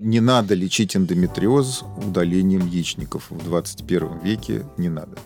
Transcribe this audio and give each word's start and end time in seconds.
Не 0.00 0.20
надо 0.20 0.54
лечить 0.54 0.96
эндометриоз 0.96 1.82
удалением 1.96 2.64
яичников 2.68 3.30
в 3.30 3.44
21 3.44 4.20
веке, 4.20 4.64
не 4.76 4.88
надо. 4.88 5.18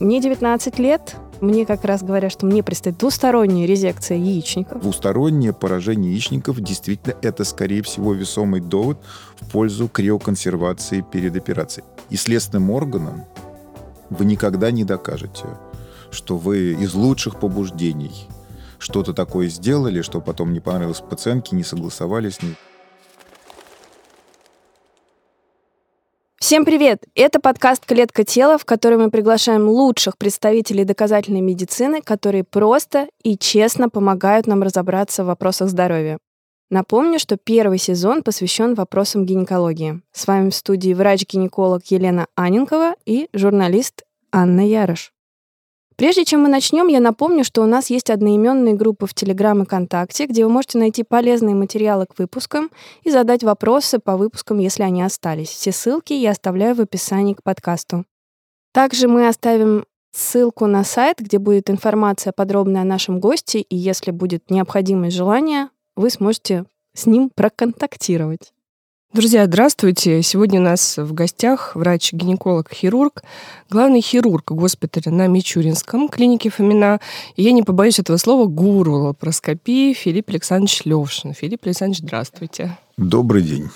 Мне 0.00 0.22
19 0.22 0.78
лет. 0.78 1.16
Мне 1.42 1.66
как 1.66 1.84
раз 1.84 2.02
говорят, 2.02 2.32
что 2.32 2.46
мне 2.46 2.62
предстоит 2.62 2.96
двусторонняя 2.96 3.66
резекция 3.66 4.16
яичников. 4.16 4.80
Двустороннее 4.80 5.52
поражение 5.52 6.12
яичников 6.12 6.58
действительно 6.60 7.14
это, 7.20 7.44
скорее 7.44 7.82
всего, 7.82 8.14
весомый 8.14 8.62
довод 8.62 8.98
в 9.38 9.50
пользу 9.50 9.86
криоконсервации 9.86 11.02
перед 11.02 11.36
операцией. 11.36 11.84
И 12.08 12.16
следственным 12.16 12.70
органам 12.70 13.26
вы 14.08 14.24
никогда 14.24 14.70
не 14.70 14.84
докажете, 14.84 15.44
что 16.10 16.38
вы 16.38 16.72
из 16.72 16.94
лучших 16.94 17.38
побуждений 17.38 18.28
что-то 18.78 19.12
такое 19.12 19.48
сделали, 19.48 20.00
что 20.00 20.22
потом 20.22 20.54
не 20.54 20.60
понравилось 20.60 21.02
пациентке, 21.02 21.54
не 21.54 21.64
согласовали 21.64 22.30
с 22.30 22.40
Всем 26.46 26.64
привет! 26.64 27.02
Это 27.16 27.40
подкаст 27.40 27.84
«Клетка 27.86 28.22
тела», 28.22 28.56
в 28.56 28.64
который 28.64 28.98
мы 28.98 29.10
приглашаем 29.10 29.66
лучших 29.68 30.16
представителей 30.16 30.84
доказательной 30.84 31.40
медицины, 31.40 32.02
которые 32.02 32.44
просто 32.44 33.08
и 33.24 33.36
честно 33.36 33.88
помогают 33.88 34.46
нам 34.46 34.62
разобраться 34.62 35.24
в 35.24 35.26
вопросах 35.26 35.68
здоровья. 35.68 36.18
Напомню, 36.70 37.18
что 37.18 37.36
первый 37.36 37.78
сезон 37.78 38.22
посвящен 38.22 38.74
вопросам 38.74 39.26
гинекологии. 39.26 40.00
С 40.12 40.28
вами 40.28 40.50
в 40.50 40.54
студии 40.54 40.94
врач-гинеколог 40.94 41.82
Елена 41.86 42.28
Аненкова 42.36 42.94
и 43.04 43.28
журналист 43.32 44.04
Анна 44.30 44.64
Ярош. 44.64 45.15
Прежде 45.96 46.26
чем 46.26 46.42
мы 46.42 46.48
начнем, 46.48 46.88
я 46.88 47.00
напомню, 47.00 47.42
что 47.42 47.62
у 47.62 47.66
нас 47.66 47.88
есть 47.88 48.10
одноименные 48.10 48.74
группы 48.74 49.06
в 49.06 49.14
Телеграм 49.14 49.62
и 49.62 49.64
ВКонтакте, 49.64 50.26
где 50.26 50.44
вы 50.44 50.52
можете 50.52 50.76
найти 50.76 51.02
полезные 51.02 51.54
материалы 51.54 52.04
к 52.04 52.18
выпускам 52.18 52.70
и 53.02 53.10
задать 53.10 53.42
вопросы 53.42 53.98
по 53.98 54.18
выпускам, 54.18 54.58
если 54.58 54.82
они 54.82 55.02
остались. 55.02 55.48
Все 55.48 55.72
ссылки 55.72 56.12
я 56.12 56.32
оставляю 56.32 56.74
в 56.74 56.80
описании 56.82 57.32
к 57.32 57.42
подкасту. 57.42 58.04
Также 58.74 59.08
мы 59.08 59.26
оставим 59.26 59.86
ссылку 60.12 60.66
на 60.66 60.84
сайт, 60.84 61.18
где 61.18 61.38
будет 61.38 61.70
информация 61.70 62.32
подробная 62.32 62.82
о 62.82 62.84
нашем 62.84 63.18
госте, 63.18 63.60
и 63.60 63.74
если 63.74 64.10
будет 64.10 64.50
необходимость 64.50 65.16
желание, 65.16 65.70
вы 65.96 66.10
сможете 66.10 66.66
с 66.94 67.06
ним 67.06 67.30
проконтактировать. 67.34 68.52
Друзья, 69.12 69.46
здравствуйте. 69.46 70.20
Сегодня 70.22 70.60
у 70.60 70.62
нас 70.62 70.98
в 70.98 71.14
гостях 71.14 71.74
врач-гинеколог-хирург, 71.74 73.22
главный 73.70 74.02
хирург 74.02 74.50
госпиталя 74.50 75.10
на 75.10 75.26
Мичуринском, 75.26 76.08
клинике 76.08 76.50
Фомина. 76.50 77.00
И 77.36 77.42
я 77.42 77.52
не 77.52 77.62
побоюсь 77.62 77.98
этого 77.98 78.18
слова, 78.18 78.46
гуру 78.46 79.04
лапароскопии 79.04 79.94
Филипп 79.94 80.28
Александрович 80.30 80.82
Левшин. 80.84 81.32
Филипп 81.32 81.64
Александрович, 81.64 82.00
здравствуйте. 82.00 82.76
Добрый 82.98 83.42
день. 83.42 83.70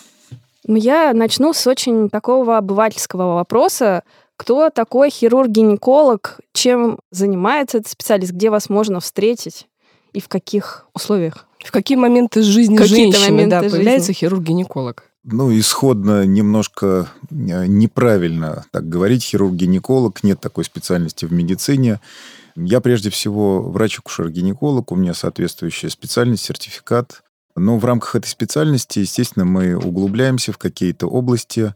Ну, 0.66 0.76
я 0.76 1.12
начну 1.14 1.54
с 1.54 1.66
очень 1.66 2.10
такого 2.10 2.58
обывательского 2.58 3.36
вопроса. 3.36 4.02
Кто 4.36 4.68
такой 4.68 5.10
хирург-гинеколог? 5.10 6.40
Чем 6.52 6.98
занимается 7.12 7.78
этот 7.78 7.90
специалист? 7.90 8.32
Где 8.32 8.50
вас 8.50 8.68
можно 8.68 9.00
встретить? 9.00 9.68
И 10.12 10.20
в 10.20 10.28
каких 10.28 10.86
условиях? 10.92 11.46
В 11.64 11.70
какие 11.70 11.96
моменты 11.96 12.42
жизни 12.42 12.76
женщины 12.78 13.46
да, 13.46 13.60
появляется 13.60 14.12
хирург-гинеколог? 14.12 15.04
Ну, 15.22 15.56
исходно 15.58 16.24
немножко 16.24 17.10
э, 17.30 17.66
неправильно 17.66 18.64
так 18.70 18.88
говорить. 18.88 19.22
Хирург-гинеколог, 19.24 20.22
нет 20.22 20.40
такой 20.40 20.64
специальности 20.64 21.26
в 21.26 21.32
медицине. 21.32 22.00
Я 22.56 22.80
прежде 22.80 23.10
всего 23.10 23.62
врач-акушер-гинеколог, 23.70 24.90
у 24.92 24.96
меня 24.96 25.12
соответствующая 25.12 25.90
специальность, 25.90 26.44
сертификат. 26.44 27.22
Но 27.54 27.78
в 27.78 27.84
рамках 27.84 28.16
этой 28.16 28.28
специальности, 28.28 29.00
естественно, 29.00 29.44
мы 29.44 29.76
углубляемся 29.76 30.52
в 30.52 30.58
какие-то 30.58 31.06
области, 31.06 31.74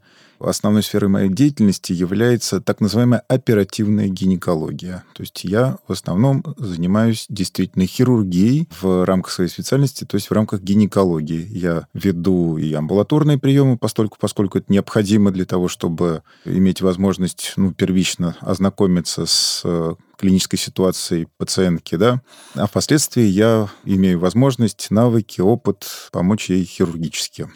основной 0.49 0.83
сферой 0.83 1.09
моей 1.09 1.29
деятельности 1.29 1.93
является 1.93 2.61
так 2.61 2.81
называемая 2.81 3.23
оперативная 3.29 4.09
гинекология. 4.09 5.05
То 5.15 5.23
есть 5.23 5.45
я 5.45 5.79
в 5.87 5.93
основном 5.93 6.45
занимаюсь 6.57 7.27
действительно 7.29 7.87
хирургией 7.87 8.69
в 8.81 9.05
рамках 9.05 9.33
своей 9.33 9.51
специальности, 9.51 10.05
то 10.05 10.17
есть 10.17 10.29
в 10.29 10.33
рамках 10.33 10.61
гинекологии. 10.61 11.47
Я 11.51 11.87
веду 11.95 12.57
и 12.57 12.73
амбулаторные 12.73 13.39
приемы, 13.39 13.79
поскольку, 13.79 14.17
поскольку 14.21 14.59
это 14.59 14.73
необходимо 14.73 15.31
для 15.31 15.45
того, 15.45 15.69
чтобы 15.69 16.23
иметь 16.45 16.81
возможность 16.81 17.55
ну, 17.57 17.73
первично 17.73 18.37
ознакомиться 18.41 19.27
с 19.27 19.63
э, 19.65 19.95
клинической 20.17 20.59
ситуацией 20.59 21.29
пациентки, 21.37 21.97
да, 21.97 22.23
а 22.55 22.67
впоследствии 22.67 23.25
я 23.25 23.69
имею 23.85 24.19
возможность, 24.19 24.91
навыки, 24.91 25.41
опыт 25.41 25.87
помочь 26.13 26.51
ей 26.51 26.65
хирургически. 26.65 27.49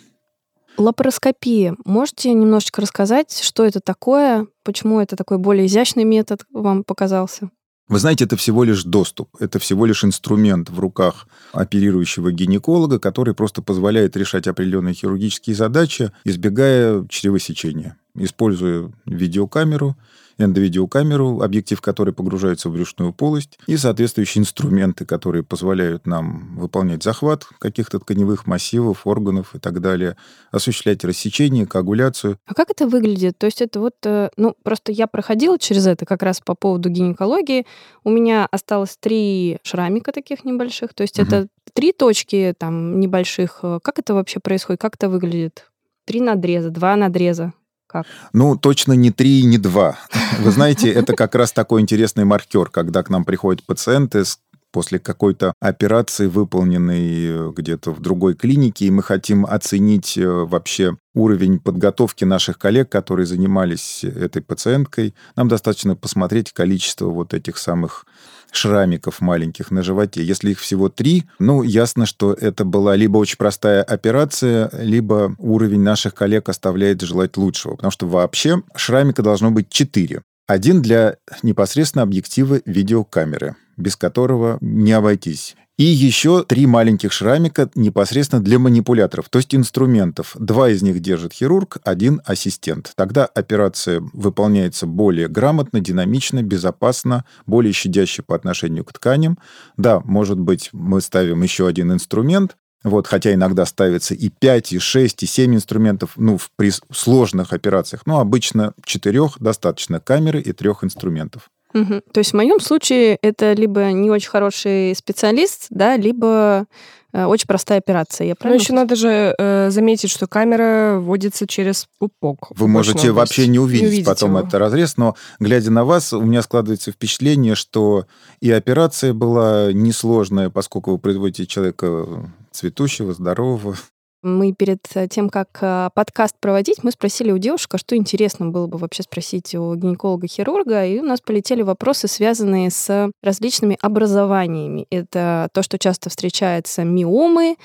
Лапароскопия. 0.79 1.75
Можете 1.85 2.33
немножечко 2.33 2.81
рассказать, 2.81 3.37
что 3.43 3.65
это 3.65 3.81
такое, 3.81 4.47
почему 4.65 5.01
это 5.01 5.17
такой 5.17 5.39
более 5.39 5.67
изящный 5.67 6.05
метод 6.05 6.45
вам 6.53 6.85
показался? 6.85 7.51
Вы 7.89 7.99
знаете, 7.99 8.25
это 8.25 8.37
всего 8.37 8.65
лишь 8.65 8.85
доступ, 8.85 9.31
это 9.41 9.59
всего 9.59 9.87
лишь 9.87 10.05
инструмент 10.05 10.69
в 10.69 10.79
руках 10.79 11.27
оперирующего 11.53 12.31
гинеколога, 12.33 12.99
который 12.99 13.35
просто 13.35 13.63
позволяет 13.63 14.15
решать 14.17 14.47
определенные 14.47 14.95
хирургические 14.95 15.57
задачи, 15.57 16.13
избегая 16.25 17.07
чревосечения, 17.09 17.97
используя 18.19 18.91
видеокамеру 19.07 19.97
эндовидеокамеру, 20.39 21.43
объектив 21.43 21.81
которой 21.81 22.13
погружается 22.13 22.69
в 22.69 22.73
брюшную 22.73 23.13
полость, 23.13 23.59
и 23.67 23.77
соответствующие 23.77 24.43
инструменты, 24.43 25.05
которые 25.05 25.43
позволяют 25.43 26.07
нам 26.07 26.57
выполнять 26.57 27.03
захват 27.03 27.45
каких-то 27.59 27.99
тканевых 27.99 28.47
массивов, 28.47 29.07
органов 29.07 29.55
и 29.55 29.59
так 29.59 29.81
далее, 29.81 30.17
осуществлять 30.51 31.05
рассечение, 31.05 31.67
коагуляцию. 31.67 32.39
А 32.47 32.55
как 32.55 32.71
это 32.71 32.87
выглядит? 32.87 33.37
То 33.37 33.47
есть 33.47 33.61
это 33.61 33.81
вот, 33.81 33.95
э, 34.05 34.31
ну, 34.37 34.55
просто 34.63 34.93
я 34.93 35.07
проходила 35.07 35.59
через 35.59 35.87
это 35.87 36.07
как 36.07 36.23
раз 36.23 36.41
по 36.41 36.55
поводу 36.55 36.89
гинекологии. 36.89 37.67
У 38.05 38.11
меня 38.11 38.47
осталось 38.51 38.97
три 38.99 39.59
шрамика 39.63 40.13
таких 40.13 40.45
небольших, 40.45 40.95
то 40.95 41.03
есть 41.03 41.19
угу. 41.19 41.27
это 41.27 41.49
три 41.75 41.93
точки 41.93 42.55
там 42.57 43.01
небольших. 43.01 43.61
Как 43.83 43.99
это 43.99 44.15
вообще 44.15 44.39
происходит? 44.41 44.81
Как 44.81 44.95
это 44.95 45.09
выглядит? 45.09 45.71
Три 46.05 46.21
надреза, 46.21 46.71
два 46.71 46.97
надреза. 46.97 47.53
Как? 47.89 48.07
Ну, 48.35 48.55
точно 48.55 48.93
не 48.93 49.11
три, 49.11 49.43
не 49.45 49.57
два. 49.57 49.97
Вы 50.41 50.51
знаете, 50.51 50.93
это 50.93 51.15
как 51.15 51.35
раз 51.35 51.53
такой 51.53 51.81
интересный 51.81 52.27
маркер, 52.27 52.69
когда 52.69 53.03
к 53.03 53.09
нам 53.09 53.25
приходят 53.25 53.65
пациенты 53.65 54.27
с 54.27 54.39
после 54.79 55.01
какой-то 55.01 55.55
операции, 55.59 56.29
выполненной 56.29 57.49
э, 57.49 57.53
где-то 57.53 57.91
в 57.91 58.01
другой 58.01 58.37
клинике, 58.37 58.85
и 58.85 58.93
мы 58.93 59.03
хотим 59.03 59.45
оценить 59.45 60.17
э, 60.17 60.25
вообще 60.25 60.97
уровень 61.17 61.59
подготовки 61.59 62.25
наших 62.25 62.61
коллег, 62.61 62.89
которые 62.89 63.27
занимались 63.27 64.05
этой 64.05 64.41
пациенткой. 64.41 65.17
Нам 65.35 65.49
достаточно 65.49 65.97
посмотреть 65.97 66.53
количество 66.53 67.07
вот 67.07 67.35
этих 67.35 67.59
самых 67.59 68.07
шрамиков 68.53 69.21
маленьких 69.21 69.73
на 69.73 69.83
животе. 69.83 70.23
Если 70.23 70.53
их 70.53 70.61
всего 70.61 70.89
три, 70.89 71.25
ну, 71.41 71.65
ясно, 71.65 72.07
что 72.07 72.33
это 72.33 72.65
была 72.65 72.95
либо 72.95 73.17
очень 73.17 73.37
простая 73.37 73.83
операция, 73.83 74.71
либо 74.79 75.35
уровень 75.39 75.83
наших 75.83 76.15
коллег 76.15 76.49
оставляет 76.49 77.01
желать 77.01 77.37
лучшего. 77.37 77.75
Потому 77.75 77.91
что 77.91 78.07
вообще 78.07 78.63
шрамика 78.77 79.25
должно 79.25 79.51
быть 79.51 79.71
четыре. 79.71 80.23
Один 80.47 80.83
для 80.83 81.17
непосредственно 81.43 82.05
объектива 82.05 82.61
видеокамеры, 82.65 83.57
без 83.79 83.97
которого 83.97 84.59
не 84.61 84.93
обойтись. 84.93 85.57
И 85.79 85.85
еще 85.85 86.43
три 86.43 86.67
маленьких 86.67 87.13
шрамика 87.13 87.71
непосредственно 87.77 88.43
для 88.43 88.59
манипуляторов, 88.59 89.29
то 89.29 89.39
есть 89.39 89.55
инструментов. 89.55 90.35
Два 90.37 90.71
из 90.71 90.83
них 90.83 90.99
держит 90.99 91.33
хирург, 91.33 91.79
один 91.85 92.21
ассистент. 92.25 92.91
Тогда 92.97 93.27
операция 93.27 94.03
выполняется 94.13 94.89
более 94.89 95.29
грамотно, 95.29 95.79
динамично, 95.79 96.43
безопасно, 96.43 97.25
более 97.47 97.73
щадяще 97.73 98.23
по 98.23 98.35
отношению 98.35 98.85
к 98.85 98.93
тканям. 98.93 99.39
Да, 99.77 100.01
может 100.01 100.41
быть, 100.41 100.71
мы 100.73 101.01
ставим 101.01 101.45
еще 101.45 101.69
один 101.69 101.93
инструмент, 101.93 102.57
вот, 102.83 103.07
хотя 103.07 103.33
иногда 103.33 103.65
ставится 103.65 104.15
и 104.15 104.31
5, 104.31 104.73
и 104.73 104.79
6, 104.81 105.23
и 105.23 105.27
7 105.27 105.55
инструментов, 105.55 106.13
ну, 106.17 106.39
в, 106.39 106.51
при 106.57 106.73
сложных 106.93 107.53
операциях. 107.53 108.03
Но 108.05 108.19
обычно 108.19 108.73
четырех 108.85 109.39
достаточно 109.39 110.01
камеры 110.01 110.41
и 110.41 110.53
трех 110.53 110.83
инструментов. 110.83 111.51
Угу. 111.75 112.03
То 112.13 112.19
есть 112.19 112.33
в 112.33 112.35
моем 112.35 112.61
случае 112.61 113.19
это 113.23 113.53
либо 113.53 113.93
не 113.93 114.11
очень 114.11 114.31
хороший 114.31 114.95
специалист, 114.95 115.67
да, 115.71 115.97
либо 115.97 116.67
э, 117.13 117.25
очень 117.25 117.47
простая 117.47 117.79
операция. 117.79 118.27
Я 118.27 118.35
правильно? 118.35 118.59
Но 118.59 118.63
еще 118.63 118.73
надо 118.73 118.97
же 118.97 119.35
э, 119.39 119.71
заметить, 119.71 120.11
что 120.11 120.27
камера 120.27 120.99
вводится 120.99 121.47
через 121.47 121.87
пупок. 121.99 122.49
Вы 122.51 122.69
можете 122.69 123.13
вообще 123.13 123.47
не 123.47 123.59
увидеть 123.59 123.99
не 123.99 124.05
потом 124.05 124.37
его. 124.37 124.47
это 124.47 124.59
разрез, 124.59 124.97
но 124.97 125.15
глядя 125.41 125.71
на 125.71 125.85
вас, 125.85 126.13
у 126.13 126.23
меня 126.23 126.43
складывается 126.43 126.91
впечатление, 126.91 127.55
что 127.55 128.07
и 128.41 128.51
операция 128.51 129.13
была 129.13 129.73
несложная, 129.73 130.51
поскольку 130.51 130.93
вы 130.93 130.99
производите 130.99 131.47
человека 131.47 132.07
цветущего, 132.51 133.13
здорового. 133.13 133.77
Мы 134.23 134.53
перед 134.53 134.81
э, 134.95 135.07
тем, 135.07 135.31
как 135.31 135.59
э, 135.61 135.91
подкаст 135.95 136.35
проводить, 136.41 136.83
мы 136.83 136.91
спросили 136.91 137.31
у 137.31 137.39
девушек, 137.39 137.75
а 137.75 137.79
что 137.79 137.95
интересно 137.95 138.47
было 138.47 138.67
бы 138.67 138.77
вообще 138.77 139.05
спросить 139.05 139.55
у 139.55 139.77
гинеколога-хирурга, 139.77 140.85
и 140.87 140.99
у 140.99 141.05
нас 141.05 141.21
полетели 141.21 141.63
вопросы, 141.63 142.09
связанные 142.09 142.71
с 142.71 143.11
различными 143.23 143.79
образованиями. 143.81 144.89
Это 144.91 145.49
то, 145.53 145.63
что 145.63 145.79
часто 145.79 146.11
встречается 146.11 146.83
миомы, 146.83 147.57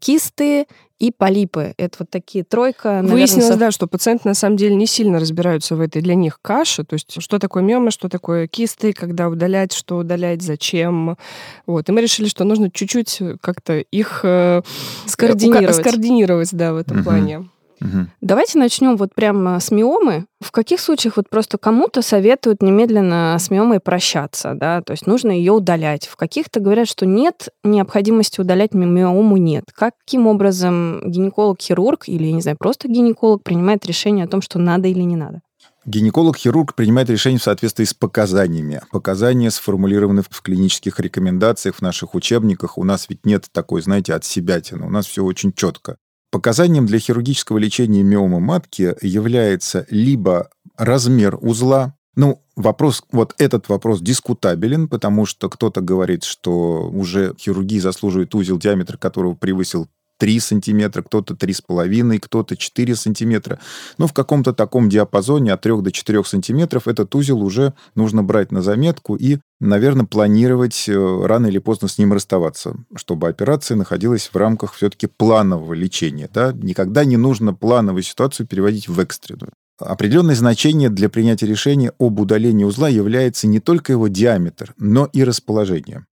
кисты 0.00 0.66
и 0.98 1.12
полипы. 1.12 1.74
Это 1.76 1.96
вот 2.00 2.10
такие 2.10 2.42
тройка. 2.44 2.88
Наверное, 2.88 3.12
Выяснилось, 3.12 3.48
со... 3.48 3.56
да, 3.56 3.70
что 3.70 3.86
пациенты 3.86 4.28
на 4.28 4.34
самом 4.34 4.56
деле 4.56 4.74
не 4.74 4.86
сильно 4.86 5.20
разбираются 5.20 5.76
в 5.76 5.80
этой 5.80 6.00
для 6.00 6.14
них 6.14 6.38
каше. 6.40 6.84
То 6.84 6.94
есть 6.94 7.20
что 7.20 7.38
такое 7.38 7.62
миома, 7.62 7.90
что 7.90 8.08
такое 8.08 8.46
кисты, 8.46 8.92
когда 8.92 9.28
удалять, 9.28 9.72
что 9.72 9.98
удалять, 9.98 10.42
зачем. 10.42 11.18
Вот. 11.66 11.88
И 11.88 11.92
мы 11.92 12.00
решили, 12.00 12.28
что 12.28 12.44
нужно 12.44 12.70
чуть-чуть 12.70 13.20
как-то 13.40 13.78
их 13.78 14.20
э, 14.22 14.62
скоординировать. 15.06 15.76
скоординировать 15.76 16.54
да, 16.54 16.72
в 16.72 16.76
этом 16.76 16.98
Мгм. 16.98 17.04
плане. 17.04 17.48
Мгм. 17.80 18.10
Давайте 18.20 18.58
начнем 18.58 18.96
вот 18.96 19.14
прямо 19.14 19.60
с 19.60 19.70
миомы. 19.70 20.26
В 20.40 20.50
каких 20.50 20.80
случаях 20.80 21.16
вот 21.16 21.28
просто 21.28 21.58
кому-то 21.58 22.02
советуют 22.02 22.62
немедленно 22.62 23.36
с 23.38 23.50
миомой 23.50 23.80
прощаться, 23.80 24.54
да, 24.54 24.82
то 24.82 24.92
есть 24.92 25.06
нужно 25.06 25.30
ее 25.30 25.52
удалять. 25.52 26.06
В 26.06 26.16
каких-то 26.16 26.60
говорят, 26.60 26.88
что 26.88 27.06
нет 27.06 27.48
необходимости 27.64 28.40
удалять 28.40 28.74
ми- 28.74 28.86
миому 28.86 29.36
нет. 29.36 29.64
Каким 29.74 30.26
образом 30.26 31.00
гинеколог-хирург 31.04 32.04
или, 32.06 32.26
я 32.26 32.32
не 32.32 32.42
знаю, 32.42 32.56
просто 32.58 32.88
гинеколог 32.88 33.42
принимает 33.42 33.86
решение 33.86 34.24
о 34.24 34.28
том, 34.28 34.42
что 34.42 34.58
надо 34.58 34.88
или 34.88 35.02
не 35.02 35.16
надо? 35.16 35.40
Гинеколог-хирург 35.86 36.74
принимает 36.74 37.08
решение 37.10 37.38
в 37.38 37.44
соответствии 37.44 37.84
с 37.84 37.94
показаниями. 37.94 38.80
Показания 38.90 39.52
сформулированы 39.52 40.22
в 40.28 40.42
клинических 40.42 40.98
рекомендациях, 40.98 41.76
в 41.76 41.80
наших 41.80 42.16
учебниках. 42.16 42.76
У 42.76 42.82
нас 42.82 43.06
ведь 43.08 43.24
нет 43.24 43.46
такой, 43.52 43.82
знаете, 43.82 44.14
от 44.14 44.24
себятины. 44.24 44.84
У 44.84 44.90
нас 44.90 45.06
все 45.06 45.22
очень 45.22 45.52
четко. 45.52 45.96
Показанием 46.30 46.86
для 46.86 46.98
хирургического 46.98 47.58
лечения 47.58 48.02
миомы 48.02 48.40
матки 48.40 48.96
является 49.00 49.86
либо 49.90 50.50
размер 50.76 51.38
узла, 51.40 51.94
ну, 52.16 52.42
вопрос, 52.56 53.04
вот 53.12 53.34
этот 53.38 53.68
вопрос 53.68 54.00
дискутабелен, 54.00 54.88
потому 54.88 55.26
что 55.26 55.48
кто-то 55.48 55.80
говорит, 55.82 56.24
что 56.24 56.88
уже 56.90 57.34
хирургии 57.38 57.78
заслуживает 57.78 58.34
узел, 58.34 58.58
диаметр 58.58 58.96
которого 58.96 59.34
превысил 59.34 59.88
3 60.18 60.40
сантиметра, 60.40 61.02
кто-то 61.02 61.34
3,5, 61.34 62.18
кто-то 62.18 62.56
4 62.56 62.96
сантиметра. 62.96 63.58
Ну, 63.98 64.06
в 64.06 64.12
каком-то 64.12 64.52
таком 64.52 64.88
диапазоне 64.88 65.52
от 65.52 65.60
3 65.60 65.82
до 65.82 65.92
4 65.92 66.24
сантиметров 66.24 66.88
этот 66.88 67.14
узел 67.14 67.42
уже 67.42 67.74
нужно 67.94 68.22
брать 68.22 68.52
на 68.52 68.62
заметку 68.62 69.16
и, 69.16 69.38
наверное, 69.60 70.06
планировать 70.06 70.88
э, 70.88 71.26
рано 71.26 71.46
или 71.46 71.58
поздно 71.58 71.88
с 71.88 71.98
ним 71.98 72.12
расставаться, 72.12 72.76
чтобы 72.94 73.28
операция 73.28 73.76
находилась 73.76 74.30
в 74.32 74.36
рамках 74.36 74.74
все-таки 74.74 75.06
планового 75.06 75.74
лечения. 75.74 76.28
Да? 76.32 76.52
Никогда 76.52 77.04
не 77.04 77.16
нужно 77.16 77.54
плановую 77.54 78.02
ситуацию 78.02 78.46
переводить 78.46 78.88
в 78.88 78.98
экстренную. 79.00 79.52
Определенное 79.78 80.34
значение 80.34 80.88
для 80.88 81.10
принятия 81.10 81.46
решения 81.46 81.92
об 81.98 82.18
удалении 82.18 82.64
узла 82.64 82.88
является 82.88 83.46
не 83.46 83.60
только 83.60 83.92
его 83.92 84.08
диаметр, 84.08 84.74
но 84.78 85.06
и 85.12 85.22
расположение. 85.22 86.06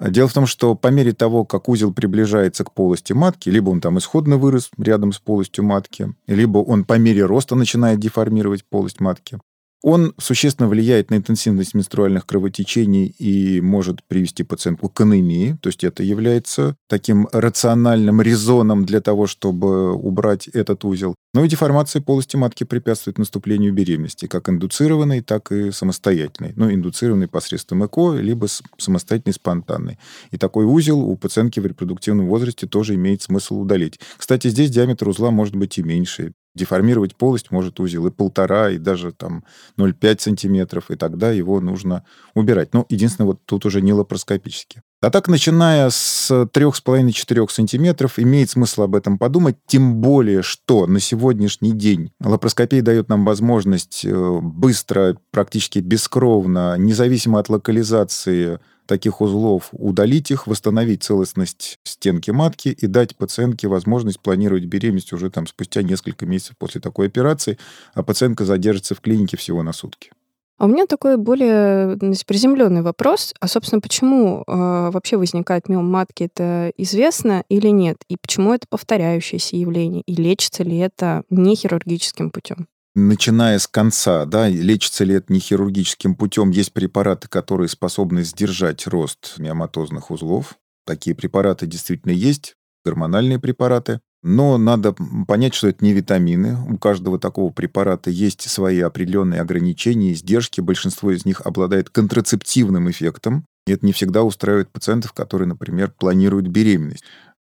Дело 0.00 0.28
в 0.28 0.32
том, 0.32 0.46
что 0.46 0.74
по 0.74 0.88
мере 0.88 1.12
того, 1.12 1.44
как 1.44 1.68
узел 1.68 1.92
приближается 1.92 2.64
к 2.64 2.72
полости 2.72 3.12
матки, 3.12 3.48
либо 3.48 3.70
он 3.70 3.80
там 3.80 3.98
исходно 3.98 4.38
вырос 4.38 4.70
рядом 4.76 5.12
с 5.12 5.18
полостью 5.18 5.64
матки, 5.64 6.14
либо 6.26 6.58
он 6.58 6.84
по 6.84 6.98
мере 6.98 7.24
роста 7.24 7.54
начинает 7.54 8.00
деформировать 8.00 8.64
полость 8.64 9.00
матки, 9.00 9.38
он 9.84 10.14
существенно 10.16 10.66
влияет 10.66 11.10
на 11.10 11.16
интенсивность 11.16 11.74
менструальных 11.74 12.24
кровотечений 12.24 13.14
и 13.18 13.60
может 13.60 14.02
привести 14.04 14.42
пациентку 14.42 14.88
к 14.88 14.98
анемии. 15.02 15.58
То 15.60 15.68
есть 15.68 15.84
это 15.84 16.02
является 16.02 16.74
таким 16.88 17.28
рациональным 17.32 18.22
резоном 18.22 18.86
для 18.86 19.02
того, 19.02 19.26
чтобы 19.26 19.92
убрать 19.92 20.48
этот 20.48 20.86
узел. 20.86 21.14
Но 21.34 21.44
и 21.44 21.48
деформация 21.48 22.00
полости 22.00 22.34
матки 22.36 22.64
препятствует 22.64 23.18
наступлению 23.18 23.74
беременности, 23.74 24.24
как 24.26 24.48
индуцированной, 24.48 25.20
так 25.20 25.52
и 25.52 25.70
самостоятельной. 25.70 26.54
Ну, 26.56 26.72
индуцированной 26.72 27.28
посредством 27.28 27.84
ЭКО, 27.84 28.14
либо 28.14 28.46
самостоятельной, 28.78 29.34
спонтанной. 29.34 29.98
И 30.30 30.38
такой 30.38 30.64
узел 30.64 31.00
у 31.00 31.14
пациентки 31.14 31.60
в 31.60 31.66
репродуктивном 31.66 32.26
возрасте 32.26 32.66
тоже 32.66 32.94
имеет 32.94 33.20
смысл 33.20 33.60
удалить. 33.60 34.00
Кстати, 34.16 34.48
здесь 34.48 34.70
диаметр 34.70 35.10
узла 35.10 35.30
может 35.30 35.56
быть 35.56 35.76
и 35.76 35.82
меньше. 35.82 36.32
Деформировать 36.54 37.16
полость 37.16 37.50
может 37.50 37.80
узел 37.80 38.06
и 38.06 38.10
полтора, 38.10 38.70
и 38.70 38.78
даже 38.78 39.12
там 39.12 39.44
0,5 39.76 40.20
сантиметров, 40.20 40.90
и 40.90 40.96
тогда 40.96 41.30
его 41.32 41.60
нужно 41.60 42.04
убирать. 42.34 42.74
Ну, 42.74 42.86
единственное, 42.88 43.26
вот 43.26 43.40
тут 43.44 43.66
уже 43.66 43.82
не 43.82 43.92
лапароскопически. 43.92 44.82
А 45.04 45.10
так, 45.10 45.28
начиная 45.28 45.90
с 45.90 46.30
3,5-4 46.30 47.48
сантиметров, 47.50 48.18
имеет 48.18 48.50
смысл 48.50 48.82
об 48.82 48.94
этом 48.94 49.18
подумать, 49.18 49.56
тем 49.66 49.96
более, 50.00 50.42
что 50.42 50.86
на 50.86 50.98
сегодняшний 50.98 51.72
день 51.72 52.10
лапароскопия 52.20 52.80
дает 52.80 53.10
нам 53.10 53.24
возможность 53.26 54.04
э, 54.04 54.38
быстро, 54.40 55.18
практически 55.30 55.80
бескровно, 55.80 56.76
независимо 56.78 57.38
от 57.38 57.50
локализации 57.50 58.60
таких 58.86 59.20
узлов, 59.20 59.68
удалить 59.72 60.30
их, 60.30 60.46
восстановить 60.46 61.02
целостность 61.02 61.78
стенки 61.84 62.30
матки 62.30 62.68
и 62.68 62.86
дать 62.86 63.16
пациентке 63.16 63.68
возможность 63.68 64.20
планировать 64.20 64.64
беременность 64.64 65.12
уже 65.12 65.30
там 65.30 65.46
спустя 65.46 65.82
несколько 65.82 66.26
месяцев 66.26 66.56
после 66.58 66.80
такой 66.80 67.06
операции, 67.06 67.58
а 67.94 68.02
пациентка 68.02 68.44
задержится 68.44 68.94
в 68.94 69.00
клинике 69.00 69.36
всего 69.36 69.62
на 69.62 69.72
сутки. 69.72 70.10
А 70.56 70.66
у 70.66 70.68
меня 70.68 70.86
такой 70.86 71.16
более 71.16 71.96
приземленный 72.26 72.82
вопрос. 72.82 73.34
А, 73.40 73.48
собственно, 73.48 73.80
почему 73.80 74.44
э, 74.46 74.90
вообще 74.92 75.16
возникает 75.16 75.68
миом 75.68 75.90
матки, 75.90 76.24
это 76.24 76.72
известно 76.76 77.42
или 77.48 77.68
нет? 77.68 77.98
И 78.08 78.16
почему 78.16 78.54
это 78.54 78.66
повторяющееся 78.68 79.56
явление? 79.56 80.02
И 80.06 80.14
лечится 80.14 80.62
ли 80.62 80.78
это 80.78 81.24
не 81.28 81.56
хирургическим 81.56 82.30
путем? 82.30 82.68
Начиная 82.94 83.58
с 83.58 83.66
конца, 83.66 84.24
да, 84.24 84.48
лечится 84.48 85.04
ли 85.04 85.14
это 85.14 85.32
не 85.32 85.40
хирургическим 85.40 86.14
путем, 86.14 86.50
есть 86.50 86.72
препараты, 86.72 87.28
которые 87.28 87.68
способны 87.68 88.22
сдержать 88.22 88.86
рост 88.86 89.34
миоматозных 89.38 90.10
узлов. 90.10 90.56
Такие 90.86 91.16
препараты 91.16 91.66
действительно 91.66 92.12
есть, 92.12 92.56
гормональные 92.84 93.38
препараты. 93.38 94.00
Но 94.26 94.56
надо 94.56 94.94
понять, 95.28 95.54
что 95.54 95.68
это 95.68 95.84
не 95.84 95.92
витамины. 95.92 96.56
У 96.70 96.78
каждого 96.78 97.18
такого 97.18 97.52
препарата 97.52 98.08
есть 98.08 98.48
свои 98.48 98.80
определенные 98.80 99.42
ограничения, 99.42 100.12
издержки. 100.12 100.62
Большинство 100.62 101.10
из 101.10 101.26
них 101.26 101.42
обладает 101.42 101.90
контрацептивным 101.90 102.90
эффектом. 102.90 103.44
И 103.66 103.72
это 103.72 103.84
не 103.84 103.92
всегда 103.92 104.22
устраивает 104.22 104.70
пациентов, 104.70 105.12
которые, 105.12 105.46
например, 105.46 105.90
планируют 105.90 106.46
беременность. 106.46 107.04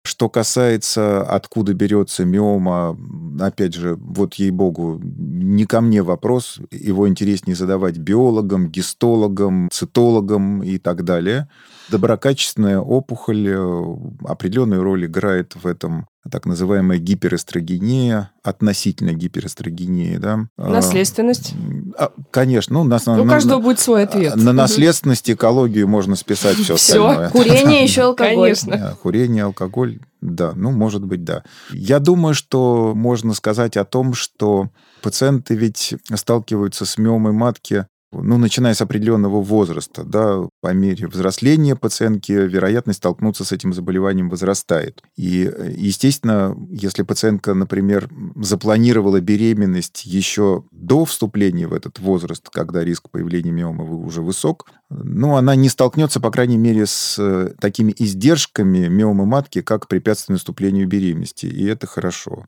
Что 0.06 0.28
касается, 0.28 1.22
откуда 1.22 1.74
берется 1.74 2.26
миома, 2.26 2.98
опять 3.40 3.74
же, 3.74 3.96
вот 3.96 4.34
ей-богу, 4.34 5.00
не 5.02 5.66
ко 5.66 5.80
мне 5.80 6.04
вопрос, 6.04 6.60
его 6.72 7.08
интереснее 7.08 7.56
задавать 7.56 7.98
биологам, 7.98 8.70
гистологам, 8.70 9.70
цитологам 9.72 10.62
и 10.62 10.78
так 10.78 11.06
далее. 11.06 11.48
Доброкачественная 11.90 12.80
опухоль 12.80 13.48
э, 13.48 13.96
определенную 14.26 14.84
роль 14.84 15.06
играет 15.06 15.56
в 15.56 15.66
этом 15.66 16.08
так 16.32 16.46
называемая 16.46 17.00
гиперэстрогения, 17.00 18.32
относительно 18.44 19.14
гиперэстрогения, 19.14 20.20
да. 20.20 20.48
Наследственность. 20.58 21.54
А, 21.98 22.12
конечно, 22.32 22.76
ну, 22.76 22.84
нас, 22.86 23.08
У 23.08 23.12
на, 23.12 23.30
каждого 23.30 23.60
на, 23.60 23.64
будет 23.64 23.80
свой 23.80 24.04
ответ. 24.04 24.36
на 24.36 24.54
наследственность, 24.54 25.30
экологию 25.30 25.88
можно 25.88 26.16
списать 26.16 26.56
все 26.56 26.76
Всё. 26.76 27.06
остальное. 27.08 27.30
Курение, 27.32 27.84
еще 27.84 28.04
алкоголь. 28.04 28.56
Конечно. 28.56 28.98
Курение, 29.02 29.44
алкоголь, 29.44 30.00
да, 30.22 30.54
ну, 30.56 30.72
может 30.72 31.04
быть, 31.04 31.24
да. 31.26 31.44
Я 31.72 32.00
думаю, 32.00 32.34
что 32.34 32.94
можно 32.96 33.34
сказать 33.34 33.76
о 33.76 33.84
том, 33.84 34.14
что 34.14 34.70
пациенты 35.02 35.56
ведь 35.56 35.96
сталкиваются 36.14 36.86
с 36.86 36.98
миомой 36.98 37.34
матки 37.34 37.86
ну, 38.22 38.38
начиная 38.38 38.74
с 38.74 38.82
определенного 38.82 39.42
возраста, 39.42 40.04
да, 40.04 40.48
по 40.62 40.74
мере 40.74 41.08
взросления 41.08 41.76
пациентки 41.76 42.32
вероятность 42.32 43.00
столкнуться 43.00 43.46
с 43.46 43.52
этим 43.52 43.74
заболеванием 43.74 44.30
возрастает. 44.30 45.02
И, 45.16 45.52
естественно, 45.76 46.56
если 46.70 47.04
пациентка, 47.04 47.54
например, 47.54 48.10
запланировала 48.36 49.20
беременность 49.20 50.06
еще 50.06 50.64
до 50.72 51.06
вступления 51.06 51.68
в 51.68 51.74
этот 51.74 52.00
возраст, 52.00 52.50
когда 52.50 52.84
риск 52.84 53.10
появления 53.10 53.52
миомы 53.52 53.86
уже 54.06 54.22
высок, 54.22 54.70
ну, 54.90 55.36
она 55.36 55.56
не 55.56 55.70
столкнется, 55.70 56.20
по 56.20 56.32
крайней 56.32 56.58
мере, 56.58 56.86
с 56.86 57.54
такими 57.60 57.94
издержками 57.98 58.88
миомы 58.88 59.26
матки, 59.26 59.62
как 59.62 59.88
препятствие 59.88 60.36
наступлению 60.36 60.88
беременности, 60.88 61.46
и 61.46 61.66
это 61.66 61.88
хорошо 61.88 62.46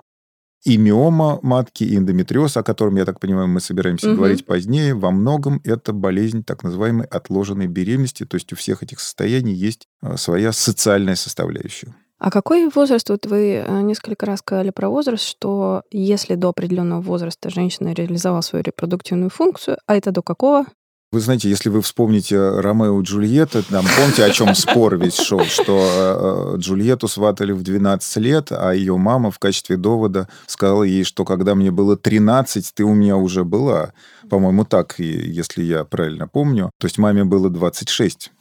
и 0.65 0.77
миома 0.77 1.39
матки, 1.43 1.83
и 1.83 1.95
эндометриоз, 1.95 2.57
о 2.57 2.63
котором, 2.63 2.95
я 2.95 3.05
так 3.05 3.19
понимаю, 3.19 3.47
мы 3.47 3.59
собираемся 3.61 4.07
Мгм. 4.07 4.17
говорить 4.17 4.45
позднее, 4.45 4.95
во 4.95 5.11
многом 5.11 5.61
это 5.63 5.93
болезнь 5.93 6.43
так 6.43 6.63
называемой 6.63 7.05
отложенной 7.05 7.67
беременности. 7.67 8.25
То 8.25 8.35
есть 8.35 8.51
у 8.51 8.55
всех 8.55 8.81
этих 8.81 8.99
состояний 8.99 9.53
есть 9.53 9.87
а, 10.01 10.17
своя 10.17 10.51
социальная 10.51 11.15
составляющая. 11.15 11.95
А 12.17 12.31
какой 12.31 12.67
возраст? 12.69 13.09
Вот 13.09 13.25
вы 13.25 13.63
э, 13.65 13.81
несколько 13.81 14.25
раз 14.25 14.39
сказали 14.39 14.71
про 14.71 14.89
возраст, 14.89 15.23
что 15.23 15.83
если 15.91 16.35
до 16.35 16.49
определенного 16.49 17.01
возраста 17.01 17.49
женщина 17.49 17.93
реализовала 17.93 18.41
свою 18.41 18.63
репродуктивную 18.63 19.29
функцию, 19.29 19.77
а 19.85 19.95
это 19.95 20.11
до 20.11 20.21
какого? 20.21 20.65
Вы 21.11 21.21
знаете, 21.21 21.49
если 21.49 21.69
вы 21.69 21.81
вспомните 21.81 22.37
Ромео 22.37 22.99
и 22.99 23.03
Джульетта, 23.03 23.63
там, 23.63 23.85
помните, 23.97 24.25
о 24.25 24.31
чем 24.31 24.53
спор 24.53 24.97
весь 24.97 25.17
шел, 25.17 25.45
что 25.45 26.55
э, 26.55 26.57
Джульетту 26.57 27.07
сватали 27.07 27.53
в 27.53 27.63
12 27.63 28.17
лет, 28.17 28.51
а 28.51 28.73
ее 28.73 28.97
мама 28.97 29.31
в 29.31 29.39
качестве 29.39 29.77
довода 29.77 30.27
сказала 30.47 30.83
ей, 30.83 31.05
что 31.05 31.23
когда 31.23 31.55
мне 31.55 31.71
было 31.71 31.95
13, 31.95 32.73
ты 32.73 32.83
у 32.83 32.93
меня 32.93 33.15
уже 33.15 33.45
была. 33.45 33.93
По-моему, 34.29 34.65
так, 34.65 34.99
если 34.99 35.63
я 35.63 35.85
правильно 35.85 36.27
помню. 36.27 36.71
То 36.79 36.87
есть 36.87 36.97
маме 36.97 37.23
было 37.23 37.49
26. 37.49 38.31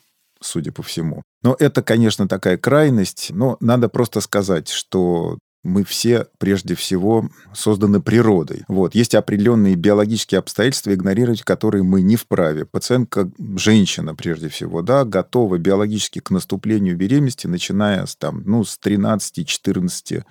судя 0.41 0.73
по 0.73 0.83
всему. 0.83 1.23
Но 1.43 1.55
это, 1.59 1.83
конечно, 1.83 2.27
такая 2.27 2.59
крайность, 2.59 3.31
но 3.31 3.57
надо 3.61 3.89
просто 3.89 4.21
сказать, 4.21 4.69
что 4.69 5.39
мы 5.65 5.83
все 5.83 6.27
прежде 6.39 6.75
всего 6.75 7.29
созданы 7.53 8.01
природой. 8.01 8.65
Вот. 8.69 8.95
Есть 8.95 9.15
определенные 9.15 9.75
биологические 9.75 10.39
обстоятельства, 10.39 10.95
игнорировать 10.95 11.43
которые 11.43 11.83
мы 11.83 12.03
не 12.03 12.17
вправе. 12.17 12.67
Пациентка, 12.67 13.31
женщина 13.57 14.15
прежде 14.15 14.49
всего, 14.49 14.83
да, 14.83 15.05
готова 15.05 15.59
биологически 15.59 16.21
к 16.21 16.31
наступлению 16.31 16.97
беременности, 16.97 17.47
начиная 17.47 18.07
с, 18.07 18.15
там, 18.15 18.43
ну, 18.45 18.63
с 18.63 18.79
13, 18.79 19.47
14, 19.47 20.23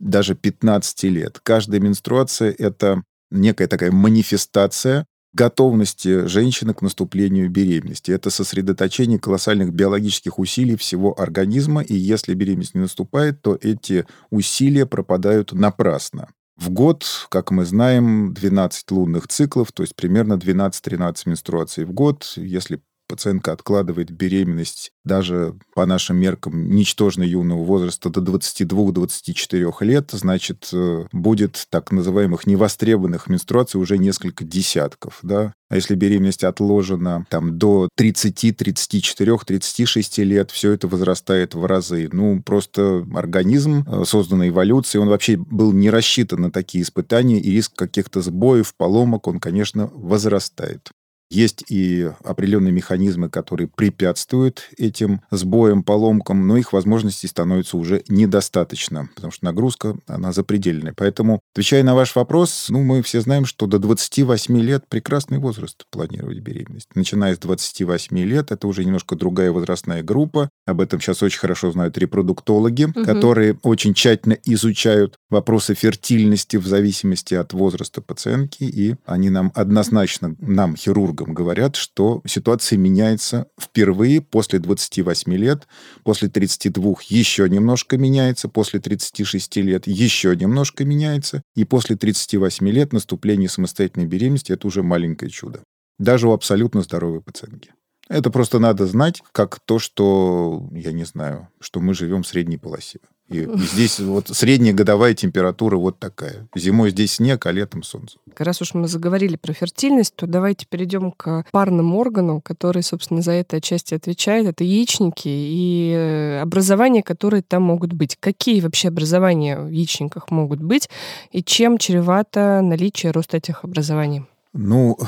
даже 0.00 0.34
15 0.34 1.04
лет. 1.04 1.40
Каждая 1.42 1.80
менструация– 1.80 2.54
это 2.58 3.02
некая 3.30 3.68
такая 3.68 3.92
манифестация 3.92 5.06
готовности 5.34 6.26
женщины 6.26 6.74
к 6.74 6.82
наступлению 6.82 7.50
беременности. 7.50 8.10
Это 8.10 8.30
сосредоточение 8.30 9.18
колоссальных 9.18 9.72
биологических 9.72 10.38
усилий 10.38 10.76
всего 10.76 11.18
организма, 11.18 11.82
и 11.82 11.94
если 11.94 12.34
беременность 12.34 12.74
не 12.74 12.82
наступает, 12.82 13.40
то 13.42 13.58
эти 13.60 14.06
усилия 14.30 14.86
пропадают 14.86 15.52
напрасно. 15.52 16.28
В 16.56 16.70
год, 16.70 17.04
как 17.30 17.50
мы 17.50 17.64
знаем, 17.64 18.34
12 18.34 18.90
лунных 18.90 19.26
циклов, 19.26 19.72
то 19.72 19.82
есть 19.82 19.96
примерно 19.96 20.34
12-13 20.34 21.22
менструаций 21.26 21.84
в 21.84 21.92
год. 21.92 22.34
Если 22.36 22.80
пациентка 23.12 23.52
откладывает 23.52 24.10
беременность 24.10 24.90
даже 25.04 25.54
по 25.74 25.84
нашим 25.84 26.16
меркам 26.16 26.70
ничтожно 26.70 27.22
юного 27.22 27.62
возраста 27.62 28.08
до 28.08 28.22
22-24 28.22 29.84
лет, 29.84 30.10
значит, 30.12 30.70
э, 30.72 31.04
будет 31.12 31.66
так 31.68 31.92
называемых 31.92 32.46
невостребованных 32.46 33.28
менструаций 33.28 33.78
уже 33.78 33.98
несколько 33.98 34.44
десятков, 34.44 35.18
да. 35.22 35.52
А 35.68 35.74
если 35.74 35.94
беременность 35.94 36.42
отложена 36.42 37.26
там 37.28 37.58
до 37.58 37.90
30, 37.96 38.56
34, 38.56 39.38
36 39.38 40.18
лет, 40.18 40.50
все 40.50 40.72
это 40.72 40.88
возрастает 40.88 41.54
в 41.54 41.66
разы. 41.66 42.08
Ну, 42.12 42.42
просто 42.42 43.06
организм, 43.14 43.84
э, 43.86 44.04
созданный 44.06 44.48
эволюцией, 44.48 45.02
он 45.02 45.10
вообще 45.10 45.36
был 45.36 45.72
не 45.72 45.90
рассчитан 45.90 46.40
на 46.40 46.50
такие 46.50 46.82
испытания, 46.82 47.38
и 47.38 47.50
риск 47.50 47.74
каких-то 47.76 48.22
сбоев, 48.22 48.74
поломок, 48.74 49.28
он, 49.28 49.38
конечно, 49.38 49.90
возрастает. 49.92 50.92
Есть 51.32 51.64
и 51.70 52.10
определенные 52.24 52.72
механизмы, 52.72 53.30
которые 53.30 53.66
препятствуют 53.66 54.68
этим 54.76 55.22
сбоям, 55.30 55.82
поломкам, 55.82 56.46
но 56.46 56.58
их 56.58 56.74
возможностей 56.74 57.26
становится 57.26 57.78
уже 57.78 58.04
недостаточно, 58.08 59.08
потому 59.14 59.32
что 59.32 59.46
нагрузка, 59.46 59.96
она 60.06 60.32
запредельная. 60.32 60.92
Поэтому, 60.94 61.40
отвечая 61.54 61.84
на 61.84 61.94
ваш 61.94 62.14
вопрос, 62.16 62.66
ну, 62.68 62.82
мы 62.82 63.00
все 63.00 63.22
знаем, 63.22 63.46
что 63.46 63.66
до 63.66 63.78
28 63.78 64.60
лет 64.60 64.84
прекрасный 64.90 65.38
возраст 65.38 65.86
планировать 65.90 66.40
беременность. 66.40 66.88
Начиная 66.94 67.34
с 67.34 67.38
28 67.38 68.18
лет, 68.18 68.52
это 68.52 68.68
уже 68.68 68.84
немножко 68.84 69.16
другая 69.16 69.52
возрастная 69.52 70.02
группа. 70.02 70.50
Об 70.66 70.82
этом 70.82 71.00
сейчас 71.00 71.22
очень 71.22 71.40
хорошо 71.40 71.72
знают 71.72 71.96
репродуктологи, 71.96 72.84
угу. 72.84 73.04
которые 73.04 73.58
очень 73.62 73.94
тщательно 73.94 74.36
изучают 74.44 75.16
вопросы 75.30 75.72
фертильности 75.72 76.58
в 76.58 76.66
зависимости 76.66 77.32
от 77.32 77.54
возраста 77.54 78.02
пациентки, 78.02 78.64
и 78.64 78.96
они 79.06 79.30
нам 79.30 79.50
однозначно, 79.54 80.36
нам, 80.38 80.76
хирургам, 80.76 81.21
психологам 81.22 81.34
говорят, 81.34 81.76
что 81.76 82.22
ситуация 82.26 82.78
меняется 82.78 83.46
впервые 83.60 84.20
после 84.20 84.58
28 84.58 85.32
лет, 85.34 85.66
после 86.04 86.28
32 86.28 86.94
еще 87.08 87.48
немножко 87.48 87.96
меняется, 87.96 88.48
после 88.48 88.80
36 88.80 89.56
лет 89.56 89.86
еще 89.86 90.34
немножко 90.36 90.84
меняется, 90.84 91.42
и 91.54 91.64
после 91.64 91.96
38 91.96 92.68
лет 92.68 92.92
наступление 92.92 93.48
самостоятельной 93.48 94.06
беременности– 94.06 94.52
это 94.54 94.66
уже 94.66 94.82
маленькое 94.82 95.30
чудо. 95.30 95.62
Даже 95.98 96.28
у 96.28 96.32
абсолютно 96.32 96.82
здоровой 96.82 97.20
пациентки. 97.20 97.72
Это 98.08 98.30
просто 98.30 98.58
надо 98.58 98.86
знать, 98.86 99.22
как 99.32 99.60
то, 99.64 99.78
что, 99.78 100.68
я 100.72 100.92
не 100.92 101.04
знаю, 101.04 101.48
что 101.60 101.80
мы 101.80 101.94
живем 101.94 102.22
в 102.22 102.26
средней 102.26 102.58
полосе. 102.58 102.98
И 103.32 103.48
здесь 103.58 104.00
вот 104.00 104.28
средняя 104.28 104.74
годовая 104.74 105.14
температура 105.14 105.76
вот 105.76 105.98
такая. 105.98 106.48
Зимой 106.54 106.90
здесь 106.90 107.14
снег, 107.14 107.46
а 107.46 107.52
летом 107.52 107.82
солнце. 107.82 108.18
Раз 108.36 108.62
уж 108.62 108.74
мы 108.74 108.88
заговорили 108.88 109.36
про 109.36 109.52
фертильность, 109.52 110.14
то 110.16 110.26
давайте 110.26 110.66
перейдем 110.66 111.12
к 111.12 111.44
парным 111.50 111.94
органам, 111.94 112.40
которые, 112.40 112.82
собственно, 112.82 113.22
за 113.22 113.32
это 113.32 113.56
отчасти 113.56 113.94
отвечают. 113.94 114.48
Это 114.48 114.64
яичники 114.64 115.28
и 115.28 115.92
э, 115.94 116.40
образования, 116.40 117.02
которые 117.02 117.42
там 117.42 117.62
могут 117.62 117.92
быть. 117.92 118.16
Какие 118.18 118.60
вообще 118.60 118.88
образования 118.88 119.58
в 119.58 119.68
яичниках 119.68 120.30
могут 120.30 120.60
быть 120.60 120.88
и 121.30 121.42
чем 121.42 121.78
чревато 121.78 122.60
наличие 122.62 123.12
роста 123.12 123.36
этих 123.36 123.64
образований? 123.64 124.24
Ну, 124.54 124.98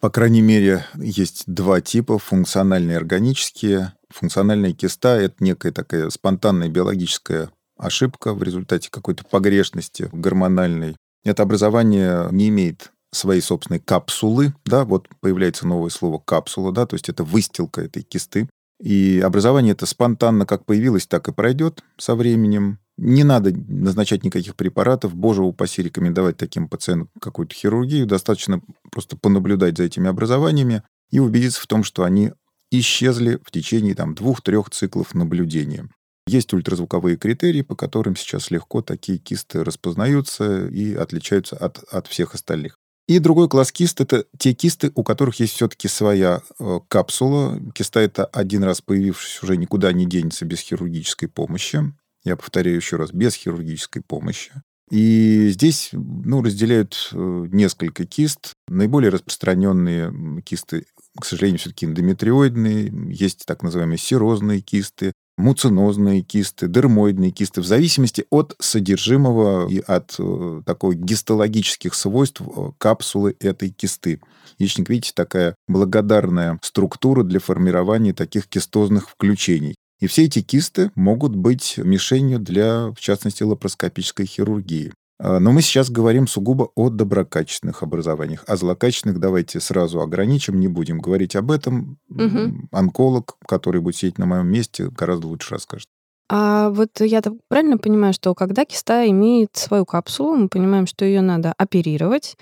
по 0.00 0.08
крайней 0.08 0.42
мере, 0.42 0.84
есть 0.94 1.44
два 1.46 1.80
типа, 1.80 2.18
функциональные 2.18 2.94
и 2.94 2.96
органические. 2.96 3.92
Функциональная 4.08 4.72
киста– 4.72 5.16
это 5.20 5.34
некая 5.40 5.72
такая 5.72 6.10
спонтанная 6.10 6.68
биологическая 6.68 7.50
ошибка 7.76 8.34
в 8.34 8.42
результате 8.42 8.90
какой-то 8.90 9.24
погрешности 9.24 10.08
гормональной. 10.12 10.96
Это 11.24 11.42
образование 11.42 12.28
не 12.30 12.48
имеет 12.48 12.92
своей 13.12 13.40
собственной 13.40 13.80
капсулы, 13.80 14.54
да, 14.64 14.84
вот 14.84 15.08
появляется 15.20 15.66
новое 15.66 15.90
слово 15.90 16.18
капсула, 16.18 16.72
да, 16.72 16.86
то 16.86 16.94
есть 16.94 17.08
это 17.08 17.24
выстилка 17.24 17.82
этой 17.82 18.02
кисты. 18.02 18.48
И 18.80 19.20
образование 19.24 19.72
это 19.72 19.86
спонтанно 19.86 20.46
как 20.46 20.66
появилось, 20.66 21.06
так 21.06 21.28
и 21.28 21.32
пройдет 21.32 21.82
со 21.96 22.14
временем. 22.16 22.78
Не 22.96 23.24
надо 23.24 23.52
назначать 23.52 24.24
никаких 24.24 24.56
препаратов. 24.56 25.14
Боже 25.14 25.42
упаси 25.42 25.82
рекомендовать 25.82 26.36
таким 26.36 26.68
пациентам 26.68 27.08
какую-то 27.20 27.54
хирургию. 27.54 28.06
Достаточно 28.06 28.60
просто 28.90 29.16
понаблюдать 29.16 29.76
за 29.78 29.84
этими 29.84 30.08
образованиями 30.08 30.82
и 31.10 31.18
убедиться 31.18 31.60
в 31.60 31.66
том, 31.66 31.82
что 31.82 32.04
они 32.04 32.32
исчезли 32.70 33.40
в 33.44 33.50
течение 33.50 33.94
там, 33.94 34.14
двух-трех 34.14 34.70
циклов 34.70 35.14
наблюдения. 35.14 35.88
Есть 36.26 36.54
ультразвуковые 36.54 37.16
критерии, 37.16 37.62
по 37.62 37.76
которым 37.76 38.16
сейчас 38.16 38.50
легко 38.50 38.80
такие 38.80 39.18
кисты 39.18 39.62
распознаются 39.62 40.66
и 40.68 40.94
отличаются 40.94 41.56
от, 41.56 41.78
от 41.92 42.06
всех 42.06 42.34
остальных. 42.34 42.78
И 43.06 43.18
другой 43.18 43.50
класс 43.50 43.70
кист– 43.70 44.00
это 44.00 44.24
те 44.38 44.54
кисты, 44.54 44.90
у 44.94 45.02
которых 45.02 45.38
есть 45.38 45.52
все-таки 45.52 45.88
своя 45.88 46.40
э, 46.58 46.80
капсула. 46.88 47.60
Киста– 47.74 48.00
это 48.02 48.24
один 48.24 48.64
раз 48.64 48.80
появившись 48.80 49.42
уже 49.42 49.58
никуда 49.58 49.92
не 49.92 50.06
денется 50.06 50.46
без 50.46 50.60
хирургической 50.60 51.28
помощи. 51.28 51.92
Я 52.24 52.36
повторяю 52.36 52.76
еще 52.76 52.96
раз, 52.96 53.12
без 53.12 53.34
хирургической 53.34 54.00
помощи. 54.00 54.52
И 54.90 55.48
здесь 55.50 55.90
ну, 55.92 56.42
разделяют 56.42 57.10
э, 57.12 57.46
несколько 57.50 58.06
кист. 58.06 58.54
Наиболее 58.68 59.10
распространенные 59.10 60.40
кисты, 60.42 60.86
к 61.18 61.24
сожалению, 61.24 61.58
все-таки 61.58 61.86
эндометриоидные. 61.86 62.92
Есть 63.08 63.44
так 63.46 63.62
называемые 63.62 63.98
серозные 63.98 64.60
кисты, 64.60 65.12
муцинозные 65.36 66.22
кисты, 66.22 66.68
дермоидные 66.68 67.30
кисты, 67.30 67.60
в 67.60 67.66
зависимости 67.66 68.24
от 68.30 68.54
содержимого 68.60 69.68
и 69.68 69.80
от 69.80 70.14
э, 70.18 70.62
такой 70.64 70.96
гистологических 70.96 71.94
свойств 71.94 72.40
э, 72.40 72.70
капсулы 72.78 73.36
этой 73.40 73.70
кисты. 73.70 74.20
Яичник, 74.58 74.88
видите, 74.88 75.12
такая 75.14 75.54
благодарная 75.68 76.58
структура 76.62 77.22
для 77.22 77.40
формирования 77.40 78.12
таких 78.12 78.46
кистозных 78.46 79.08
включений. 79.10 79.74
И 80.00 80.06
все 80.06 80.24
эти 80.24 80.42
кисты 80.42 80.90
могут 80.94 81.34
быть 81.34 81.78
мишенью 81.78 82.38
для, 82.38 82.88
в 82.88 82.96
частности, 82.96 83.42
лапароскопической 83.42 84.26
хирургии. 84.26 84.92
А, 85.18 85.38
но 85.38 85.52
мы 85.52 85.62
сейчас 85.62 85.90
говорим 85.90 86.26
сугубо 86.26 86.70
о 86.74 86.90
доброкачественных 86.90 87.82
образованиях. 87.82 88.44
А 88.46 88.56
злокачественных 88.56 89.20
давайте 89.20 89.60
сразу 89.60 90.00
ограничим, 90.00 90.58
не 90.58 90.68
будем 90.68 90.98
говорить 91.00 91.36
об 91.36 91.50
этом. 91.50 91.98
Угу. 92.10 92.68
Онколог, 92.72 93.36
который 93.46 93.80
будет 93.80 93.96
сидеть 93.96 94.18
на 94.18 94.26
моем 94.26 94.48
месте, 94.48 94.88
гораздо 94.88 95.28
лучше 95.28 95.54
расскажет. 95.54 95.88
А 96.30 96.70
вот 96.70 97.00
я 97.00 97.20
так 97.20 97.34
правильно 97.48 97.76
понимаю, 97.76 98.14
что 98.14 98.34
когда 98.34 98.64
киста 98.64 99.06
имеет 99.10 99.54
свою 99.56 99.84
капсулу, 99.84 100.34
мы 100.34 100.48
понимаем, 100.48 100.86
что 100.86 101.04
ее 101.04 101.20
надо 101.20 101.52
оперировать, 101.58 102.36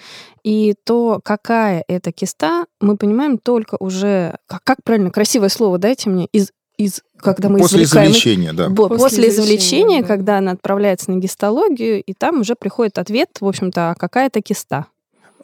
и 0.45 0.75
то, 0.85 1.21
какая 1.23 1.85
это 1.88 2.12
киста, 2.12 2.67
мы 2.81 2.97
понимаем 2.97 3.38
только 3.38 3.76
уже, 3.81 4.38
как, 4.47 4.62
как 4.62 4.79
правильно, 4.85 5.11
красивое 5.11 5.49
слово 5.49 5.79
дайте 5.79 6.11
мне, 6.11 6.26
из 6.26 6.52
из, 6.85 7.03
когда 7.17 7.49
мы 7.49 7.59
после 7.59 7.85
извлекаем... 7.85 8.11
извлечения, 8.11 8.53
да. 8.53 8.71
После, 8.71 8.99
после 8.99 9.29
извлечения, 9.29 10.03
да. 10.03 10.09
когда 10.09 10.39
она 10.39 10.53
отправляется 10.53 11.11
на 11.11 11.19
гистологию, 11.19 12.03
и 12.03 12.12
там 12.12 12.41
уже 12.41 12.55
приходит 12.55 12.99
ответ, 12.99 13.31
в 13.41 13.47
общем-то, 13.47 13.91
а 13.91 13.95
какая-то 13.95 14.43
киста. 14.43 14.87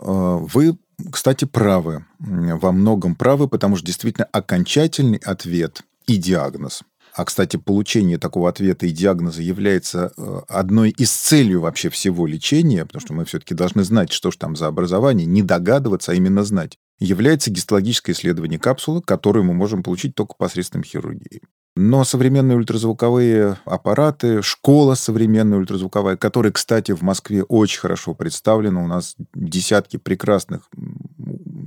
А, 0.01 0.37
вы, 0.37 0.77
кстати, 1.11 1.45
правы. 1.45 2.05
Во 2.19 2.73
многом 2.73 3.15
правы, 3.15 3.49
потому 3.49 3.77
что 3.77 3.87
действительно 3.87 4.27
окончательный 4.33 5.21
ответ 5.25 5.83
и 6.07 6.17
диагноз. 6.17 6.83
А, 7.15 7.25
кстати, 7.25 7.57
получение 7.57 8.19
такого 8.19 8.49
ответа 8.49 8.87
и 8.87 8.91
диагноза 8.91 9.43
является 9.43 10.13
э, 10.17 10.41
одной 10.49 10.91
из 10.91 11.11
целей 11.11 11.57
вообще 11.57 11.89
всего 11.89 12.27
лечения, 12.27 12.85
потому 12.85 13.01
что 13.01 13.13
мы 13.13 13.25
все-таки 13.25 13.55
должны 13.55 13.83
знать, 13.83 14.13
что 14.13 14.31
же 14.31 14.39
там 14.39 14.55
за 14.55 14.69
образование, 14.69 15.27
не 15.27 15.43
догадываться, 15.43 16.13
а 16.13 16.15
именно 16.15 16.45
знать 16.45 16.79
является 16.99 17.51
гистологическое 17.51 18.15
исследование 18.15 18.59
капсулы, 18.59 19.03
которое 19.03 19.43
мы 19.43 19.55
можем 19.55 19.83
получить 19.83 20.15
только 20.15 20.35
посредством 20.35 20.83
хирургии. 20.83 21.43
Но 21.81 22.03
современные 22.03 22.57
ультразвуковые 22.57 23.57
аппараты, 23.65 24.43
школа 24.43 24.97
современная 24.97 25.59
ультразвуковая, 25.59 26.17
которая, 26.17 26.51
кстати, 26.51 26.91
в 26.91 27.03
Москве 27.03 27.45
очень 27.45 27.79
хорошо 27.79 28.15
представлена, 28.15 28.83
у 28.83 28.89
нас 28.89 29.15
десятки 29.33 29.97
прекрасных 29.97 30.69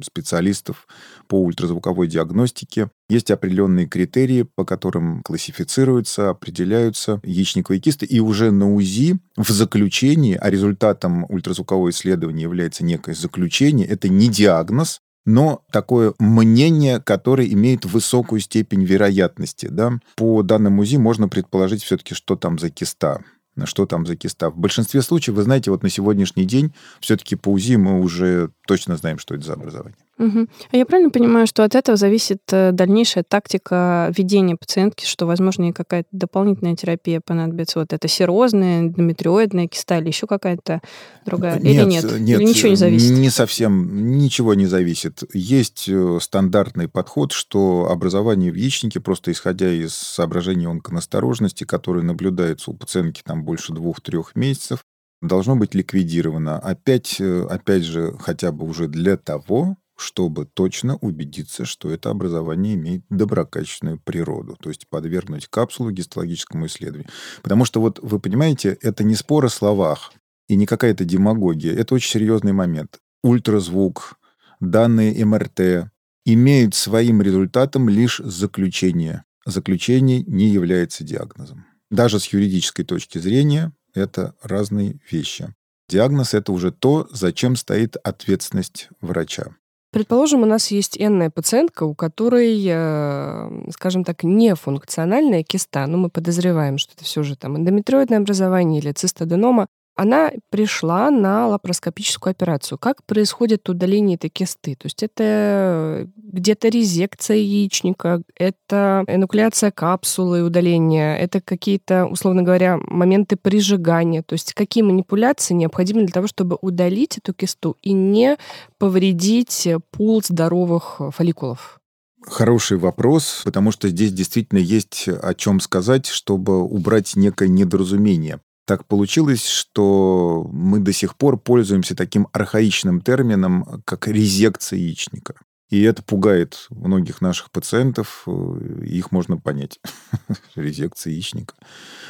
специалистов 0.04 0.88
по 1.28 1.42
ультразвуковой 1.42 2.08
диагностике. 2.08 2.90
Есть 3.08 3.32
определенные 3.32 3.88
критерии, 3.88 4.44
по 4.44 4.66
которым 4.66 5.22
классифицируются, 5.24 6.30
определяются 6.30 7.22
яичниковые 7.24 7.80
кисты. 7.80 8.06
И 8.06 8.20
уже 8.20 8.52
на 8.52 8.74
УЗИ 8.74 9.18
в 9.38 9.50
заключении, 9.50 10.36
а 10.36 10.50
результатом 10.50 11.26
ультразвукового 11.30 11.90
исследования 11.90 12.44
является 12.44 12.84
некое 12.84 13.14
заключение, 13.14 13.88
это 13.88 14.10
не 14.10 14.28
диагноз, 14.28 15.00
но 15.25 15.63
такое 15.72 16.13
мнение, 16.20 17.00
которое 17.00 17.48
имеет 17.48 17.86
высокую 17.86 18.40
степень 18.40 18.84
вероятности. 18.84 19.68
Да? 19.68 20.00
По 20.16 20.42
данным 20.44 20.80
УЗИ 20.80 20.98
можно 20.98 21.28
предположить 21.28 21.84
все-таки, 21.84 22.13
что 22.13 22.36
там 22.36 22.60
за 22.60 22.70
киста 22.70 23.22
что 23.66 23.86
там 23.86 24.06
за 24.06 24.16
киста. 24.16 24.50
В 24.50 24.58
большинстве 24.58 25.01
случаев, 25.01 25.36
вы 25.36 25.44
знаете, 25.44 25.72
вот 25.72 25.84
на 25.84 25.90
сегодняшний 25.90 26.46
день 26.46 26.74
все-таки 27.00 27.36
по 27.36 27.50
УЗИ 27.50 27.75
мы 27.75 28.00
уже 28.00 28.51
точно 28.72 28.96
знаем, 28.96 29.20
что 29.20 29.36
это 29.36 29.44
за 29.44 29.54
образование. 29.54 29.98
Угу. 30.18 30.48
А 30.72 30.78
я 30.78 30.86
правильно 30.86 31.10
понимаю, 31.10 31.46
что 31.46 31.66
от 31.66 31.75
этого 31.75 31.98
зависит 31.98 32.40
э, 32.54 32.72
дальнейшая 32.72 33.25
тактика 33.28 34.13
ведения 34.16 34.56
пациентки, 34.56 35.06
что, 35.06 35.25
возможно, 35.25 35.63
ей 35.63 35.74
какая-то 35.74 36.08
дополнительная 36.13 36.78
терапия 36.78 37.20
понадобится? 37.20 37.80
Вот 37.80 37.92
это 37.92 38.08
серозная, 38.08 38.80
эндометриоидная 38.80 39.68
киста 39.68 39.98
или 39.98 40.08
еще 40.08 40.28
какая-то 40.28 40.80
другая? 41.25 41.60
Нет, 41.60 41.66
или 41.66 41.84
нет? 41.84 42.20
нет? 42.20 42.40
Или 42.40 42.48
ничего 42.48 42.70
не 42.70 42.78
зависит? 42.78 43.12
Не 43.12 43.30
совсем, 43.30 44.18
ничего 44.20 44.54
не 44.54 44.68
зависит. 44.68 45.22
Есть 45.34 45.90
э, 45.90 46.20
стандартный 46.22 46.88
подход, 46.88 47.34
что 47.34 47.90
образование 47.92 48.54
в 48.54 48.56
яичнике, 48.56 49.01
просто 49.01 49.34
исходя 49.34 49.70
из 49.70 49.94
соображений 49.94 50.68
онконасторожности, 50.68 51.66
которые 51.66 52.06
наблюдаются 52.06 52.72
у 52.72 52.74
пациентки 52.74 53.22
там 53.22 53.44
больше 53.44 53.74
двух-трех 53.74 54.34
месяцев, 54.38 54.86
должно 55.22 55.56
быть 55.56 55.75
ликвидировано. 55.75 56.60
Опять, 56.60 57.20
э, 57.20 57.46
опять 57.50 57.84
же, 57.84 58.16
хотя 58.20 58.51
бы 58.51 58.66
уже 58.66 58.88
для 58.88 59.18
того, 59.18 59.78
чтобы 60.01 60.46
точно 60.46 60.98
убедиться, 60.98 61.66
что 61.66 61.92
это 61.92 62.10
образование 62.10 62.74
имеет 62.74 63.04
доброкачественную 63.10 64.00
природу, 64.00 64.58
то 64.60 64.70
есть 64.70 64.88
подвергнуть 64.90 65.48
капсулу 65.48 65.92
гистологическому 65.92 66.66
исследованию. 66.66 67.10
Потому 67.44 67.66
что 67.66 67.80
вот 67.80 68.00
вы 68.01 68.20
понимаете, 68.20 68.78
это 68.82 69.04
не 69.04 69.16
спор 69.16 69.46
о 69.46 69.50
словах 69.50 70.12
и 70.48 70.56
не 70.56 70.66
какая-то 70.66 71.06
демагогия, 71.06 71.74
это 71.74 71.94
очень 71.94 72.10
серьезный 72.10 72.51
момент. 72.51 73.00
Ультразвук, 73.24 74.18
данные 74.60 75.24
МРТ 75.24 75.92
имеют 76.25 76.74
своим 76.74 77.22
результатом 77.22 77.88
лишь 77.88 78.18
заключение. 78.24 79.24
Заключение 79.46 80.24
не 80.24 80.48
является 80.48 81.04
диагнозом. 81.04 81.66
Даже 81.92 82.20
с 82.20 82.25
юридической 82.28 82.84
точки 82.84 83.20
зрения 83.20 83.72
это 83.94 84.36
разные 84.42 85.00
вещи. 85.10 85.54
Диагноз– 85.90 86.34
это 86.34 86.52
уже 86.52 86.72
то, 86.72 87.08
зачем 87.12 87.56
стоит 87.56 87.98
ответственность 87.98 88.90
врача. 89.02 89.56
Предположим, 89.92 90.42
у 90.42 90.46
нас 90.46 90.72
есть 90.72 90.96
энная 90.98 91.30
пациентка, 91.30 91.84
у 91.84 91.94
которой, 91.94 92.64
э, 92.66 93.72
скажем 93.72 94.06
так, 94.06 94.24
нефункциональная 94.24 95.44
киста, 95.44 95.86
ну, 95.86 95.98
мы 95.98 96.10
подозреваем, 96.10 96.78
что 96.78 96.94
это 96.96 97.04
все 97.04 97.24
же 97.24 97.36
там 97.36 97.58
эндометриоидное 97.58 98.20
образование 98.20 98.80
или 98.80 98.94
цистоденома, 98.94 99.68
она 100.01 100.31
пришла 100.50 101.12
на 101.12 101.48
лапароскопическую 101.48 102.31
операцию. 102.31 102.79
Как 102.79 103.03
происходит 103.05 103.70
удаление 103.70 104.15
этой 104.15 104.31
кисты? 104.31 104.74
То 104.74 104.88
есть 104.88 105.03
это 105.03 106.10
где-то 106.15 106.70
резекция 106.70 107.38
яичника, 107.38 108.24
это 108.36 109.03
энукляция 109.08 109.70
капсулы 109.70 110.41
удаления, 110.41 111.15
это 111.17 111.39
какие-то, 111.39 112.08
условно 112.08 112.41
говоря, 112.41 112.79
моменты 112.88 113.36
прижигания. 113.36 114.24
То 114.24 114.34
есть 114.34 114.55
какие 114.55 114.84
манипуляции 114.84 115.53
необходимы 115.53 116.01
для 116.01 116.13
того, 116.13 116.25
чтобы 116.25 116.58
удалить 116.62 117.20
эту 117.20 117.36
кисту 117.36 117.77
и 117.84 117.93
не 117.93 118.38
повредить 118.79 119.67
пул 119.91 120.24
здоровых 120.24 121.00
фолликулов? 121.12 121.79
Хороший 122.25 122.77
вопрос, 122.77 123.41
потому 123.46 123.70
что 123.70 123.88
здесь 123.88 124.12
действительно 124.12 124.60
есть 124.60 125.08
о 125.08 125.36
чем 125.36 125.60
сказать, 125.60 126.08
чтобы 126.08 126.63
убрать 126.63 127.15
некое 127.15 127.50
недоразумение 127.50 128.39
так 128.72 128.86
получилось, 128.86 129.46
что 129.46 130.48
мы 130.50 130.80
до 130.80 130.94
сих 130.94 131.18
пор 131.18 131.38
пользуемся 131.38 131.94
таким 131.94 132.30
архаичным 132.32 133.01
термином, 133.01 133.82
как 133.84 134.08
резекция 134.08 134.80
яичника. 134.80 135.36
И 135.72 135.81
это 135.84 136.03
пугает 136.03 136.68
многих 136.70 137.22
наших 137.22 137.50
пациентов, 137.50 138.24
э, 138.27 138.84
их 138.86 139.14
можно 139.14 139.38
понять. 139.38 139.79
Резекция 140.55 141.14
яичника. 141.14 141.55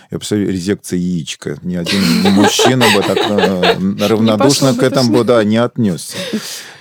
Я 0.09 0.17
представляю, 0.17 0.51
резекция 0.51 0.97
яичка. 0.97 1.57
Ни 1.61 1.75
один 1.75 2.01
мужчина 2.33 2.85
бы 2.95 3.03
так 3.03 3.17
э, 3.17 4.07
равнодушно 4.07 4.73
к 4.73 4.81
этому 4.81 5.13
бы, 5.13 5.23
да, 5.23 5.43
не 5.43 5.57
отнесся. 5.57 6.17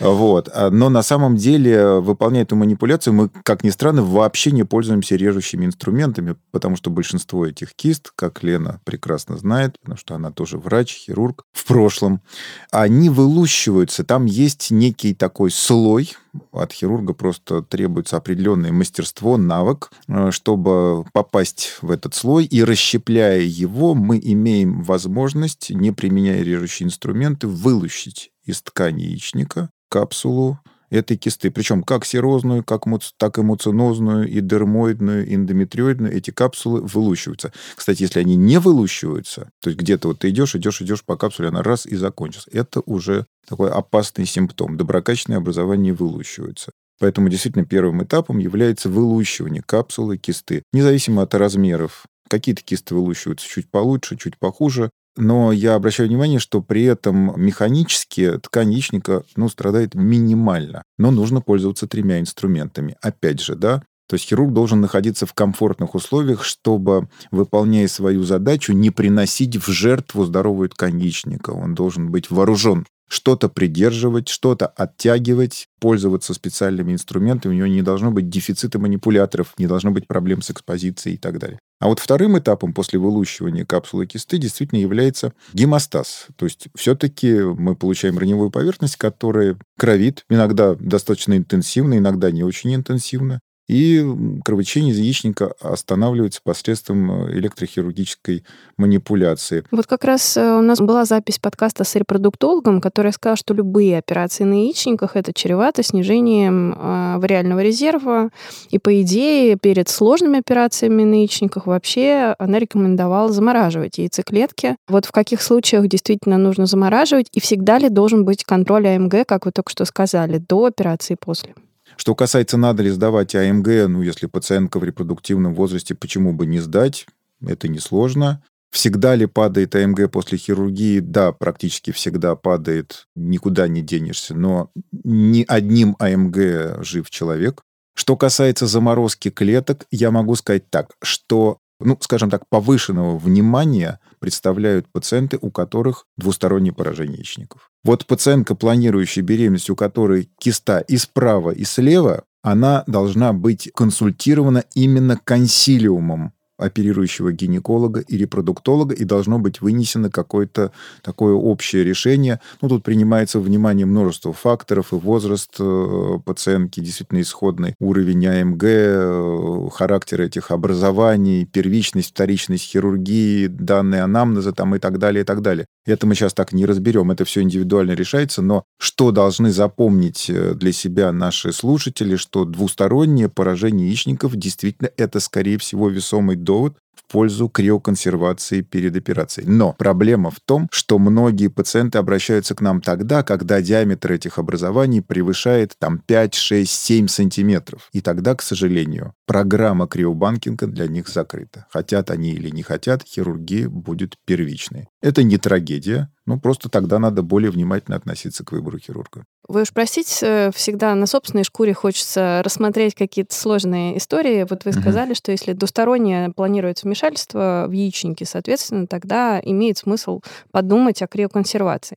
Вот. 0.01 0.49
А, 0.53 0.71
но 0.71 0.89
на 0.89 1.03
самом 1.03 1.37
деле, 1.37 2.01
выполняя 2.01 2.45
эту 2.45 2.57
манипуляцию, 2.57 3.13
мы, 3.13 3.29
как 3.45 3.63
ни 3.63 3.69
странно, 3.69 4.03
вообще 4.03 4.51
не 4.51 4.65
пользуемся 4.65 5.17
режущими 5.17 5.67
инструментами, 5.67 6.37
потому 6.51 6.77
что 6.77 6.89
большинство 6.89 7.47
этих 7.47 7.75
кист, 7.75 8.11
как 8.17 8.43
Лена 8.43 8.81
прекрасно 8.85 9.37
знает, 9.37 9.79
потому 9.81 9.99
что 9.99 10.15
она 10.15 10.33
тоже 10.33 10.57
врач, 10.57 10.95
хирург 10.95 11.45
в 11.53 11.67
прошлом, 11.67 12.23
они 12.71 13.11
вылущиваются. 13.11 14.03
Там 14.03 14.25
есть 14.25 14.71
некий 14.71 15.15
такой 15.15 15.51
слой, 15.51 16.17
от 16.53 16.73
хирурга 16.73 17.13
просто 17.13 17.63
требуется 17.63 18.17
определенное 18.17 18.73
мастерство, 18.73 19.37
навык, 19.37 19.91
э, 20.09 20.31
чтобы 20.31 21.05
попасть 21.13 21.79
в 21.83 21.91
этот 21.91 22.15
слой. 22.15 22.45
И 22.45 22.63
расщепляя 22.63 23.41
его, 23.41 23.95
мы 23.95 24.21
имеем 24.23 24.83
возможность, 24.83 25.71
не 25.71 25.93
применяя 25.93 26.43
режущие 26.43 26.87
инструменты, 26.87 27.47
вылущить 27.47 28.31
из 28.45 28.63
ткани 28.63 29.03
яичника 29.03 29.71
капсулу 29.89 30.59
этой 30.91 31.17
кисты. 31.17 31.51
Причем 31.51 31.83
как 31.83 32.05
серозную, 32.05 32.65
как, 32.65 32.85
так 33.17 33.39
и 33.39 33.43
муцинозную, 33.43 34.29
и 34.29 34.41
дермоидную, 34.41 35.27
и 35.27 35.35
эндометриоидную. 35.35 36.15
Эти 36.15 36.31
капсулы 36.31 36.83
вылущиваются. 36.83 37.53
Кстати, 37.77 38.03
если 38.03 38.21
они 38.21 38.37
не 38.37 38.59
вылущиваются, 38.59 39.51
то 39.61 39.71
есть 39.71 39.81
где-то 39.81 40.09
вот 40.09 40.21
ты 40.21 40.31
идешь, 40.31 40.55
идешь, 40.55 40.83
идешь 40.83 41.05
по 41.05 41.17
капсуле, 41.17 41.49
она 41.49 41.63
раз 41.63 41.87
и 41.87 41.97
закончилась. 41.97 42.49
Это 42.53 42.81
уже 42.87 43.27
такой 43.49 43.71
опасный 43.71 44.27
симптом. 44.27 44.77
Доброкачественное 44.77 45.39
образование 45.39 45.93
вылущивается. 45.93 46.73
Поэтому 46.99 47.31
действительно 47.31 47.65
первым 47.65 48.05
этапом 48.05 48.39
является 48.39 48.91
вылущивание 48.91 49.63
капсулы 49.65 50.19
кисты, 50.19 50.63
независимо 50.73 51.23
от 51.23 51.35
размеров. 51.35 52.05
Какие-то 52.29 52.63
кисты 52.63 52.95
вылущиваются 52.95 53.49
чуть 53.49 53.71
получше, 53.71 54.17
чуть 54.17 54.39
похуже. 54.39 54.91
Но 55.21 55.53
я 55.53 55.75
обращаю 55.75 56.09
внимание, 56.09 56.39
что 56.39 56.63
при 56.63 56.83
этом 56.85 57.35
механически 57.37 58.39
ткань 58.39 58.73
яичника 58.73 59.23
ну, 59.37 59.51
страдает 59.51 59.95
минимально. 59.95 60.83
Но 60.97 61.11
нужно 61.11 61.43
пользоваться 61.43 61.87
тремя 61.87 62.21
инструментами. 62.21 62.97
Опять 63.03 63.41
же, 63.41 63.55
да, 63.55 63.83
то 64.09 64.15
есть 64.15 64.27
хирург 64.27 64.55
должен 64.55 64.81
находиться 64.81 65.27
в 65.27 65.35
комфортных 65.35 65.95
условиях, 65.95 66.43
чтобы, 66.43 67.09
выполняя 67.31 67.87
свою 67.87 68.23
задачу, 68.23 68.73
не 68.73 68.91
приносить 68.91 69.57
в 69.57 69.71
жертву 69.71 70.25
здоровую 70.25 70.71
ткань 70.71 70.99
яичника. 70.99 71.51
Он 71.51 71.75
должен 71.75 72.11
быть 72.11 72.31
вооружен 72.31 72.87
что-то 73.11 73.49
придерживать, 73.49 74.29
что-то 74.29 74.69
оттягивать, 74.69 75.67
пользоваться 75.81 76.33
специальными 76.33 76.93
инструментами. 76.93 77.53
У 77.53 77.57
него 77.57 77.67
не 77.67 77.83
должно 77.83 78.13
быть 78.13 78.29
дефицита 78.29 78.79
манипуляторов, 78.79 79.53
не 79.59 79.67
должно 79.67 79.91
быть 79.91 80.07
проблем 80.07 80.43
с 80.43 80.51
экспозицией 80.51 81.17
и 81.17 81.19
так 81.19 81.39
далее. 81.39 81.59
А 81.81 81.89
вот 81.89 81.99
вторым 81.99 82.39
этапом 82.39 82.73
после 82.73 82.99
вылущивания 82.99 83.65
капсулы 83.65 84.07
кисты 84.07 84.39
действительно 84.39 84.79
является 84.79 85.33
гемостаз. 85.53 86.27
То 86.37 86.45
есть 86.45 86.69
все-таки 86.77 87.41
мы 87.41 87.75
получаем 87.75 88.19
раневую 88.19 88.51
поверхность, 88.51 88.97
которая 88.97 89.59
кровит, 89.79 90.25
иногда 90.29 90.75
достаточно 90.75 91.37
интенсивно, 91.37 91.97
иногда 91.99 92.31
не 92.31 92.45
очень 92.45 92.75
интенсивно 92.75 93.41
и 93.71 94.05
кровотечение 94.45 94.93
из 94.93 94.99
яичника 94.99 95.53
останавливается 95.61 96.41
посредством 96.43 97.29
э, 97.29 97.39
электрохирургической 97.39 98.45
манипуляции. 98.77 99.63
Вот 99.71 99.87
как 99.87 100.03
раз 100.03 100.37
э, 100.37 100.59
у 100.59 100.61
нас 100.61 100.81
была 100.81 101.05
запись 101.05 101.39
подкаста 101.39 101.85
с 101.85 101.95
репродуктологом, 101.95 102.81
который 102.81 103.13
сказал, 103.13 103.37
что 103.37 103.55
любые 103.55 103.99
операции 103.99 104.43
на 104.43 104.55
яичниках 104.55 105.15
это 105.15 105.33
чревато 105.33 105.85
снижением 105.85 106.73
э, 106.73 107.19
вариального 107.19 107.63
резерва. 107.63 108.31
И 108.71 108.81
по 108.81 109.01
идее 109.03 109.57
перед 109.57 109.89
сложными 109.89 110.41
операциями 110.41 111.05
на 111.05 111.15
яичниках 111.21 111.67
вообще 111.67 112.35
она 112.41 112.59
рекомендовала 112.59 113.33
замораживать 113.33 113.99
яйцеклетки. 113.99 114.75
Вот 114.89 115.05
в 115.05 115.13
каких 115.13 115.41
случаях 115.43 115.87
действительно 115.87 116.39
нужно 116.39 116.67
замораживать 116.67 117.29
и 117.33 117.39
всегда 117.39 117.79
ли 117.79 117.89
должен 117.89 118.25
быть 118.25 118.43
контроль 118.43 118.89
АМГ, 118.89 119.27
как 119.29 119.47
вы 119.47 119.53
только 119.53 119.71
что 119.71 119.85
сказали, 119.85 120.39
до 120.39 120.65
операции 120.65 121.13
и 121.15 121.17
после? 121.17 121.55
Что 122.01 122.15
касается, 122.15 122.57
надо 122.57 122.83
ли 122.83 122.89
сдавать 122.89 123.35
АМГ, 123.35 123.67
ну, 123.89 124.01
если 124.01 124.25
пациентка 124.25 124.79
в 124.79 124.85
репродуктивном 124.85 125.55
возрасте, 125.55 125.95
почему 125.95 126.33
бы 126.33 126.47
не 126.47 126.59
сдать? 126.59 127.07
Это 127.47 127.69
несложно. 127.69 128.43
Всегда 128.71 129.15
ли 129.15 129.27
падает 129.27 129.75
АМГ 129.75 130.11
после 130.11 130.39
хирургии? 130.39 131.01
Да, 131.01 131.33
практически 131.33 131.91
всегда 131.91 132.37
падает, 132.37 133.07
никуда 133.17 133.69
не 133.69 133.83
денешься, 133.83 134.35
но 134.35 134.71
ни 135.05 135.45
одним 135.47 135.95
АМГ 135.99 136.83
жив 136.83 137.11
человек. 137.11 137.61
Что 137.95 138.17
касается 138.17 138.67
заморозки 138.67 139.29
клеток, 139.29 139.85
я 139.91 140.11
могу 140.11 140.37
сказать 140.37 140.71
так, 140.71 140.93
что 141.03 141.59
ну, 141.81 141.99
скажем 142.01 142.31
так, 142.31 142.49
повышенного 142.49 143.19
внимания 143.19 144.01
представляют 144.21 144.87
пациенты, 144.91 145.39
у 145.39 145.51
которых 145.51 146.07
двустороннее 146.17 146.73
поражение 146.73 147.19
яичников. 147.19 147.70
Вот 147.83 148.07
пациентка, 148.07 148.55
планирующая 148.55 149.23
беременность, 149.23 149.71
у 149.71 149.77
которой 149.77 150.31
киста 150.39 150.81
и 150.81 150.97
справа, 150.97 151.51
и 151.51 151.65
слева, 151.65 152.25
она 152.43 152.85
должна 152.87 153.33
быть 153.33 153.71
консультирована 153.75 154.65
именно 154.75 155.17
консилиумом 155.17 156.33
оперирующего 156.61 157.33
гинеколога 157.33 158.01
и 158.01 158.17
репродуктолога, 158.17 158.95
и 158.95 159.05
должно 159.05 159.39
быть 159.39 159.61
вынесено 159.61 160.11
какое-то 160.11 160.73
такое 161.03 161.35
общее 161.35 161.85
решение. 161.85 162.41
Ну, 162.61 162.69
тут 162.69 162.83
принимается 162.83 163.41
внимание 163.41 163.87
множество 163.87 164.33
факторов, 164.33 164.93
и 164.93 164.97
возраст 164.97 165.57
э, 165.59 166.19
пациентки, 166.25 166.81
действительно 166.81 167.21
исходный 167.21 167.75
уровень 167.81 168.27
АМГ, 168.27 168.63
э, 168.65 169.69
характер 169.73 170.23
этих 170.23 170.51
образований, 170.51 171.47
первичность, 171.47 172.11
вторичность 172.11 172.65
хирургии, 172.65 173.47
данные 173.47 174.03
анамнеза 174.03 174.53
там 174.53 174.75
и 174.75 174.79
так 174.79 174.99
далее, 174.99 175.23
и 175.23 175.25
так 175.25 175.43
далее. 175.43 175.67
Это 175.87 176.07
мы 176.07 176.15
сейчас 176.15 176.35
так 176.35 176.53
не 176.53 176.67
разберем, 176.67 177.11
это 177.11 177.25
все 177.25 177.43
индивидуально 177.43 177.93
решается, 177.93 178.43
но 178.43 178.65
что 178.79 179.13
должны 179.13 179.51
запомнить 179.51 180.29
э, 180.29 180.55
для 180.55 180.73
себя 180.73 181.13
наши 181.13 181.53
слушатели, 181.53 182.17
что 182.17 182.45
двустороннее 182.45 183.29
поражение 183.29 183.89
яичников 183.89 184.37
действительно 184.37 184.91
это, 184.97 185.21
скорее 185.21 185.59
всего, 185.59 185.89
весомый 185.89 186.37
довод 186.51 186.77
в 186.95 187.13
пользу 187.13 187.49
криоконсервации 187.49 188.63
перед 188.63 188.97
операцией. 188.97 189.47
Но 189.49 189.73
проблема 189.79 190.31
в 190.31 190.41
том, 190.41 190.69
что 190.73 190.99
многие 190.99 191.49
пациенты 191.49 191.99
обращаются 191.99 192.55
к 192.57 192.61
нам 192.61 192.81
тогда, 192.81 193.23
когда 193.23 193.63
диаметр 193.63 194.13
этих 194.13 194.39
образований 194.39 195.01
превышает 195.01 195.75
там 195.79 195.99
5, 195.99 196.35
6, 196.35 196.71
7 196.71 197.07
сантиметров. 197.09 197.89
И 197.93 198.01
тогда, 198.01 198.35
к 198.35 198.43
сожалению, 198.43 199.15
программа 199.27 199.87
криобанкинга 199.87 200.67
для 200.67 200.89
них 200.89 201.09
закрыта. 201.09 201.67
Хотят 201.71 202.11
они 202.11 202.31
или 202.33 202.51
не 202.51 202.63
хотят, 202.63 203.05
хирургия 203.05 203.69
будет 203.69 204.17
первичной. 204.27 204.89
Это 205.01 205.23
не 205.23 205.39
трагедия, 205.39 206.11
ну, 206.31 206.41
просто 206.41 206.69
тогда 206.69 206.99
надо 206.99 207.23
более 207.23 207.51
внимательно 207.51 207.97
относиться 207.97 208.45
к 208.45 208.53
выбору 208.53 208.79
хирурга. 208.79 209.25
Вы 209.49 209.63
уж 209.63 209.73
простите, 209.73 210.51
всегда 210.55 210.95
на 210.95 211.07
собственной 211.07 211.43
шкуре 211.43 211.75
хочется 211.75 212.41
рассмотреть 212.45 212.95
какие-то 212.95 213.35
сложные 213.35 213.99
истории. 213.99 214.47
Вот 214.49 214.65
вы 214.65 214.73
сказали, 214.73 215.11
угу. 215.11 215.17
что 215.17 215.33
если 215.33 215.55
двустороннее 215.55 216.31
планируется 216.31 216.87
вмешательство 216.87 217.67
в 217.69 217.73
яичники, 217.73 218.23
соответственно, 218.23 218.87
тогда 218.87 219.41
имеет 219.43 219.79
смысл 219.79 220.21
подумать 220.53 221.03
о 221.03 221.09
криоконсервации. 221.09 221.97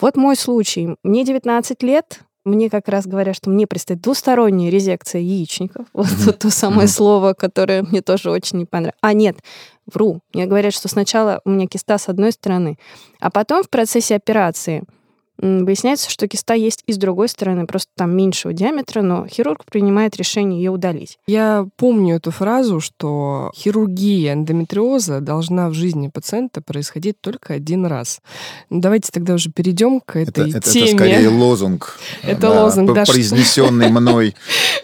Вот 0.00 0.16
мой 0.16 0.34
случай. 0.34 0.96
Мне 1.04 1.24
19 1.24 1.82
лет, 1.84 2.20
мне 2.44 2.70
как 2.70 2.88
раз 2.88 3.06
говорят, 3.06 3.36
что 3.36 3.50
мне 3.50 3.66
предстоит 3.66 4.00
двусторонняя 4.00 4.70
резекция 4.70 5.20
яичников. 5.20 5.86
Вот 5.92 6.06
mm-hmm. 6.06 6.32
то 6.32 6.50
самое 6.50 6.86
mm-hmm. 6.86 6.92
слово, 6.92 7.34
которое 7.34 7.82
мне 7.82 8.02
тоже 8.02 8.30
очень 8.30 8.58
не 8.58 8.64
понравилось. 8.64 8.98
А 9.00 9.12
нет, 9.12 9.38
вру. 9.86 10.20
Мне 10.32 10.46
говорят, 10.46 10.72
что 10.72 10.88
сначала 10.88 11.40
у 11.44 11.50
меня 11.50 11.66
киста 11.66 11.98
с 11.98 12.08
одной 12.08 12.32
стороны, 12.32 12.78
а 13.20 13.30
потом 13.30 13.62
в 13.62 13.68
процессе 13.68 14.14
операции– 14.14 14.84
Выясняется, 15.40 16.10
что 16.10 16.26
киста 16.26 16.54
есть 16.54 16.82
и 16.86 16.92
с 16.92 16.96
другой 16.96 17.28
стороны, 17.28 17.66
просто 17.66 17.90
там 17.96 18.16
меньшего 18.16 18.52
диаметра, 18.52 19.02
но 19.02 19.26
хирург 19.28 19.64
принимает 19.64 20.16
решение 20.16 20.62
ее 20.62 20.72
удалить. 20.72 21.18
Я 21.28 21.66
помню 21.76 22.16
эту 22.16 22.32
фразу, 22.32 22.80
что 22.80 23.52
хирургия 23.54 24.32
эндометриоза 24.32 25.20
должна 25.20 25.68
в 25.68 25.74
жизни 25.74 26.08
пациента 26.08 26.60
происходить 26.60 27.20
только 27.20 27.54
один 27.54 27.86
раз. 27.86 28.20
Ну, 28.68 28.80
давайте 28.80 29.12
тогда 29.12 29.34
уже 29.34 29.50
перейдем 29.50 30.00
к 30.00 30.16
этой 30.16 30.50
это, 30.50 30.60
теме. 30.60 30.86
Это 30.86 30.96
скорее 30.96 31.28
лозунг. 31.28 31.98
Это 32.22 32.40
да, 32.40 32.64
лозунг, 32.64 32.92
да. 32.92 33.04
Произнесенный 33.04 33.88
мной 33.90 34.34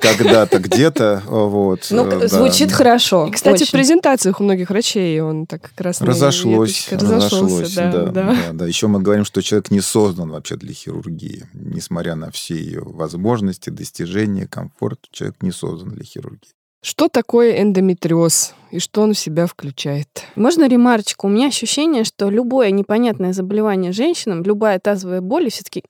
когда-то 0.01 0.61
где-то. 0.61 1.23
Вот, 1.27 1.89
ну, 1.91 2.09
да. 2.09 2.29
звучит 2.29 2.71
хорошо. 2.71 3.27
И, 3.27 3.33
кстати, 3.33 3.63
очень. 3.63 3.67
в 3.67 3.71
презентациях 3.73 4.41
у 4.41 4.45
многих 4.45 4.71
врачей 4.71 5.21
он 5.21 5.47
так 5.47 5.63
как 5.63 5.81
раз... 5.81 6.01
Разошлось. 6.01 6.89
Разошлось, 6.93 7.75
да, 7.75 7.91
да, 7.91 8.07
да. 8.07 8.37
да. 8.53 8.67
Еще 8.67 8.87
мы 8.87 9.01
говорим, 9.01 9.25
что 9.25 9.43
человек 9.43 9.73
не 9.73 9.81
создан 9.81 10.31
вообще 10.45 10.57
для 10.57 10.75
хирургии. 10.75 11.47
Несмотря 11.55 12.15
на 12.17 12.31
все 12.31 12.55
ее 12.55 12.83
возможности, 12.85 13.71
достижения, 13.71 14.47
комфорт, 14.47 15.01
человек 15.11 15.43
не 15.43 15.53
создан 15.53 15.91
для 15.91 16.05
хирургии. 16.05 16.53
Что 16.83 17.09
такое 17.09 17.63
эндометриоз 17.63 18.55
и 18.71 18.79
что 18.79 19.01
он 19.01 19.15
в 19.15 19.19
себя 19.19 19.47
включает? 19.47 20.09
Можно 20.37 20.69
ремарочку? 20.69 21.27
У 21.27 21.31
меня 21.31 21.47
ощущение, 21.47 22.05
что 22.05 22.29
любое 22.29 22.71
непонятное 22.73 23.33
заболевание 23.33 23.93
женщинам, 23.93 24.43
любая 24.43 24.79
тазовая 24.79 25.23
боль, 25.23 25.49
все-таки 25.51 25.83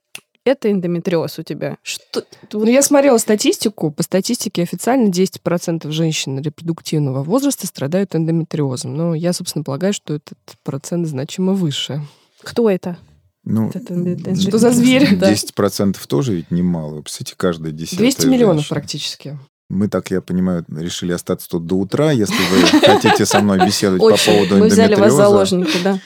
это 0.44 0.70
эндометриоз 0.70 1.40
у 1.40 1.42
тебя. 1.42 1.78
Что? 1.82 2.22
Ну, 2.52 2.66
я 2.66 2.82
смотрела 2.82 3.18
статистику. 3.18 3.90
По 3.90 4.04
статистике 4.04 4.62
официально 4.62 5.08
10% 5.08 5.90
женщин 5.90 6.38
репродуктивного 6.38 7.24
возраста 7.24 7.66
страдают 7.66 8.14
эндометриозом. 8.14 8.94
Но 8.96 9.16
я, 9.16 9.32
собственно, 9.32 9.64
полагаю, 9.64 9.94
что 9.94 10.14
этот 10.14 10.38
процент 10.62 11.08
значимо 11.08 11.54
выше. 11.54 12.02
Кто 12.40 12.70
это? 12.70 12.98
Ну, 13.44 13.70
это, 13.74 14.36
что 14.36 14.58
за 14.58 14.70
зверь? 14.70 15.14
10% 15.14 15.96
тоже 16.06 16.34
ведь 16.34 16.50
немало. 16.50 17.02
Представляете, 17.02 17.34
каждая 17.36 17.72
десятая 17.72 17.98
200 17.98 18.26
миллионов 18.26 18.56
женщина. 18.56 18.74
практически. 18.74 19.38
Мы 19.70 19.88
так, 19.88 20.10
я 20.10 20.20
понимаю, 20.20 20.64
решили 20.68 21.12
остаться 21.12 21.48
тут 21.48 21.66
до 21.66 21.76
утра, 21.76 22.10
если 22.10 22.34
вы 22.34 22.80
хотите 22.80 23.26
со 23.26 23.40
мной 23.40 23.64
беседовать 23.66 24.00
по 24.00 24.16
поводу 24.16 24.56
Мы 24.56 24.68
взяли 24.68 24.94
вас 24.94 25.12
заложники, 25.12 25.76
да. 25.82 25.98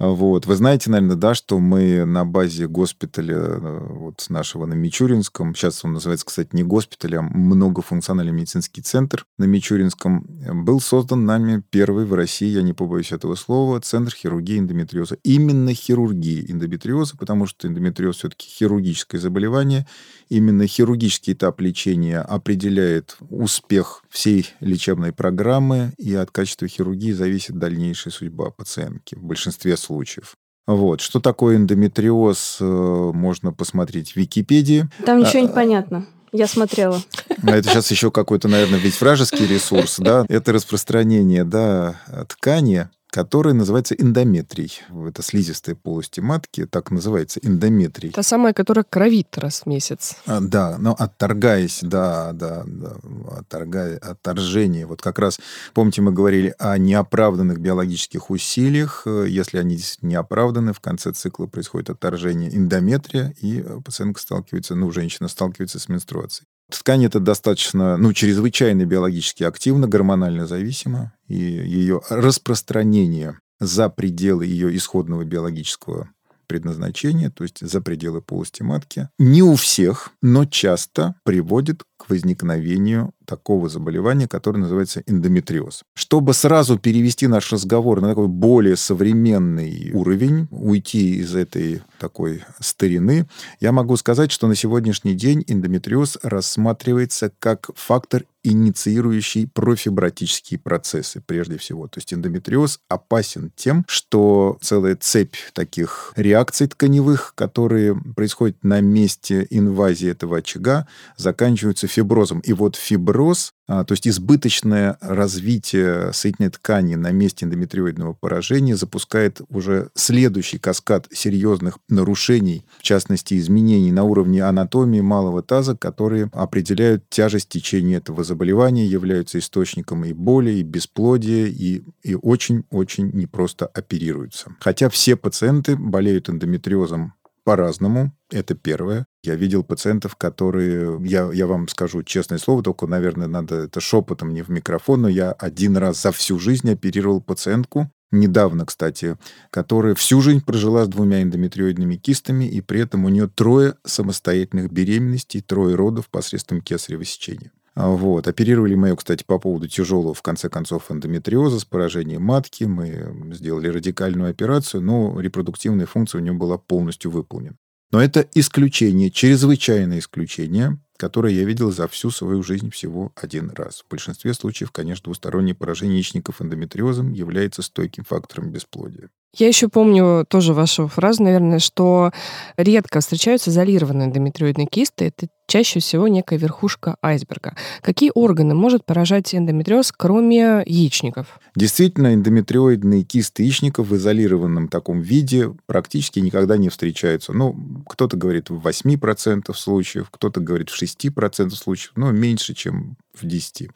Вот. 0.00 0.46
Вы 0.46 0.56
знаете, 0.56 0.88
наверное, 0.88 1.16
да, 1.16 1.34
что 1.34 1.58
мы 1.58 2.06
на 2.06 2.24
базе 2.24 2.66
госпиталя 2.66 3.36
э, 3.36 3.86
вот 3.90 4.24
нашего 4.30 4.64
на 4.64 4.72
Мичуринском, 4.72 5.54
сейчас 5.54 5.84
он 5.84 5.92
называется, 5.92 6.24
кстати, 6.24 6.48
не 6.52 6.62
госпиталь, 6.62 7.16
а 7.16 7.22
многофункциональный 7.22 8.32
медицинский 8.32 8.80
центр 8.80 9.26
на 9.36 9.44
Мичуринском, 9.44 10.24
был 10.64 10.80
создан 10.80 11.26
нами 11.26 11.62
первый 11.68 12.06
в 12.06 12.14
России, 12.14 12.48
я 12.48 12.62
не 12.62 12.72
побоюсь 12.72 13.12
этого 13.12 13.34
слова, 13.34 13.78
центр 13.82 14.14
хирургии 14.14 14.58
эндометриоза. 14.58 15.18
Именно 15.22 15.74
хирургии 15.74 16.50
эндометриоза, 16.50 17.18
потому 17.18 17.44
что 17.44 17.68
эндометриоз 17.68 18.16
все-таки 18.16 18.48
хирургическое 18.48 19.20
заболевание. 19.20 19.86
Именно 20.30 20.66
хирургический 20.66 21.34
этап 21.34 21.60
лечения 21.60 22.20
определяет 22.20 23.18
успех 23.28 24.02
всей 24.08 24.48
лечебной 24.60 25.12
программы, 25.12 25.92
и 25.98 26.14
от 26.14 26.30
качества 26.30 26.66
хирургии 26.68 27.12
зависит 27.12 27.58
дальнейшая 27.58 28.14
судьба 28.14 28.48
пациентки 28.48 29.14
в 29.14 29.22
большинстве 29.22 29.76
случаев 29.76 29.89
случаев. 29.90 30.34
Вот. 30.66 31.00
Что 31.00 31.18
такое 31.18 31.56
эндометриоз, 31.56 32.58
э, 32.60 32.64
можно 32.64 33.52
посмотреть 33.52 34.12
в 34.12 34.16
Википедии. 34.16 34.88
Там 35.04 35.18
ничего 35.18 35.40
не 35.40 35.48
понятно. 35.48 36.06
Я 36.32 36.46
смотрела. 36.46 37.02
Это 37.42 37.68
сейчас 37.68 37.90
еще 37.90 38.12
какой-то, 38.12 38.46
наверное, 38.46 38.78
ведь 38.78 39.00
вражеский 39.00 39.46
ресурс, 39.46 39.96
да? 39.98 40.24
Это 40.28 40.52
распространение, 40.52 41.42
да, 41.42 41.96
ткани 42.28 42.88
который 43.10 43.52
называется 43.54 43.94
эндометрий. 43.94 44.80
Это 45.06 45.22
слизистая 45.22 45.74
полости 45.74 46.20
матки, 46.20 46.66
так 46.66 46.90
называется 46.90 47.40
эндометрий. 47.42 48.10
Та 48.10 48.22
самая, 48.22 48.52
которая 48.52 48.84
кровит 48.88 49.36
раз 49.36 49.62
в 49.62 49.66
месяц. 49.66 50.16
А, 50.26 50.40
да, 50.40 50.78
но 50.78 50.94
отторгаясь, 50.98 51.80
да, 51.82 52.32
да, 52.32 52.62
да 52.66 52.96
отторгая, 53.38 53.98
отторжение. 53.98 54.86
Вот 54.86 55.02
как 55.02 55.18
раз, 55.18 55.38
помните, 55.74 56.02
мы 56.02 56.12
говорили 56.12 56.54
о 56.58 56.78
неоправданных 56.78 57.58
биологических 57.58 58.30
усилиях. 58.30 59.06
Если 59.06 59.58
они 59.58 59.78
не 60.02 60.14
оправданы, 60.14 60.72
в 60.72 60.80
конце 60.80 61.12
цикла 61.12 61.46
происходит 61.46 61.90
отторжение 61.90 62.54
эндометрия, 62.56 63.34
и 63.40 63.64
пациентка 63.84 64.20
сталкивается, 64.20 64.74
ну, 64.74 64.90
женщина 64.92 65.28
сталкивается 65.28 65.78
с 65.78 65.88
менструацией. 65.88 66.46
Ткань 66.78 67.04
это 67.04 67.20
достаточно, 67.20 67.96
ну, 67.96 68.12
чрезвычайно 68.12 68.84
биологически 68.84 69.44
активна, 69.44 69.88
гормонально 69.88 70.46
зависима, 70.46 71.12
и 71.28 71.34
ее 71.34 72.00
распространение 72.08 73.38
за 73.58 73.88
пределы 73.88 74.46
ее 74.46 74.74
исходного 74.76 75.24
биологического 75.24 76.08
предназначения, 76.46 77.30
то 77.30 77.44
есть 77.44 77.60
за 77.60 77.80
пределы 77.80 78.22
полости 78.22 78.62
матки, 78.62 79.08
не 79.18 79.40
у 79.40 79.54
всех, 79.54 80.10
но 80.20 80.46
часто 80.46 81.14
приводит 81.22 81.84
к 81.96 82.10
возникновению 82.10 83.12
такого 83.30 83.68
заболевания, 83.68 84.26
которое 84.26 84.58
называется 84.58 85.04
эндометриоз. 85.06 85.84
Чтобы 85.94 86.34
сразу 86.34 86.78
перевести 86.78 87.28
наш 87.28 87.52
разговор 87.52 88.00
на 88.00 88.08
такой 88.08 88.26
более 88.26 88.74
современный 88.74 89.92
уровень, 89.92 90.48
уйти 90.50 91.20
из 91.20 91.36
этой 91.36 91.80
такой 92.00 92.42
старины, 92.58 93.28
я 93.60 93.70
могу 93.70 93.96
сказать, 93.96 94.32
что 94.32 94.48
на 94.48 94.56
сегодняшний 94.56 95.14
день 95.14 95.44
эндометриоз 95.46 96.18
рассматривается 96.24 97.30
как 97.38 97.70
фактор 97.76 98.24
инициирующий 98.42 99.46
профибротические 99.46 100.58
процессы 100.58 101.22
прежде 101.24 101.58
всего. 101.58 101.88
То 101.88 101.98
есть 101.98 102.14
эндометриоз 102.14 102.80
опасен 102.88 103.52
тем, 103.54 103.84
что 103.86 104.58
целая 104.62 104.96
цепь 104.96 105.36
таких 105.52 106.12
реакций 106.16 106.66
тканевых, 106.66 107.34
которые 107.34 107.94
происходят 107.94 108.56
на 108.62 108.80
месте 108.80 109.46
инвазии 109.50 110.10
этого 110.10 110.38
очага, 110.38 110.86
заканчиваются 111.16 111.86
фиброзом. 111.86 112.40
И 112.40 112.52
вот 112.52 112.76
фиброз 112.76 113.19
некроз, 113.20 113.52
а, 113.68 113.84
то 113.84 113.92
есть 113.92 114.08
избыточное 114.08 114.96
развитие 115.00 116.12
соединительной 116.12 116.50
ткани 116.50 116.94
на 116.96 117.12
месте 117.12 117.44
эндометриоидного 117.44 118.14
поражения 118.14 118.76
запускает 118.76 119.40
уже 119.48 119.90
следующий 119.94 120.58
каскад 120.58 121.06
серьезных 121.12 121.78
нарушений, 121.88 122.64
в 122.78 122.82
частности, 122.82 123.38
изменений 123.38 123.92
на 123.92 124.04
уровне 124.04 124.42
анатомии 124.42 125.00
малого 125.00 125.42
таза, 125.42 125.76
которые 125.76 126.30
определяют 126.32 127.08
тяжесть 127.10 127.48
течения 127.48 127.98
этого 127.98 128.24
заболевания, 128.24 128.86
являются 128.86 129.38
источником 129.38 130.04
и 130.04 130.12
боли, 130.12 130.50
и 130.52 130.62
бесплодия, 130.62 131.46
и, 131.46 131.82
и 132.02 132.14
очень-очень 132.14 133.10
непросто 133.12 133.66
оперируются. 133.66 134.54
Хотя 134.60 134.88
все 134.88 135.16
пациенты 135.16 135.76
болеют 135.76 136.28
эндометриозом 136.28 137.14
по-разному. 137.50 138.12
Это 138.30 138.54
первое. 138.54 139.06
Я 139.24 139.34
видел 139.34 139.64
пациентов, 139.64 140.14
которые, 140.14 141.00
я, 141.04 141.32
я 141.32 141.48
вам 141.48 141.66
скажу 141.66 142.04
честное 142.04 142.38
слово, 142.38 142.62
только, 142.62 142.86
наверное, 142.86 143.26
надо 143.26 143.56
это 143.56 143.80
шепотом, 143.80 144.32
не 144.32 144.42
в 144.42 144.50
микрофон, 144.50 145.02
но 145.02 145.08
я 145.08 145.32
один 145.32 145.76
раз 145.76 146.00
за 146.00 146.12
всю 146.12 146.38
жизнь 146.38 146.70
оперировал 146.70 147.20
пациентку, 147.20 147.90
недавно, 148.12 148.66
кстати, 148.66 149.16
которая 149.50 149.96
всю 149.96 150.20
жизнь 150.20 150.44
прожила 150.44 150.84
с 150.84 150.88
двумя 150.88 151.22
эндометриоидными 151.22 151.96
кистами, 151.96 152.44
и 152.44 152.60
при 152.60 152.82
этом 152.82 153.04
у 153.04 153.08
нее 153.08 153.26
трое 153.26 153.74
самостоятельных 153.84 154.70
беременностей, 154.70 155.40
трое 155.40 155.74
родов 155.74 156.08
посредством 156.08 156.60
кесарево 156.60 157.04
сечения. 157.04 157.50
Вот. 157.74 158.26
Оперировали 158.28 158.74
мы 158.74 158.88
ее, 158.88 158.96
кстати, 158.96 159.24
по 159.24 159.38
поводу 159.38 159.68
тяжелого, 159.68 160.14
в 160.14 160.22
конце 160.22 160.48
концов, 160.48 160.90
эндометриоза 160.90 161.60
с 161.60 161.64
поражением 161.64 162.22
матки. 162.22 162.64
Мы 162.64 163.12
сделали 163.32 163.68
радикальную 163.68 164.30
операцию, 164.30 164.82
но 164.82 165.18
репродуктивная 165.20 165.86
функция 165.86 166.20
у 166.20 166.22
нее 166.22 166.32
была 166.32 166.58
полностью 166.58 167.10
выполнена. 167.10 167.56
Но 167.92 168.00
это 168.00 168.26
исключение, 168.34 169.10
чрезвычайное 169.10 169.98
исключение, 169.98 170.78
которое 170.96 171.34
я 171.34 171.44
видел 171.44 171.72
за 171.72 171.88
всю 171.88 172.10
свою 172.10 172.42
жизнь 172.42 172.70
всего 172.70 173.12
один 173.16 173.50
раз. 173.50 173.82
В 173.82 173.90
большинстве 173.90 174.32
случаев, 174.34 174.70
конечно, 174.70 175.04
двустороннее 175.04 175.54
поражение 175.54 175.96
яичников 175.96 176.40
эндометриозом 176.40 177.12
является 177.12 177.62
стойким 177.62 178.04
фактором 178.04 178.52
бесплодия. 178.52 179.10
Я 179.36 179.46
еще 179.46 179.68
помню 179.68 180.24
тоже 180.28 180.54
вашу 180.54 180.88
фразу, 180.88 181.22
наверное, 181.22 181.60
что 181.60 182.10
редко 182.56 183.00
встречаются 183.00 183.50
изолированные 183.50 184.08
эндометриоидные 184.08 184.66
кисты. 184.66 185.06
Это 185.06 185.28
чаще 185.46 185.78
всего 185.78 186.08
некая 186.08 186.36
верхушка 186.36 186.96
айсберга. 187.00 187.54
Какие 187.80 188.10
органы 188.14 188.54
может 188.54 188.84
поражать 188.84 189.32
эндометриоз, 189.34 189.92
кроме 189.96 190.62
яичников? 190.66 191.38
Действительно, 191.54 192.14
эндометриоидные 192.14 193.04
кисты 193.04 193.44
яичников 193.44 193.88
в 193.88 193.96
изолированном 193.96 194.68
таком 194.68 195.00
виде 195.00 195.52
практически 195.66 196.18
никогда 196.18 196.56
не 196.56 196.68
встречаются. 196.68 197.32
Ну, 197.32 197.84
кто-то 197.86 198.16
говорит 198.16 198.50
в 198.50 198.66
8% 198.66 199.54
случаев, 199.54 200.08
кто-то 200.10 200.40
говорит 200.40 200.70
в 200.70 200.82
6% 200.82 201.50
случаев, 201.50 201.92
но 201.94 202.10
меньше, 202.10 202.54
чем 202.54 202.96
в 203.14 203.26
10. 203.26 203.68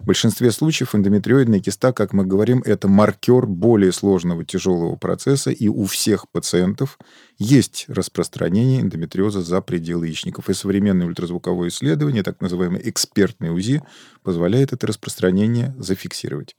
В 0.00 0.06
большинстве 0.06 0.50
случаев 0.50 0.94
эндометриоидная 0.94 1.60
киста, 1.60 1.92
как 1.92 2.12
мы 2.12 2.24
говорим, 2.24 2.62
это 2.64 2.88
маркер 2.88 3.46
более 3.46 3.92
сложного 3.92 4.44
тяжелого 4.44 4.96
процесса, 4.96 5.50
и 5.50 5.68
у 5.68 5.84
всех 5.86 6.28
пациентов 6.30 6.98
есть 7.38 7.86
распространение 7.88 8.80
эндометриоза 8.80 9.42
за 9.42 9.60
пределы 9.60 10.06
яичников. 10.06 10.48
И 10.50 10.54
современное 10.54 11.06
ультразвуковое 11.06 11.68
исследование, 11.68 12.22
так 12.22 12.40
называемое 12.40 12.80
экспертное 12.84 13.52
УЗИ, 13.52 13.82
позволяет 14.22 14.72
это 14.72 14.86
распространение 14.86 15.74
зафиксировать. 15.78 16.54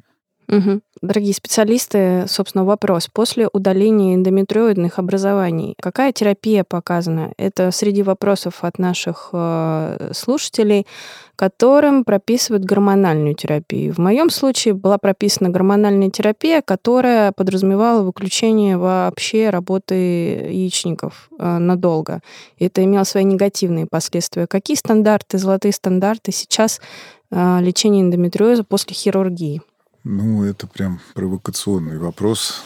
Угу. 0.50 0.82
Дорогие 1.02 1.34
специалисты, 1.34 2.26
собственно, 2.28 2.66
вопрос. 2.66 3.08
После 3.08 3.48
удаления 3.54 4.16
эндометриоидных 4.16 4.98
образований, 4.98 5.76
какая 5.80 6.12
терапия 6.12 6.64
показана? 6.64 7.34
Это 7.38 7.70
среди 7.72 8.02
вопросов 8.02 8.64
от 8.64 8.80
наших 8.80 9.30
э, 9.32 10.12
слушателей, 10.14 10.88
которым 11.36 12.04
прописывают 12.04 12.66
гормональную 12.66 13.36
терапию. 13.36 13.94
В 13.94 14.00
моем 14.00 14.32
случае 14.32 14.74
была 14.74 14.98
прописана 14.98 15.50
гормональная 15.50 16.10
терапия, 16.10 16.62
которая 16.62 17.32
подразумевала 17.32 18.02
выключение 18.02 18.76
вообще 18.78 19.52
работы 19.52 19.94
яичников 19.94 21.30
э, 21.38 21.58
надолго. 21.60 22.22
Это 22.58 22.84
имело 22.84 23.04
свои 23.04 23.24
негативные 23.24 23.86
последствия. 23.86 24.48
Какие 24.48 24.76
стандарты, 24.76 25.38
золотые 25.38 25.74
стандарты 25.74 26.32
сейчас 26.32 26.82
э, 27.30 27.60
лечения 27.62 28.02
эндометриоза 28.02 28.64
после 28.64 28.96
хирургии? 28.96 29.62
Ну, 30.12 30.44
это 30.44 30.66
прям 30.66 31.00
провокационный 31.14 32.00
вопрос. 32.00 32.64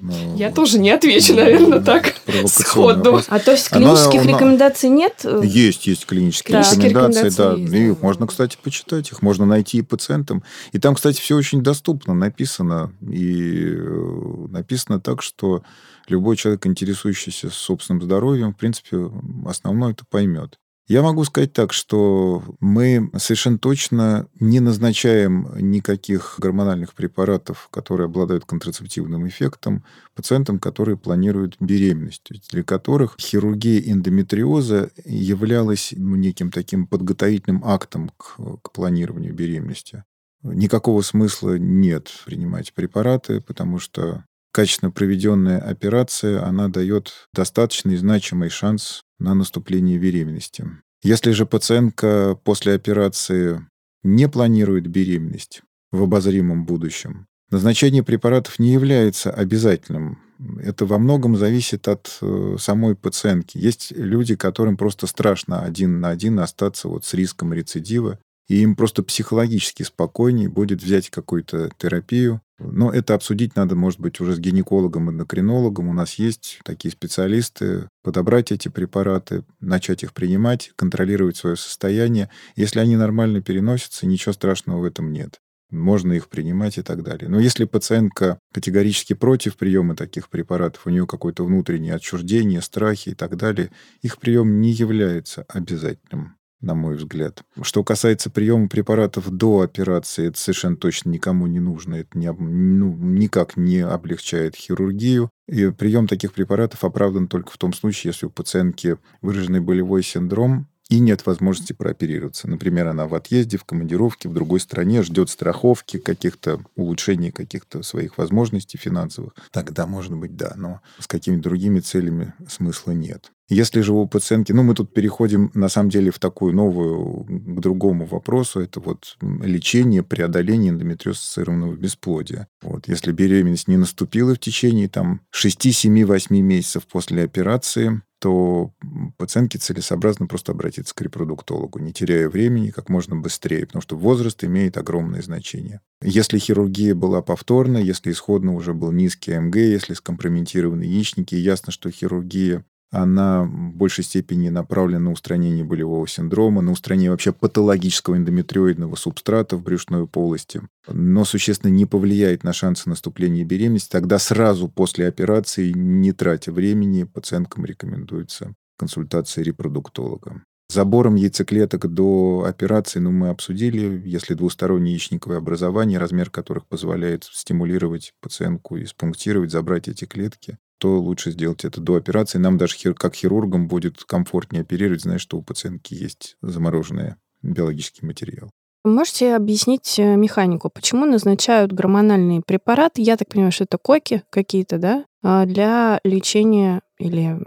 Но 0.00 0.36
Я 0.36 0.50
тоже 0.50 0.78
не 0.78 0.90
отвечу, 0.90 1.34
наверное, 1.34 1.80
так 1.80 2.14
сходу. 2.46 3.20
А 3.28 3.38
то 3.40 3.50
есть 3.50 3.68
клинических 3.68 4.22
Она, 4.22 4.32
рекомендаций 4.32 4.88
нет? 4.88 5.22
Есть, 5.42 5.86
есть 5.86 6.06
клинические 6.06 6.62
да. 6.62 6.62
рекомендации, 6.62 7.28
рекомендации 7.28 7.36
да. 7.36 7.52
Есть, 7.52 8.00
и 8.00 8.02
можно, 8.02 8.26
кстати, 8.26 8.56
почитать 8.62 9.10
их, 9.10 9.20
можно 9.20 9.44
найти 9.44 9.78
и 9.78 9.82
пациентам. 9.82 10.42
И 10.72 10.78
там, 10.78 10.94
кстати, 10.94 11.20
все 11.20 11.36
очень 11.36 11.62
доступно 11.62 12.14
написано. 12.14 12.90
И 13.02 13.66
э, 13.66 14.46
написано 14.48 14.98
так, 14.98 15.20
что 15.20 15.62
любой 16.08 16.36
человек, 16.36 16.66
интересующийся 16.66 17.50
собственным 17.50 18.02
здоровьем, 18.02 18.54
в 18.54 18.56
принципе, 18.56 19.10
основное 19.44 19.92
это 19.92 20.06
поймет. 20.08 20.58
Я 20.88 21.02
могу 21.02 21.22
сказать 21.24 21.52
так, 21.52 21.74
что 21.74 22.42
мы 22.60 23.10
совершенно 23.18 23.58
точно 23.58 24.26
не 24.40 24.58
назначаем 24.60 25.50
никаких 25.58 26.36
гормональных 26.38 26.94
препаратов, 26.94 27.68
которые 27.70 28.06
обладают 28.06 28.46
контрацептивным 28.46 29.28
эффектом, 29.28 29.84
пациентам, 30.14 30.58
которые 30.58 30.96
планируют 30.96 31.56
беременность, 31.60 32.30
для 32.50 32.64
которых 32.64 33.16
хирургия 33.20 33.82
эндометриоза 33.92 34.90
являлась 35.04 35.92
ну, 35.94 36.16
неким 36.16 36.50
таким 36.50 36.86
подготовительным 36.86 37.62
актом 37.66 38.10
к, 38.16 38.38
к 38.62 38.72
планированию 38.72 39.34
беременности. 39.34 40.04
Никакого 40.42 41.02
смысла 41.02 41.58
нет 41.58 42.10
принимать 42.24 42.72
препараты, 42.72 43.42
потому 43.42 43.78
что 43.78 44.24
качественно 44.52 44.90
проведенная 44.90 45.58
операция, 45.58 46.42
она 46.42 46.68
дает 46.68 47.28
достаточный 47.34 47.98
значимый 47.98 48.48
шанс 48.48 49.02
на 49.18 49.34
наступление 49.34 49.98
беременности. 49.98 50.66
Если 51.02 51.30
же 51.32 51.46
пациентка 51.46 52.38
после 52.44 52.74
операции 52.74 53.66
не 54.02 54.28
планирует 54.28 54.86
беременность 54.88 55.62
в 55.92 56.02
обозримом 56.02 56.64
будущем, 56.64 57.26
назначение 57.50 58.02
препаратов 58.02 58.58
не 58.58 58.72
является 58.72 59.30
обязательным. 59.30 60.18
Это 60.62 60.86
во 60.86 60.98
многом 60.98 61.36
зависит 61.36 61.88
от 61.88 62.18
э, 62.20 62.56
самой 62.60 62.94
пациентки. 62.94 63.58
Есть 63.58 63.92
люди, 63.96 64.36
которым 64.36 64.76
просто 64.76 65.06
страшно 65.06 65.62
один 65.62 66.00
на 66.00 66.10
один 66.10 66.38
остаться 66.38 66.88
вот 66.88 67.04
с 67.04 67.14
риском 67.14 67.52
рецидива, 67.52 68.18
и 68.48 68.62
им 68.62 68.76
просто 68.76 69.02
психологически 69.02 69.82
спокойнее 69.82 70.48
будет 70.48 70.82
взять 70.82 71.10
какую-то 71.10 71.70
терапию, 71.76 72.40
но 72.58 72.90
это 72.90 73.14
обсудить 73.14 73.54
надо, 73.56 73.76
может 73.76 74.00
быть, 74.00 74.20
уже 74.20 74.34
с 74.34 74.38
гинекологом, 74.38 75.10
эндокринологом. 75.10 75.88
У 75.88 75.92
нас 75.92 76.14
есть 76.14 76.60
такие 76.64 76.90
специалисты. 76.90 77.88
Подобрать 78.02 78.50
эти 78.50 78.68
препараты, 78.68 79.44
начать 79.60 80.02
их 80.02 80.12
принимать, 80.12 80.72
контролировать 80.76 81.36
свое 81.36 81.56
состояние. 81.56 82.30
Если 82.56 82.80
они 82.80 82.96
нормально 82.96 83.42
переносятся, 83.42 84.06
ничего 84.06 84.32
страшного 84.32 84.80
в 84.80 84.84
этом 84.84 85.12
нет. 85.12 85.40
Можно 85.70 86.14
их 86.14 86.28
принимать 86.28 86.78
и 86.78 86.82
так 86.82 87.02
далее. 87.02 87.28
Но 87.28 87.38
если 87.38 87.64
пациентка 87.64 88.38
категорически 88.54 89.12
против 89.12 89.56
приема 89.56 89.94
таких 89.94 90.30
препаратов, 90.30 90.86
у 90.86 90.90
нее 90.90 91.06
какое-то 91.06 91.44
внутреннее 91.44 91.94
отчуждение, 91.94 92.62
страхи 92.62 93.10
и 93.10 93.14
так 93.14 93.36
далее, 93.36 93.70
их 94.00 94.18
прием 94.18 94.60
не 94.60 94.72
является 94.72 95.44
обязательным 95.48 96.37
на 96.60 96.74
мой 96.74 96.96
взгляд. 96.96 97.42
Что 97.62 97.84
касается 97.84 98.30
приема 98.30 98.68
препаратов 98.68 99.30
до 99.30 99.60
операции, 99.60 100.28
это 100.28 100.38
совершенно 100.38 100.76
точно 100.76 101.10
никому 101.10 101.46
не 101.46 101.60
нужно. 101.60 101.96
Это 101.96 102.18
не, 102.18 102.32
ну, 102.32 102.96
никак 102.96 103.56
не 103.56 103.80
облегчает 103.80 104.56
хирургию. 104.56 105.30
И 105.46 105.70
прием 105.70 106.06
таких 106.06 106.32
препаратов 106.32 106.84
оправдан 106.84 107.28
только 107.28 107.52
в 107.52 107.58
том 107.58 107.72
случае, 107.72 108.10
если 108.10 108.26
у 108.26 108.30
пациентки 108.30 108.98
выраженный 109.22 109.60
болевой 109.60 110.02
синдром, 110.02 110.66
и 110.88 111.00
нет 111.00 111.26
возможности 111.26 111.72
прооперироваться. 111.72 112.48
Например, 112.48 112.88
она 112.88 113.06
в 113.06 113.14
отъезде, 113.14 113.58
в 113.58 113.64
командировке, 113.64 114.28
в 114.28 114.32
другой 114.32 114.60
стране, 114.60 115.02
ждет 115.02 115.28
страховки, 115.30 115.98
каких-то 115.98 116.60
улучшений 116.76 117.30
каких-то 117.30 117.82
своих 117.82 118.18
возможностей 118.18 118.78
финансовых. 118.78 119.32
Тогда, 119.52 119.86
может 119.86 120.14
быть, 120.14 120.36
да, 120.36 120.54
но 120.56 120.80
с 120.98 121.06
какими-то 121.06 121.42
другими 121.42 121.80
целями 121.80 122.32
смысла 122.48 122.92
нет. 122.92 123.32
Если 123.50 123.80
же 123.80 123.94
у 123.94 124.06
пациентки, 124.06 124.52
ну, 124.52 124.62
мы 124.62 124.74
тут 124.74 124.92
переходим, 124.92 125.50
на 125.54 125.70
самом 125.70 125.88
деле, 125.88 126.10
в 126.10 126.18
такую 126.18 126.54
новую, 126.54 127.24
к 127.24 127.60
другому 127.60 128.04
вопросу, 128.04 128.60
это 128.60 128.78
вот 128.78 129.16
лечение, 129.22 130.02
преодоление 130.02 130.70
эндометриоз-ассоциированного 130.70 131.74
бесплодия. 131.74 132.46
Вот, 132.60 132.88
если 132.88 133.10
беременность 133.10 133.68
не 133.68 133.78
наступила 133.78 134.34
в 134.34 134.38
течение 134.38 134.88
там 134.88 135.22
6, 135.30 135.74
7, 135.74 136.04
8 136.04 136.36
месяцев 136.38 136.86
после 136.86 137.24
операции, 137.24 138.02
то 138.18 138.72
пациентке 139.16 139.58
целесообразно 139.58 140.26
просто 140.26 140.52
обратиться 140.52 140.94
к 140.94 141.00
репродуктологу, 141.00 141.78
не 141.78 141.92
теряя 141.92 142.28
времени, 142.28 142.70
как 142.70 142.88
можно 142.88 143.16
быстрее, 143.16 143.66
потому 143.66 143.82
что 143.82 143.96
возраст 143.96 144.42
имеет 144.44 144.76
огромное 144.76 145.22
значение. 145.22 145.80
Если 146.02 146.38
хирургия 146.38 146.94
была 146.94 147.22
повторной, 147.22 147.84
если 147.84 148.10
исходно 148.10 148.54
уже 148.54 148.74
был 148.74 148.92
низкий 148.92 149.38
МГ, 149.38 149.56
если 149.56 149.94
скомпрометированы 149.94 150.82
яичники, 150.82 151.34
ясно, 151.34 151.72
что 151.72 151.90
хирургия 151.90 152.64
она 152.90 153.44
в 153.44 153.74
большей 153.74 154.04
степени 154.04 154.48
направлена 154.48 155.00
на 155.00 155.12
устранение 155.12 155.64
болевого 155.64 156.06
синдрома, 156.08 156.62
на 156.62 156.72
устранение 156.72 157.10
вообще 157.10 157.32
патологического 157.32 158.16
эндометриоидного 158.16 158.96
субстрата 158.96 159.56
в 159.56 159.62
брюшной 159.62 160.06
полости, 160.06 160.62
но 160.86 161.24
существенно 161.24 161.70
не 161.70 161.86
повлияет 161.86 162.44
на 162.44 162.52
шансы 162.52 162.88
наступления 162.88 163.44
беременности. 163.44 163.90
Тогда 163.90 164.18
сразу 164.18 164.68
после 164.68 165.06
операции, 165.06 165.72
не 165.72 166.12
тратя 166.12 166.52
времени, 166.52 167.04
пациенткам 167.04 167.64
рекомендуется 167.64 168.54
консультация 168.78 169.44
репродуктолога. 169.44 170.42
Забором 170.70 171.14
яйцеклеток 171.14 171.92
до 171.92 172.44
операции, 172.46 172.98
ну, 172.98 173.10
мы 173.10 173.30
обсудили, 173.30 174.02
если 174.04 174.34
двустороннее 174.34 174.92
яичниковое 174.92 175.38
образование, 175.38 175.98
размер 175.98 176.28
которых 176.28 176.66
позволяет 176.66 177.24
стимулировать 177.24 178.12
пациентку 178.20 178.76
и 178.76 178.84
спунктировать, 178.84 179.50
забрать 179.50 179.88
эти 179.88 180.04
клетки, 180.04 180.58
то 180.78 180.98
лучше 180.98 181.32
сделать 181.32 181.64
это 181.64 181.80
до 181.80 181.96
операции. 181.96 182.38
Нам 182.38 182.56
даже 182.56 182.76
хир, 182.76 182.94
как 182.94 183.14
хирургам 183.14 183.68
будет 183.68 184.02
комфортнее 184.04 184.62
оперировать, 184.62 185.02
зная, 185.02 185.18
что 185.18 185.36
у 185.36 185.42
пациентки 185.42 185.94
есть 185.94 186.36
замороженный 186.40 187.16
биологический 187.42 188.06
материал. 188.06 188.50
Можете 188.84 189.34
объяснить 189.34 189.98
э, 189.98 190.16
механику, 190.16 190.70
почему 190.70 191.04
назначают 191.04 191.72
гормональный 191.72 192.40
препарат, 192.40 192.92
я 192.96 193.16
так 193.16 193.28
понимаю, 193.28 193.52
что 193.52 193.64
это 193.64 193.76
коки 193.76 194.22
какие-то, 194.30 194.78
да, 194.78 195.04
а, 195.22 195.44
для 195.46 196.00
лечения 196.04 196.80
или 196.98 197.38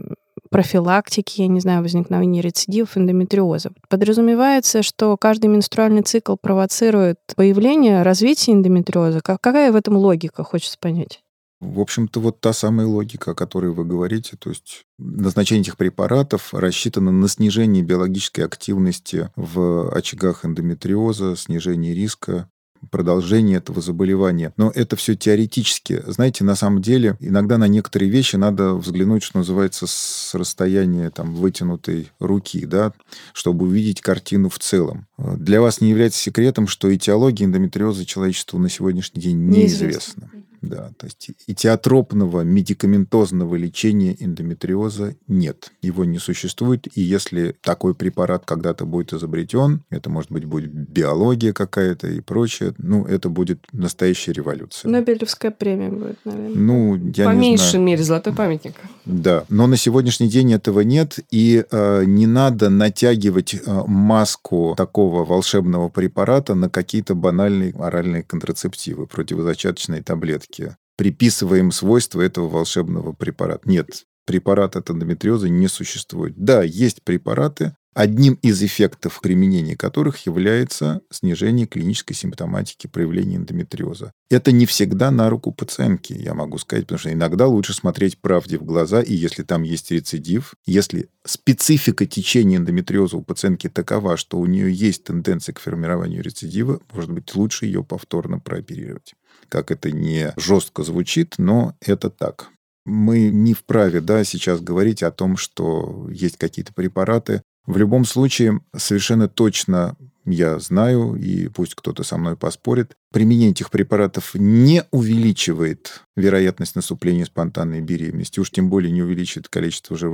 профилактики, 0.49 1.41
я 1.41 1.47
не 1.47 1.61
знаю, 1.61 1.81
возникновения 1.81 2.41
рецидивов 2.41 2.97
эндометриоза. 2.97 3.71
Подразумевается, 3.89 4.83
что 4.83 5.15
каждый 5.17 5.47
менструальный 5.47 6.01
цикл 6.01 6.35
провоцирует 6.35 7.17
появление, 7.35 8.03
развитие 8.03 8.57
эндометриоза. 8.57 9.21
Какая 9.21 9.71
в 9.71 9.75
этом 9.77 9.95
логика, 9.95 10.43
хочется 10.43 10.77
понять? 10.79 11.21
В 11.61 11.79
общем-то, 11.79 12.19
вот 12.19 12.41
та 12.41 12.53
самая 12.53 12.87
логика, 12.87 13.31
о 13.31 13.35
которой 13.35 13.71
вы 13.71 13.85
говорите, 13.85 14.35
то 14.35 14.49
есть 14.49 14.85
назначение 14.97 15.61
этих 15.61 15.77
препаратов 15.77 16.55
рассчитано 16.55 17.11
на 17.11 17.27
снижение 17.27 17.83
биологической 17.83 18.41
активности 18.41 19.29
в 19.35 19.95
очагах 19.95 20.43
эндометриоза, 20.43 21.35
снижение 21.35 21.93
риска 21.93 22.49
продолжение 22.89 23.57
этого 23.57 23.79
заболевания. 23.79 24.53
Но 24.57 24.71
это 24.73 24.95
все 24.95 25.15
теоретически. 25.15 26.01
Знаете, 26.07 26.43
на 26.43 26.55
самом 26.55 26.81
деле, 26.81 27.15
иногда 27.19 27.59
на 27.59 27.67
некоторые 27.67 28.09
вещи 28.09 28.37
надо 28.37 28.73
взглянуть, 28.73 29.21
что 29.21 29.37
называется, 29.37 29.85
с 29.87 30.33
расстояния 30.33 31.11
там, 31.11 31.35
вытянутой 31.35 32.11
руки, 32.19 32.65
да, 32.65 32.93
чтобы 33.33 33.65
увидеть 33.65 34.01
картину 34.01 34.49
в 34.49 34.57
целом. 34.57 35.05
Для 35.17 35.61
вас 35.61 35.79
не 35.79 35.91
является 35.91 36.19
секретом, 36.19 36.67
что 36.67 36.93
этиология 36.93 37.45
эндометриоза 37.45 38.03
человечеству 38.05 38.57
на 38.57 38.69
сегодняшний 38.69 39.21
день 39.21 39.37
неизвестна. 39.37 39.85
неизвестна. 39.85 40.31
Да, 40.61 40.91
то 40.97 41.07
есть 41.07 41.31
этиотропного 41.47 42.41
медикаментозного 42.41 43.55
лечения 43.55 44.15
эндометриоза 44.19 45.15
нет. 45.27 45.71
Его 45.81 46.05
не 46.05 46.19
существует. 46.19 46.87
И 46.95 47.01
если 47.01 47.55
такой 47.61 47.95
препарат 47.95 48.45
когда-то 48.45 48.85
будет 48.85 49.13
изобретен, 49.13 49.81
это, 49.89 50.09
может 50.09 50.31
быть, 50.31 50.45
будет 50.45 50.71
биология 50.71 51.51
какая-то 51.53 52.07
и 52.07 52.21
прочее, 52.21 52.73
ну, 52.77 53.05
это 53.05 53.29
будет 53.29 53.65
настоящая 53.71 54.33
революция. 54.33 54.89
Нобелевская 54.89 55.51
премия 55.51 55.89
будет, 55.89 56.19
наверное. 56.25 56.55
Ну, 56.55 56.95
я 57.15 57.25
По 57.25 57.31
не 57.31 57.39
меньшей 57.39 57.71
знаю. 57.71 57.85
мере, 57.85 58.03
золотой 58.03 58.33
памятник. 58.33 58.75
Да, 59.05 59.45
но 59.49 59.67
на 59.67 59.77
сегодняшний 59.77 60.27
день 60.27 60.53
этого 60.53 60.81
нет, 60.81 61.19
и 61.31 61.65
э, 61.69 62.03
не 62.05 62.27
надо 62.27 62.69
натягивать 62.69 63.55
э, 63.55 63.59
маску 63.87 64.75
такого 64.77 65.25
волшебного 65.25 65.89
препарата 65.89 66.55
на 66.55 66.69
какие-то 66.69 67.15
банальные 67.15 67.73
оральные 67.73 68.23
контрацептивы, 68.23 69.07
противозачаточные 69.07 70.03
таблетки 70.03 70.75
приписываем 71.01 71.71
свойства 71.71 72.21
этого 72.21 72.47
волшебного 72.47 73.13
препарата. 73.13 73.67
Нет, 73.67 74.05
препарат 74.27 74.75
от 74.75 74.91
эндометриоза 74.91 75.49
не 75.49 75.67
существует. 75.67 76.35
Да, 76.37 76.61
есть 76.61 77.01
препараты, 77.03 77.75
одним 77.93 78.35
из 78.41 78.61
эффектов 78.63 79.19
применения 79.21 79.75
которых 79.75 80.25
является 80.25 81.01
снижение 81.09 81.67
клинической 81.67 82.15
симптоматики 82.15 82.87
проявления 82.87 83.37
эндометриоза. 83.37 84.13
Это 84.29 84.51
не 84.51 84.65
всегда 84.65 85.11
на 85.11 85.29
руку 85.29 85.51
пациентки, 85.51 86.13
я 86.13 86.33
могу 86.33 86.57
сказать, 86.57 86.85
потому 86.85 86.99
что 86.99 87.11
иногда 87.11 87.47
лучше 87.47 87.73
смотреть 87.73 88.19
правде 88.19 88.57
в 88.57 88.63
глаза, 88.63 89.01
и 89.01 89.13
если 89.13 89.43
там 89.43 89.63
есть 89.63 89.91
рецидив, 89.91 90.53
если 90.65 91.09
специфика 91.25 92.05
течения 92.05 92.57
эндометриоза 92.57 93.17
у 93.17 93.23
пациентки 93.23 93.67
такова, 93.69 94.17
что 94.17 94.39
у 94.39 94.45
нее 94.45 94.71
есть 94.71 95.03
тенденция 95.03 95.53
к 95.53 95.59
формированию 95.59 96.23
рецидива, 96.23 96.79
может 96.93 97.11
быть, 97.11 97.33
лучше 97.35 97.65
ее 97.65 97.83
повторно 97.83 98.39
прооперировать. 98.39 99.13
Как 99.49 99.71
это 99.71 99.91
не 99.91 100.33
жестко 100.37 100.83
звучит, 100.83 101.35
но 101.37 101.75
это 101.81 102.09
так 102.09 102.49
мы 102.85 103.29
не 103.29 103.53
вправе 103.53 104.01
да, 104.01 104.23
сейчас 104.23 104.59
говорить 104.59 105.03
о 105.03 105.11
том, 105.11 105.37
что 105.37 106.07
есть 106.09 106.37
какие-то 106.37 106.73
препараты, 106.73 107.43
в 107.65 107.77
любом 107.77 108.05
случае, 108.05 108.61
совершенно 108.75 109.27
точно 109.27 109.95
я 110.25 110.59
знаю, 110.59 111.15
и 111.15 111.47
пусть 111.47 111.75
кто-то 111.75 112.03
со 112.03 112.17
мной 112.17 112.37
поспорит, 112.37 112.95
применение 113.11 113.51
этих 113.51 113.71
препаратов 113.71 114.35
не 114.35 114.83
увеличивает 114.91 116.03
вероятность 116.15 116.75
наступления 116.75 117.25
спонтанной 117.25 117.81
беременности, 117.81 118.39
уж 118.39 118.51
тем 118.51 118.69
более 118.69 118.91
не 118.91 119.01
увеличивает 119.01 119.49
количество 119.49 119.95
уже 119.95 120.09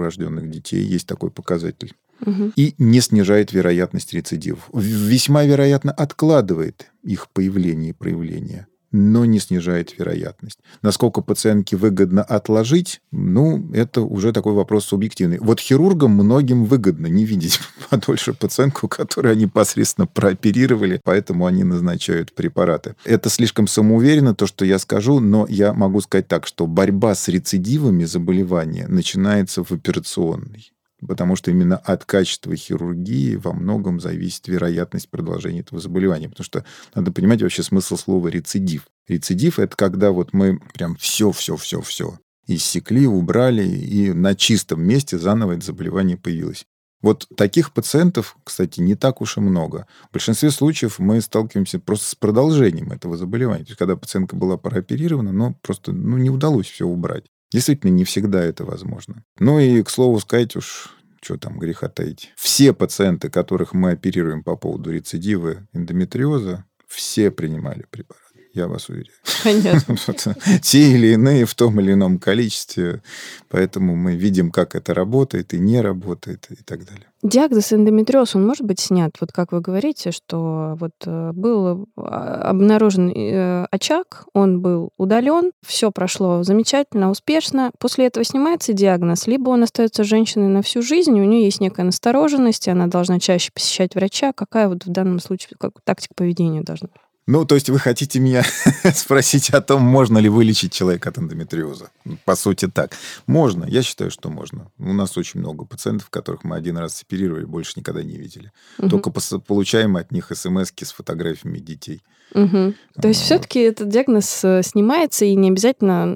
детей, 0.50 0.84
есть 0.84 1.08
такой 1.08 1.30
показатель, 1.30 1.94
угу. 2.26 2.52
и 2.56 2.74
не 2.78 3.02
снижает 3.02 3.52
вероятность 3.52 4.14
рецидивов. 4.14 4.70
Весьма 4.74 5.44
вероятно 5.44 5.92
откладывает 5.92 6.92
их 7.04 7.30
появление 7.32 7.90
и 7.90 7.94
проявление 7.94 8.68
но 8.98 9.26
не 9.26 9.40
снижает 9.40 9.98
вероятность. 9.98 10.60
Насколько 10.82 11.22
пациентке 11.22 11.78
выгодно 11.78 12.24
отложить, 12.24 13.02
ну, 13.12 13.70
это 13.74 14.02
уже 14.02 14.34
такой 14.34 14.54
вопрос 14.54 14.86
субъективный. 14.86 15.40
Вот 15.40 15.60
хирургам 15.60 16.12
многим 16.12 16.66
выгодно 16.66 17.08
не 17.08 17.26
видеть 17.26 17.60
подольше 17.90 18.34
пациентку, 18.34 18.88
которую 18.88 19.32
они 19.32 19.48
непосредственно 19.48 20.08
прооперировали, 20.08 21.00
поэтому 21.04 21.46
они 21.46 21.64
назначают 21.64 22.34
препараты. 22.34 22.96
Это 23.06 23.30
слишком 23.30 23.68
самоуверенно, 23.68 24.36
то, 24.36 24.46
что 24.46 24.66
я 24.66 24.78
скажу, 24.78 25.20
но 25.20 25.48
я 25.50 25.74
могу 25.74 26.02
сказать 26.02 26.28
так, 26.28 26.46
что 26.46 26.68
борьба 26.68 27.16
с 27.16 27.28
рецидивами 27.28 28.04
заболевания 28.04 28.88
начинается 28.88 29.64
в 29.64 29.72
операционной 29.72 30.72
потому 31.06 31.36
что 31.36 31.52
именно 31.52 31.78
от 31.78 32.06
качества 32.06 32.56
хирургии 32.56 33.36
во 33.36 33.54
многом 33.54 34.00
зависит 34.00 34.48
вероятность 34.48 35.10
продолжения 35.10 35.60
этого 35.60 35.82
заболевания. 35.82 36.30
Потому 36.30 36.46
что 36.46 36.66
надо 36.96 37.12
понимать 37.12 37.42
вообще 37.42 37.64
смысл 37.64 37.98
слова 37.98 38.28
рецидив. 38.28 38.88
Рецидив– 39.08 39.60
это 39.60 39.76
когда 39.76 40.12
вот 40.12 40.34
мы 40.34 40.60
прям 40.74 40.96
все-все-все-все 40.96 42.18
иссекли, 42.48 43.06
убрали, 43.06 43.68
и 43.68 44.14
на 44.14 44.34
чистом 44.34 44.82
месте 44.82 45.18
заново 45.20 45.54
это 45.54 45.66
заболевание 45.66 46.18
появилось. 46.18 46.66
Вот 47.02 47.28
таких 47.38 47.74
пациентов, 47.74 48.38
кстати, 48.44 48.80
не 48.80 48.96
так 48.96 49.22
уж 49.22 49.38
и 49.38 49.40
много. 49.40 49.86
В 50.10 50.14
большинстве 50.14 50.50
случаев 50.50 50.98
мы 50.98 51.22
сталкиваемся 51.22 51.80
просто 51.80 52.10
с 52.10 52.16
продолжением 52.16 52.92
этого 52.92 53.18
заболевания. 53.18 53.66
То 53.66 53.70
есть, 53.70 53.80
когда 53.80 53.96
пациентка 53.96 54.36
была 54.36 54.58
прооперирована, 54.58 55.32
но 55.32 55.54
просто 55.62 55.92
ну, 55.92 56.18
не 56.18 56.32
удалось 56.32 56.68
все 56.68 56.88
убрать. 56.88 57.26
Действительно, 57.52 57.92
не 57.92 58.04
всегда 58.04 58.44
это 58.44 58.66
возможно. 58.66 59.24
Ну 59.40 59.60
и, 59.60 59.82
к 59.84 59.90
слову 59.90 60.20
сказать 60.20 60.56
уж, 60.56 60.94
что 61.22 61.38
там 61.38 61.60
греха 61.60 61.88
таить. 61.88 62.34
Все 62.36 62.74
пациенты, 62.74 63.30
которых 63.30 63.74
мы 63.74 63.92
оперируем 63.92 64.44
по 64.44 64.56
поводу 64.56 64.92
рецидива 64.92 65.68
эндометриоза, 65.74 66.66
все 66.88 67.32
принимали 67.32 67.86
препарат 67.90 68.27
я 68.58 68.68
вас 68.68 68.90
уверяю. 68.90 69.16
Понятно. 69.44 69.96
Те 70.62 70.92
или 70.92 71.14
иные 71.14 71.46
в 71.46 71.56
том 71.56 71.80
или 71.80 71.94
ином 71.94 72.20
количестве. 72.20 73.02
Поэтому 73.50 73.96
мы 73.96 74.16
видим, 74.16 74.52
как 74.52 74.76
это 74.76 74.94
работает 74.94 75.54
и 75.54 75.60
не 75.60 75.82
работает 75.82 76.48
и 76.50 76.64
так 76.64 76.86
далее. 76.86 77.08
Диагноз 77.24 77.74
эндометриоз, 77.74 78.36
он 78.36 78.46
может 78.46 78.64
быть 78.64 78.80
снят? 78.80 79.12
Вот 79.20 79.32
как 79.32 79.52
вы 79.52 79.60
говорите, 79.60 80.12
что 80.12 80.76
вот 80.80 80.94
э, 81.06 81.32
был 81.34 81.88
а, 81.96 82.50
обнаружен 82.50 83.10
э, 83.10 83.66
очаг, 83.72 84.26
он 84.34 84.62
был 84.62 84.92
удален, 84.98 85.52
все 85.66 85.92
прошло 85.92 86.44
замечательно, 86.44 87.10
успешно. 87.10 87.72
После 87.80 88.06
этого 88.06 88.24
снимается 88.24 88.74
диагноз, 88.74 89.26
либо 89.26 89.50
он 89.50 89.64
остается 89.64 90.04
женщиной 90.04 90.50
на 90.50 90.62
всю 90.62 90.84
жизнь, 90.84 91.20
у 91.20 91.24
нее 91.24 91.46
есть 91.46 91.60
некая 91.60 91.84
настороженность, 91.84 92.68
и 92.68 92.72
она 92.72 92.86
должна 92.86 93.20
чаще 93.20 93.52
посещать 93.52 93.96
врача. 93.96 94.32
Какая 94.32 94.70
вот 94.70 94.86
в 94.86 94.90
данном 94.90 95.20
случае 95.20 95.58
как, 95.60 95.74
тактика 95.84 96.14
поведения 96.16 96.62
должна 96.62 96.90
быть? 96.94 97.02
Ну, 97.28 97.46
то 97.46 97.56
есть 97.56 97.70
вы 97.70 97.78
хотите 97.78 98.20
меня 98.20 98.44
спросить 98.96 99.50
о 99.50 99.62
том, 99.62 99.82
можно 99.82 100.18
ли 100.18 100.30
вылечить 100.30 100.72
человека 100.72 101.10
от 101.10 101.18
эндометриоза? 101.18 101.92
По 102.24 102.36
сути, 102.36 102.68
так. 102.70 102.94
Можно. 103.28 103.66
Я 103.66 103.84
считаю, 103.84 104.12
что 104.12 104.30
можно. 104.30 104.72
У 104.80 104.94
нас 104.94 105.18
очень 105.18 105.42
много 105.42 105.66
пациентов, 105.66 106.10
которых 106.10 106.46
мы 106.46 106.56
один 106.56 106.78
раз 106.78 107.02
оперировали, 107.02 107.44
больше 107.44 107.74
никогда 107.76 108.02
не 108.02 108.18
видели. 108.18 108.52
Угу. 108.80 108.90
Только 108.90 109.12
получаем 109.12 109.98
от 109.98 110.12
них 110.12 110.32
смс 110.34 110.72
с 110.72 110.92
фотографиями 110.94 111.60
детей. 111.60 112.02
Угу. 112.34 112.74
То 113.02 113.08
есть 113.08 113.22
все-таки 113.22 113.60
этот 113.60 113.90
диагноз 113.90 114.42
э, 114.44 114.62
снимается, 114.64 115.24
и 115.24 115.34
не 115.36 115.50
обязательно, 115.50 116.14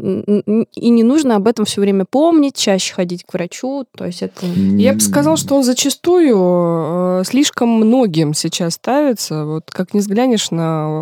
и 0.74 0.90
не 0.90 1.04
нужно 1.04 1.38
об 1.38 1.48
этом 1.48 1.66
все 1.66 1.80
время 1.80 2.06
помнить, 2.06 2.56
чаще 2.56 2.94
ходить 2.94 3.24
к 3.24 3.34
врачу. 3.34 3.86
То 3.96 4.06
есть 4.06 4.22
это... 4.22 4.46
Я 4.46 4.94
бы 4.94 5.00
сказала, 5.00 5.38
что 5.38 5.56
он 5.56 5.64
зачастую 5.64 6.36
э, 6.38 7.24
слишком 7.26 7.70
многим 7.70 8.34
сейчас 8.34 8.74
ставится. 8.74 9.46
Вот 9.46 9.72
как 9.72 9.94
не 9.94 10.02
взглянешь 10.02 10.52
на 10.52 11.01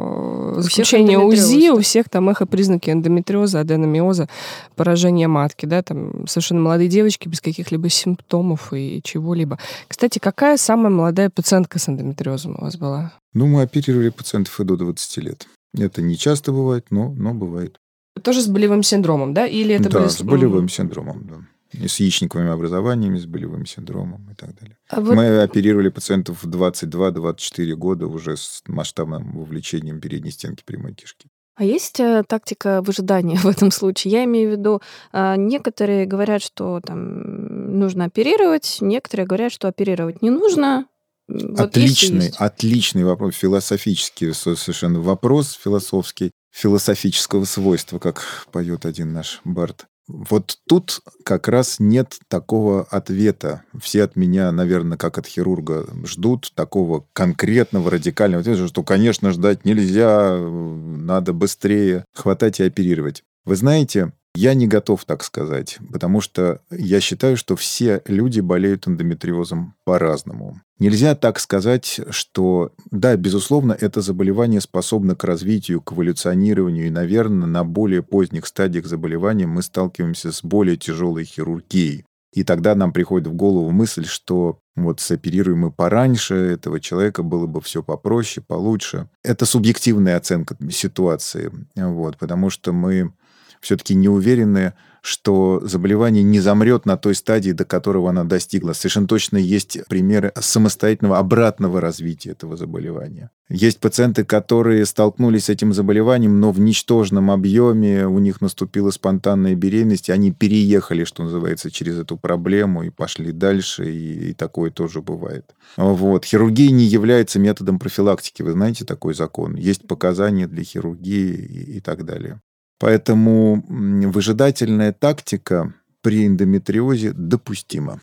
заключения 0.58 1.18
УЗИ, 1.20 1.70
у 1.70 1.80
всех 1.80 2.10
там 2.10 2.30
эхопризнаки 2.30 2.89
эндометриоза, 2.89 3.60
аденомиоза, 3.60 4.28
поражение 4.76 5.28
матки, 5.28 5.66
да, 5.66 5.82
там 5.82 6.28
совершенно 6.28 6.62
молодые 6.62 6.89
девочки 6.89 7.28
без 7.28 7.41
каких-либо 7.41 7.89
симптомов 7.89 8.74
и 8.74 9.02
чего-либо. 9.04 9.60
Кстати, 9.88 10.20
какая 10.20 10.58
самая 10.58 10.91
молодая 10.91 11.30
пациентка 11.30 11.80
с 11.80 11.89
эндометриозом 11.89 12.56
у 12.58 12.62
вас 12.62 12.78
была? 12.78 13.14
Ну, 13.34 13.47
мы 13.47 13.62
оперировали 13.62 14.10
пациентов 14.10 14.60
и 14.60 14.64
до 14.64 14.76
20 14.76 15.18
лет. 15.18 15.47
Это 15.78 16.02
не 16.02 16.18
часто 16.18 16.52
бывает, 16.52 16.88
но, 16.89 17.12
но 17.12 17.34
бывает. 17.34 17.78
Тоже 18.24 18.41
с 18.41 18.47
болевым 18.47 18.84
синдромом, 18.84 19.34
да? 19.34 19.45
Или 19.45 19.76
это 19.76 19.89
да, 19.89 20.00
были... 20.00 20.10
с 20.10 20.22
болевым 20.22 20.70
синдромом, 20.70 21.28
да. 21.28 21.36
И 21.72 21.88
с 21.88 21.99
яичниковыми 21.99 22.49
образованиями, 22.49 23.17
с 23.20 23.26
болевым 23.26 23.65
синдромом 23.65 24.30
и 24.32 24.36
так 24.36 24.55
далее. 24.59 24.78
А 24.89 25.01
вот- 25.01 25.15
Мы 25.15 25.41
оперировали 25.41 25.89
пациентов 25.89 26.43
в 26.43 26.47
22-24 26.49 27.76
года 27.76 28.07
уже 28.07 28.36
с 28.38 28.63
масштабным 28.67 29.38
вовлечением 29.38 30.01
передней 30.01 30.32
стенки 30.32 30.63
прямой 30.65 30.93
кишки. 30.95 31.28
А 31.55 31.63
есть 31.65 31.99
э, 31.99 32.24
тактика 32.28 32.82
выжидания 32.82 33.36
в 33.43 33.45
этом 33.45 33.70
случае? 33.72 34.13
Я 34.13 34.24
имею 34.24 34.49
в 34.49 34.51
виду, 34.53 34.82
а, 35.11 35.36
некоторые 35.36 36.05
говорят, 36.05 36.41
что 36.41 36.80
там 36.84 37.78
нужно 37.80 38.05
оперировать, 38.05 38.78
некоторые 38.82 39.28
говорят, 39.28 39.51
что 39.51 39.67
оперировать 39.67 40.22
не 40.22 40.30
нужно. 40.30 40.86
Вот 41.28 41.59
отличный, 41.59 42.26
есть. 42.28 42.38
отличный 42.39 43.03
вопрос, 43.03 43.36
философический 43.36 44.34
со- 44.34 44.55
совершенно 44.55 44.99
вопрос 45.01 45.51
философский, 45.61 46.32
философического 46.51 47.45
свойства, 47.45 47.99
как 47.99 48.47
поет 48.51 48.86
один 48.88 49.13
наш 49.13 49.41
Барт. 49.43 49.86
Вот 50.10 50.57
тут 50.68 51.01
как 51.24 51.47
раз 51.47 51.76
нет 51.80 52.18
такого 52.28 52.84
ответа. 52.84 53.62
Все 53.80 54.03
от 54.03 54.16
меня, 54.16 54.51
наверное, 54.51 54.97
как 54.97 55.20
от 55.20 55.28
хирурга, 55.28 55.86
ждут 56.03 56.51
такого 56.55 57.05
конкретного, 57.14 57.91
радикального 57.91 58.41
ответа, 58.41 58.68
что, 58.68 58.84
конечно, 58.84 59.32
ждать 59.32 59.66
нельзя, 59.66 60.36
надо 60.36 61.32
быстрее 61.32 62.05
хватать 62.16 62.60
и 62.60 62.64
оперировать. 62.64 63.24
Вы 63.45 63.55
знаете, 63.55 64.12
я 64.36 64.53
не 64.53 64.67
готов 64.67 65.05
так 65.05 65.23
сказать, 65.23 65.80
потому 65.91 66.21
что 66.21 66.61
я 66.71 66.99
считаю, 66.99 67.36
что 67.38 67.55
все 67.55 68.01
люди 68.05 68.39
болеют 68.39 68.88
эндометриозом 68.88 69.75
по-разному. 69.86 70.61
Нельзя 70.77 71.15
так 71.15 71.39
сказать, 71.39 71.99
что, 72.09 72.71
да, 72.89 73.15
безусловно, 73.17 73.75
это 73.80 74.01
заболевание 74.01 74.61
способно 74.61 75.15
к 75.15 75.23
развитию, 75.25 75.82
к 75.82 75.91
эволюционированию, 75.91 76.88
и, 76.88 76.91
наверное, 76.91 77.47
на 77.47 77.63
более 77.65 78.01
поздних 78.01 78.45
стадиях 78.45 78.86
заболевания 78.86 79.45
мы 79.45 79.61
сталкиваемся 79.61 80.32
с 80.32 80.43
более 80.43 80.77
тяжелой 80.77 81.25
хирургией. 81.25 82.05
И 82.32 82.43
тогда 82.43 82.75
нам 82.75 82.93
приходит 82.93 83.27
в 83.27 83.34
голову 83.34 83.71
мысль, 83.71 84.05
что 84.05 84.59
вот 84.75 84.99
соперируем 84.99 85.59
мы 85.59 85.71
пораньше, 85.71 86.36
этого 86.36 86.80
человека 86.80 87.23
было 87.23 87.47
бы 87.47 87.59
все 87.59 87.84
попроще, 87.84 88.45
получше. 88.47 89.09
Это 89.23 89.45
субъективная 89.45 90.15
оценка 90.15 90.55
ситуации, 90.71 91.51
вот, 91.75 92.17
потому 92.17 92.49
что 92.49 92.71
мы 92.71 93.11
все-таки 93.60 93.95
не 93.95 94.10
уверены, 94.10 94.74
что 95.01 95.62
заболевание 95.64 96.24
не 96.24 96.39
замрет 96.39 96.86
на 96.86 96.97
той 96.97 97.16
стадии, 97.16 97.51
до 97.51 97.66
которого 97.66 98.10
она 98.10 98.24
достигла. 98.24 98.74
Совершенно 98.74 99.07
точно 99.07 99.38
есть 99.38 99.80
примеры 99.88 100.32
самостоятельного 100.39 101.18
обратного 101.18 101.80
развития 101.80 102.32
этого 102.32 102.57
заболевания. 102.57 103.32
Есть 103.49 103.80
пациенты, 103.80 104.26
которые 104.26 104.86
столкнулись 104.86 105.45
с 105.45 105.49
этим 105.49 105.74
заболеванием, 105.74 106.39
но 106.39 106.51
в 106.51 106.60
ничтожном 106.60 107.32
объеме 107.32 108.05
у 108.05 108.20
них 108.20 108.41
наступила 108.41 108.91
спонтанная 108.91 109.55
беременность, 109.55 110.10
и 110.10 110.12
они 110.12 110.32
переехали, 110.32 111.03
что 111.03 111.24
называется, 111.24 111.72
через 111.72 111.97
эту 111.97 112.16
проблему 112.18 112.84
и 112.84 112.91
пошли 112.91 113.32
дальше, 113.32 113.91
и, 113.91 114.30
и 114.30 114.34
такое 114.34 114.70
тоже 114.70 115.01
бывает. 115.01 115.55
Вот. 115.78 116.26
Хирургия 116.26 116.72
не 116.72 116.86
является 116.86 117.39
методом 117.39 117.80
профилактики. 117.80 118.43
Вы 118.43 118.51
знаете 118.51 118.86
такой 118.86 119.16
закон? 119.16 119.55
Есть 119.55 119.88
показания 119.88 120.47
для 120.47 120.64
хирургии 120.64 121.34
и, 121.34 121.78
и 121.78 121.80
так 121.80 122.05
далее. 122.05 122.41
Поэтому 122.80 123.63
выжидательная 123.67 124.93
тактика 124.93 125.73
при 126.01 126.25
эндометриозе 126.25 127.11
допустима. 127.11 127.99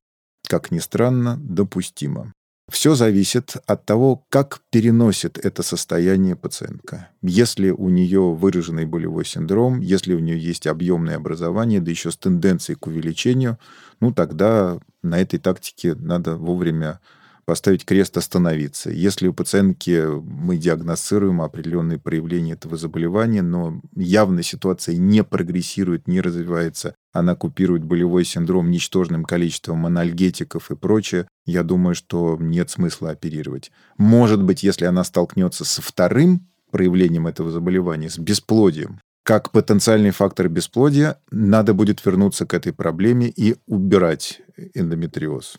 Как 0.47 0.71
ни 0.71 0.79
странно, 0.79 1.39
допустима. 1.41 2.33
Все 2.71 2.97
зависит 2.97 3.57
от 3.67 3.87
того, 3.87 4.25
как 4.29 4.61
переносит 4.71 5.39
это 5.39 5.63
состояние 5.63 6.35
пациентка. 6.35 7.11
Если 7.23 7.71
у 7.71 7.89
нее 7.89 8.35
выраженный 8.35 8.87
болевой 8.87 9.25
синдром, 9.25 9.81
если 9.81 10.15
у 10.15 10.19
нее 10.19 10.37
есть 10.37 10.67
объемное 10.67 11.17
образование, 11.17 11.81
да 11.81 11.91
еще 11.93 12.11
с 12.11 12.17
тенденцией 12.17 12.77
к 12.77 12.89
увеличению, 12.89 13.59
ну 14.01 14.13
тогда 14.13 14.79
на 15.03 15.21
этой 15.21 15.39
тактике 15.39 15.95
надо 15.95 16.37
вовремя 16.37 17.01
поставить 17.47 17.85
крест, 17.85 18.17
остановиться. 18.17 18.91
Если 18.91 19.29
у 19.29 19.33
пациентки 19.33 20.05
мы 20.21 20.57
диагностируем 20.59 21.41
определенные 21.41 21.99
проявления 21.99 22.53
этого 22.53 22.77
заболевания, 22.77 23.41
но 23.41 23.81
явно 23.95 24.43
ситуация 24.43 24.97
не 24.97 25.23
прогрессирует, 25.23 26.09
не 26.09 26.21
развивается, 26.21 26.97
она 27.13 27.37
купирует 27.37 27.85
болевой 27.85 28.25
синдром 28.25 28.71
ничтожным 28.71 29.25
количеством 29.25 29.87
анальгетиков 29.87 30.71
и 30.71 30.77
прочее, 30.77 31.29
я 31.47 31.63
думаю, 31.63 31.95
что 31.95 32.37
нет 32.39 32.69
смысла 32.69 33.11
оперировать. 33.11 33.71
Может 33.97 34.43
быть, 34.43 34.65
если 34.65 34.85
она 34.85 35.05
столкнется 35.05 35.65
со 35.65 35.81
вторым 35.81 36.49
проявлением 36.73 37.29
этого 37.29 37.53
заболевания, 37.53 38.11
с 38.11 38.19
бесплодием, 38.19 39.01
как 39.23 39.53
потенциальный 39.53 40.11
фактор 40.11 40.49
бесплодия, 40.49 41.19
надо 41.31 41.75
будет 41.75 42.05
вернуться 42.05 42.45
к 42.45 42.55
этой 42.55 42.73
проблеме 42.73 43.29
и 43.29 43.57
убирать 43.67 44.41
эндометриоз 44.75 45.59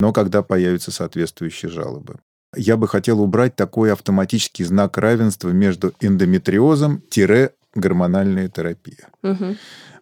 но 0.00 0.12
когда 0.12 0.42
появятся 0.42 0.90
соответствующие 0.90 1.70
жалобы. 1.70 2.16
Я 2.54 2.76
бы 2.76 2.86
хотел 2.88 3.20
убрать 3.20 3.56
такой 3.56 3.92
автоматический 3.92 4.64
знак 4.64 4.96
равенства 4.98 5.50
между 5.50 5.92
эндометриозом-гормональная 6.00 8.48
терапия. 8.48 9.08
Мгм. 9.22 9.56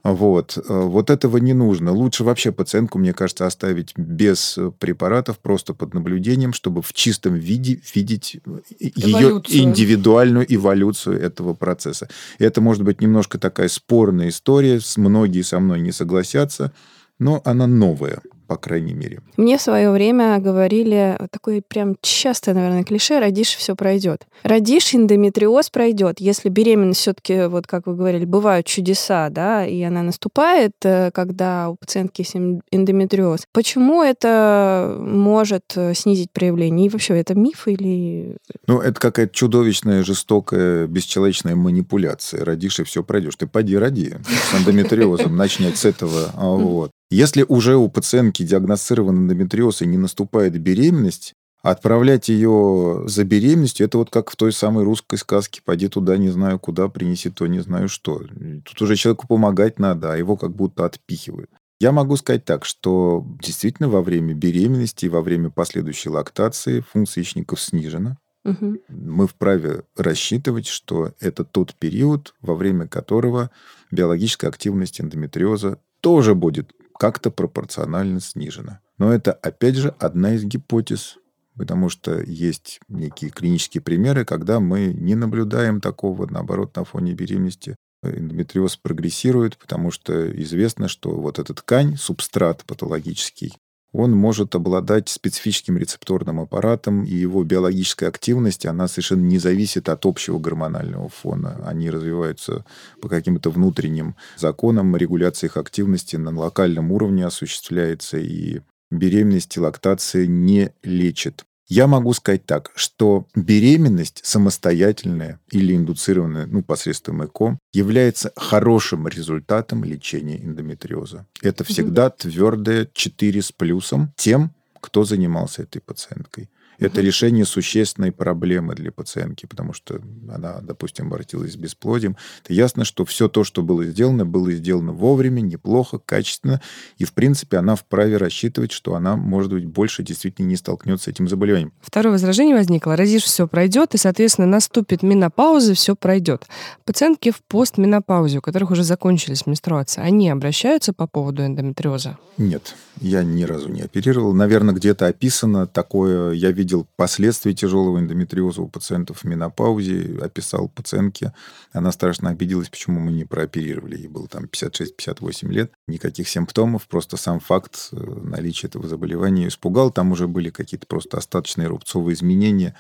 Вот. 0.05 0.59
Э, 0.59 0.63
Вот 0.83 1.11
этого 1.11 1.39
не 1.39 1.55
нужно. 1.55 1.93
Лучше 1.93 2.25
вообще 2.25 2.53
пациентку, 2.53 2.99
мне 2.99 3.15
кажется, 3.15 3.47
оставить 3.47 3.95
без 3.97 4.59
препаратов, 4.79 5.39
просто 5.39 5.73
под 5.73 5.95
наблюдением, 5.95 6.53
чтобы 6.53 6.83
в 6.83 6.93
чистом 6.93 7.35
виде 7.35 7.81
видеть 7.95 8.37
э, 8.45 8.61
ее 8.79 9.21
Эволюцию. 9.21 9.63
индивидуальную 9.63 10.55
эволюцию 10.55 11.21
этого 11.21 11.55
процесса. 11.55 12.09
Это 12.39 12.61
может 12.61 12.83
быть 12.83 13.01
немножко 13.01 13.39
такая 13.39 13.69
спорная 13.69 14.29
история, 14.29 14.79
многие 14.97 15.43
со 15.43 15.59
мной 15.59 15.81
не 15.81 15.93
согласятся, 15.93 16.73
но 17.19 17.41
она 17.45 17.67
новая, 17.67 18.21
по 18.47 18.57
крайней 18.57 18.95
мере. 18.95 19.21
Мне 19.37 19.59
в 19.59 19.63
свое 19.63 19.91
время 19.91 20.39
говорили 20.39 21.19
такое 21.31 21.63
прям 21.67 21.97
частое, 22.01 22.55
наверное, 22.55 22.85
клише: 22.85 23.21
родишь, 23.21 23.55
все 23.57 23.75
пройдет. 23.75 24.27
Родишь, 24.43 24.95
эндометриоз 24.95 25.71
пройдет. 25.71 26.21
Если 26.21 26.49
беременность 26.49 27.01
все-таки, 27.01 27.47
вот 27.47 27.67
как 27.67 27.87
вы 27.87 27.95
говорили, 27.95 28.25
бывают 28.25 28.67
чудеса, 28.67 29.29
да, 29.31 29.67
и 29.67 29.83
она 29.83 30.03
наступает, 30.03 30.73
э, 30.83 31.11
когда 31.13 31.71
у 31.71 31.77
пациентки 31.77 32.23
есть 32.23 32.37
эндометриоз. 32.37 33.47
Почему 33.53 34.03
это 34.03 34.97
может 35.01 35.73
э, 35.77 35.95
снизить 35.95 36.31
проявление? 36.33 36.87
И 36.87 36.89
вообще, 36.91 37.19
это 37.19 37.35
миф 37.35 37.67
или... 37.69 38.37
Ну, 38.67 38.81
это 38.81 39.01
какая-то 39.01 39.35
чудовищная, 39.35 40.03
жестокая, 40.03 40.87
бесчеловечная 40.87 41.55
манипуляция. 41.55 42.45
Родишь, 42.45 42.81
и 42.81 42.85
все 42.85 43.03
пройдешь. 43.03 43.37
Ты 43.37 43.47
поди 43.47 43.77
роди 43.77 44.15
с 44.25 44.61
эндометриозом, 44.61 45.37
начать 45.37 45.77
с 45.77 45.85
этого. 45.85 46.31
А, 46.35 46.51
Вот. 46.51 46.91
Если 47.15 47.45
уже 47.47 47.77
у 47.77 47.89
пациентки 47.89 48.43
диагностирован 48.43 49.17
эндометриоз 49.17 49.83
и 49.83 49.87
не 49.87 49.97
наступает 49.97 50.61
беременность, 50.61 51.33
отправлять 51.63 52.29
ее 52.29 53.05
за 53.07 53.23
беременностью, 53.23 53.87
это 53.87 53.99
вот 53.99 54.11
как 54.11 54.33
в 54.33 54.37
той 54.37 54.53
самой 54.53 54.83
русской 54.83 55.17
сказке 55.17 55.63
«Пойди 55.65 55.87
туда, 55.87 56.17
не 56.17 56.31
знаю 56.31 56.59
куда, 56.59 56.89
принеси 56.89 57.31
то, 57.31 57.47
не 57.47 57.61
знаю 57.61 57.89
что». 57.89 58.21
Тут 58.65 58.83
уже 58.83 58.97
человеку 58.97 59.29
помогать 59.29 59.79
надо, 59.79 60.13
а 60.13 60.17
его 60.17 60.37
как 60.37 60.57
будто 60.57 60.87
отпихивают. 60.87 61.51
Я 61.79 61.93
могу 61.93 62.17
сказать 62.17 62.45
так, 62.45 62.65
что 62.65 63.25
действительно 63.41 63.89
во 63.89 64.03
время 64.03 64.35
беременности 64.35 65.07
и 65.07 65.09
во 65.09 65.23
время 65.23 65.51
последующей 65.51 66.09
лактации 66.09 66.81
функция 66.81 67.21
яичников 67.21 67.61
снижена. 67.61 68.19
Мгм. 68.43 68.81
Мы 68.89 69.29
вправе 69.29 69.85
рассчитывать, 69.97 70.67
что 70.67 71.13
это 71.21 71.45
тот 71.45 71.77
период, 71.77 72.35
во 72.41 72.57
время 72.57 72.89
которого 72.89 73.53
биологическая 73.93 74.51
активность 74.51 75.01
эндометриоза 75.01 75.79
тоже 76.01 76.35
будет 76.35 76.73
как-то 76.99 77.31
пропорционально 77.31 78.21
снижена. 78.21 78.81
Но 78.99 79.13
это, 79.13 79.33
опять 79.33 79.77
же, 79.77 79.95
одна 79.99 80.35
из 80.35 80.45
гипотез, 80.45 81.19
потому 81.57 81.89
что 81.89 82.21
есть 82.21 82.81
некие 82.89 83.31
клинические 83.31 83.83
примеры, 83.83 84.25
когда 84.25 84.61
мы 84.61 84.93
не 84.93 85.15
наблюдаем 85.15 85.81
такого, 85.81 86.27
наоборот, 86.31 86.77
на 86.77 86.85
фоне 86.85 87.15
беременности 87.15 87.77
эндометриоз 88.03 88.77
прогрессирует, 88.77 89.57
потому 89.57 89.91
что 89.91 90.31
известно, 90.43 90.89
что 90.89 91.11
вот 91.11 91.39
эта 91.39 91.55
ткань, 91.55 91.97
субстрат 91.97 92.65
патологический, 92.65 93.55
он 93.95 94.11
может 94.11 94.57
обладать 94.57 95.09
специфическим 95.09 95.79
рецепторным 95.79 96.41
аппаратом, 96.41 97.05
и 97.05 97.15
его 97.15 97.45
биологическая 97.45 98.09
активность, 98.09 98.67
она 98.67 98.89
совершенно 98.89 99.23
не 99.23 99.39
зависит 99.39 99.89
от 99.89 100.05
общего 100.05 100.41
гормонального 100.41 101.09
фона. 101.09 101.63
Они 101.65 101.89
развиваются 101.91 102.65
по 103.01 103.09
каким-то 103.09 103.51
внутренним 103.51 104.17
законам, 104.37 104.97
регуляция 104.97 105.47
их 105.47 105.57
активности 105.57 106.17
на 106.17 106.37
локальном 106.37 106.91
уровне 106.91 107.25
осуществляется, 107.25 108.19
и 108.19 108.63
беременность 108.91 109.57
и 109.57 109.61
лактация 109.61 110.27
не 110.27 110.73
лечит 110.83 111.45
Я 111.67 111.87
могу 111.87 112.13
сказать 112.13 112.45
так, 112.45 112.73
что 112.75 113.27
беременность 113.35 114.21
самостоятельная 114.25 115.41
или 115.51 115.75
индуцированная 115.75 116.47
ну, 116.47 116.63
посредством 116.63 117.25
ЭКО 117.25 117.59
является 117.73 118.33
хорошим 118.37 119.09
результатом 119.09 119.83
лечения 119.83 120.37
эндометриоза. 120.37 121.27
Это 121.41 121.65
всегда 121.65 122.11
твердое 122.11 122.89
4 122.93 123.43
с 123.43 123.51
плюсом 123.53 124.13
тем, 124.17 124.53
кто 124.81 125.05
занимался 125.05 125.63
этой 125.63 125.81
пациенткой. 125.81 126.51
Это 126.79 127.01
решение 127.01 127.45
существенной 127.45 128.13
проблемы 128.13 128.75
для 128.75 128.91
пациентки, 128.93 129.47
потому 129.47 129.73
что 129.73 130.01
она, 130.29 130.61
допустим, 130.61 131.07
обратилась 131.07 131.53
с 131.53 131.57
бесплодием. 131.57 132.17
Это 132.43 132.53
ясно, 132.53 132.85
что 132.85 133.05
все 133.05 133.29
то, 133.29 133.45
что 133.45 133.63
было 133.63 133.85
сделано, 133.85 134.27
было 134.27 134.53
сделано 134.53 134.93
вовремя, 134.93 135.41
неплохо, 135.41 135.99
качественно. 135.99 136.61
И, 136.99 137.05
в 137.05 137.13
принципе, 137.13 137.59
она 137.59 137.77
вправе 137.77 138.17
рассчитывать, 138.17 138.73
что 138.73 138.95
она, 138.95 139.17
может 139.17 139.53
быть, 139.53 139.67
больше 139.67 140.03
действительно 140.03 140.47
не 140.47 140.57
столкнется 140.57 141.05
с 141.05 141.09
этим 141.09 141.29
заболеванием. 141.29 141.73
Второе 141.81 142.13
возражение 142.13 142.57
возникло. 142.57 142.97
Разишь 142.97 143.25
все 143.25 143.47
пройдет, 143.47 143.95
и, 143.95 143.99
соответственно, 143.99 144.47
наступит 144.47 145.03
менопауза, 145.03 145.75
все 145.75 145.95
пройдет. 145.95 146.47
Пациентки 146.85 147.31
в 147.31 147.43
постменопаузе, 147.43 148.39
у 148.39 148.43
которых 148.43 148.71
уже 148.71 148.83
закончились 148.85 149.47
менструации, 149.47 150.01
они 150.01 150.31
обращаются 150.31 150.93
по 150.93 151.07
поводу 151.07 151.45
эндометриоза? 151.45 152.19
Нет, 152.37 152.75
я 153.01 153.23
ни 153.23 153.45
разу 153.45 153.69
не 153.69 153.83
оперировал. 153.83 154.33
Наверное, 154.35 154.75
где-то 154.75 155.07
описано 155.07 155.67
такое. 155.67 156.33
Я 156.33 156.51
видел 156.51 156.64
видел 156.65 156.87
последствия 156.97 157.53
тяжелого 157.53 157.99
эндометриоза 157.99 158.63
у 158.63 158.69
пациентов 158.69 159.19
в 159.19 159.25
менопаузе, 159.25 160.19
описал 160.23 160.69
пациентке. 160.69 161.35
Она 161.73 161.93
страшно 161.93 162.31
обиделась, 162.31 162.71
почему 162.71 163.01
мы 163.01 163.13
не 163.13 163.27
прооперировали. 163.27 163.99
Ей 163.99 164.09
было 164.09 164.27
там 164.27 164.45
56-58 164.45 165.49
лет, 165.51 165.73
никаких 165.87 166.27
симптомов, 166.27 166.89
просто 166.89 167.19
сам 167.19 167.41
факт 167.41 167.91
э, 167.93 167.97
наличия 167.97 168.69
этого 168.69 168.89
заболевания 168.89 169.49
испугал. 169.49 169.91
Там 169.91 170.13
уже 170.13 170.27
были 170.27 170.49
какие-то 170.49 170.87
просто 170.87 171.19
остаточные 171.19 171.69
рубцовые 171.69 172.15
изменения 172.15 172.75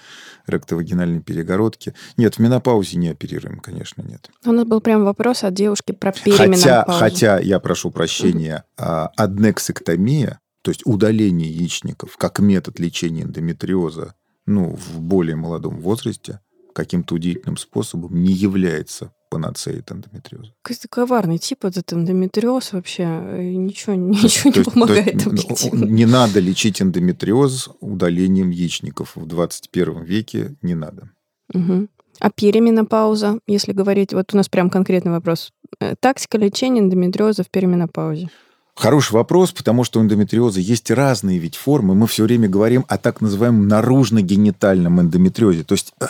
ректовагинальной 0.47 1.20
перегородки. 1.20 1.95
Нет, 2.16 2.37
в 2.37 2.39
менопаузе 2.39 2.97
не 2.97 3.11
оперируем, 3.11 3.61
конечно, 3.61 4.01
нет. 4.01 4.30
У 4.47 4.53
нас 4.53 4.64
был 4.64 4.80
прям 4.80 5.05
вопрос 5.05 5.45
от 5.45 5.53
девушки 5.53 5.93
про 5.93 6.12
переменопаузу. 6.12 6.62
Хотя, 6.62 6.85
хотя 6.87 7.39
я 7.39 7.61
прошу 7.61 7.91
прощения, 7.91 8.64
mm-hmm. 8.78 10.44
То 10.65 10.71
есть 10.71 10.81
удаление 10.87 11.51
яичников 11.51 12.17
как 12.17 12.39
метод 12.39 12.81
лечения 12.81 13.23
эндометриоза 13.23 14.15
ну, 14.47 14.75
в 14.75 14.99
более 14.99 15.37
молодом 15.37 15.79
возрасте 15.79 16.41
каким-то 16.73 17.17
удивительным 17.17 17.59
способом 17.59 18.23
не 18.23 18.33
является 18.33 19.12
панацеей 19.31 19.81
от 19.81 19.93
эндометриоза. 19.93 20.55
Какой-то 20.62 20.89
коварный 20.89 21.37
тип 21.37 21.67
этот 21.67 21.93
эндометриоз 21.93 22.73
вообще 22.73 23.03
э, 23.03 23.43
ничего, 23.53 23.95
ничего 23.95 24.53
не 24.57 24.65
помогает 24.65 25.27
есть, 25.27 25.73
Не 25.73 26.07
надо 26.07 26.41
лечить 26.41 26.81
эндометриоз 26.81 27.69
удалением 27.81 28.49
яичников 28.49 29.17
в 29.17 29.27
21 29.27 30.03
веке, 30.03 30.57
не 30.62 30.75
надо. 30.75 31.11
Угу. 31.53 31.89
А 32.21 32.31
переменопауза, 32.31 33.39
если 33.47 33.73
говорить, 33.73 34.15
вот 34.15 34.33
у 34.33 34.37
нас 34.39 34.49
прям 34.49 34.71
конкретный 34.71 35.12
вопрос. 35.12 35.53
Э, 35.79 35.95
тактика 36.01 36.39
лечения 36.39 36.81
эндометриоза 36.81 37.45
в 37.45 37.51
переменопаузе. 37.51 38.31
Хороший 38.77 39.12
вопрос, 39.12 39.53
потому 39.53 39.85
что 39.85 40.01
у 40.01 40.03
эндометриоза 40.03 40.59
есть 40.59 40.91
разные 40.91 41.39
ведь 41.39 41.55
формы. 41.55 41.95
Мы 41.95 42.09
все 42.09 42.25
время 42.25 42.49
говорим 42.49 42.85
о 42.89 42.99
так 42.99 43.20
называемом 43.20 43.68
наружно-генитальном 43.68 45.01
эндометриозе, 45.01 45.62
то 45.62 45.75
есть 45.75 45.93
э, 46.01 46.07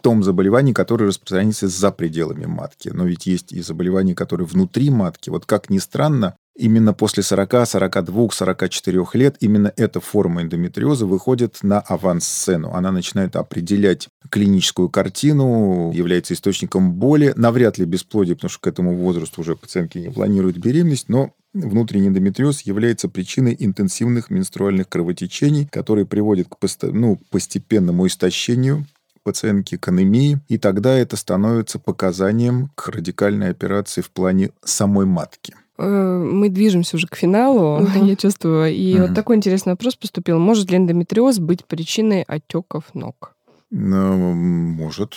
том 0.00 0.24
заболевании, 0.24 0.72
которое 0.72 1.06
распространяется 1.06 1.68
за 1.68 1.90
пределами 1.92 2.46
матки. 2.46 2.88
Но 2.88 3.04
ведь 3.04 3.26
есть 3.26 3.52
и 3.52 3.60
заболевания, 3.60 4.14
которые 4.14 4.46
внутри 4.46 4.90
матки. 4.90 5.30
Вот 5.30 5.46
как 5.46 5.70
ни 5.70 5.78
странно, 5.78 6.34
именно 6.56 6.92
после 6.92 7.22
40, 7.22 7.66
42, 7.66 8.28
44 8.32 9.06
лет 9.12 9.36
именно 9.40 9.72
эта 9.76 10.00
форма 10.00 10.42
эндометриоза 10.42 11.06
выходит 11.06 11.58
на 11.62 11.80
авансцену. 11.80 12.72
Она 12.72 12.90
начинает 12.90 13.36
определять 13.36 14.08
клиническую 14.30 14.88
картину, 14.88 15.92
является 15.92 16.34
источником 16.34 16.94
боли, 16.94 17.32
навряд 17.36 17.78
ли 17.78 17.84
бесплодие, 17.84 18.34
потому 18.34 18.50
что 18.50 18.60
к 18.60 18.66
этому 18.66 18.96
возрасту 18.96 19.42
уже 19.42 19.56
пациентки 19.56 19.98
не 19.98 20.10
планируют 20.10 20.56
беременность, 20.56 21.08
но 21.08 21.32
Внутренний 21.54 22.08
эндометриоз 22.08 22.62
является 22.62 23.08
причиной 23.08 23.56
интенсивных 23.58 24.30
менструальных 24.30 24.88
кровотечений, 24.88 25.66
которые 25.66 26.04
приводят 26.04 26.48
к 26.48 26.56
ну, 26.82 27.18
постепенному 27.30 28.06
истощению 28.06 28.86
пациентки 29.22 29.76
к 29.76 29.88
анемии, 29.88 30.38
и 30.48 30.56
тогда 30.58 30.94
это 30.94 31.16
становится 31.16 31.78
показанием 31.78 32.70
к 32.74 32.88
радикальной 32.88 33.50
операции 33.50 34.00
в 34.00 34.10
плане 34.10 34.50
самой 34.64 35.06
матки. 35.06 35.54
Э, 35.78 35.84
мы 35.84 36.48
движемся 36.48 36.96
уже 36.96 37.06
к 37.06 37.16
финалу, 37.16 37.80
uh-huh. 37.82 38.06
я 38.06 38.16
чувствую. 38.16 38.72
И 38.72 38.94
uh-huh. 38.94 39.08
вот 39.08 39.14
такой 39.14 39.36
интересный 39.36 39.72
вопрос 39.72 39.96
поступил. 39.96 40.38
Может 40.38 40.70
ли 40.70 40.76
эндометриоз 40.76 41.38
быть 41.38 41.64
причиной 41.64 42.22
отеков 42.22 42.84
ног? 42.94 43.34
Ну, 43.70 44.34
может 44.34 45.14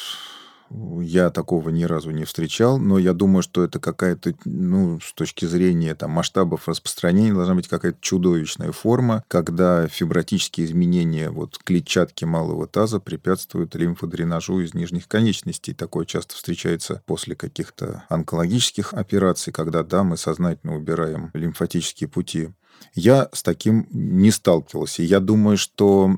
я 1.02 1.30
такого 1.30 1.70
ни 1.70 1.84
разу 1.84 2.12
не 2.12 2.26
встречал, 2.26 2.78
но 2.78 2.98
я 2.98 3.14
думаю, 3.14 3.44
что 3.44 3.64
это 3.64 3.80
какая-то, 3.80 4.34
ну, 4.46 5.00
с 5.00 5.14
точки 5.14 5.46
зрения 5.46 5.96
там, 5.96 6.12
масштабов 6.12 6.68
распространения, 6.68 7.34
должна 7.34 7.56
быть 7.56 7.68
какая-то 7.68 7.98
чудовищная 8.02 8.72
форма, 8.72 9.24
когда 9.28 9.88
фибротические 9.88 10.68
изменения 10.68 11.30
вот, 11.30 11.58
клетчатки 11.58 12.26
малого 12.26 12.68
таза 12.68 13.00
препятствуют 13.00 13.76
лимфодренажу 13.76 14.60
из 14.60 14.74
нижних 14.74 15.08
конечностей. 15.08 15.74
Такое 15.74 16.06
часто 16.06 16.36
встречается 16.36 17.02
после 17.06 17.36
каких-то 17.36 18.04
онкологических 18.10 18.94
операций, 18.94 19.52
когда, 19.52 19.84
да, 19.84 20.04
мы 20.04 20.18
сознательно 20.18 20.76
убираем 20.76 21.32
лимфатические 21.34 22.10
пути 22.10 22.50
я 22.94 23.30
с 23.34 23.44
таким 23.44 23.88
не 23.92 24.32
сталкивался. 24.32 25.04
Я 25.04 25.20
думаю, 25.20 25.58
что 25.58 26.10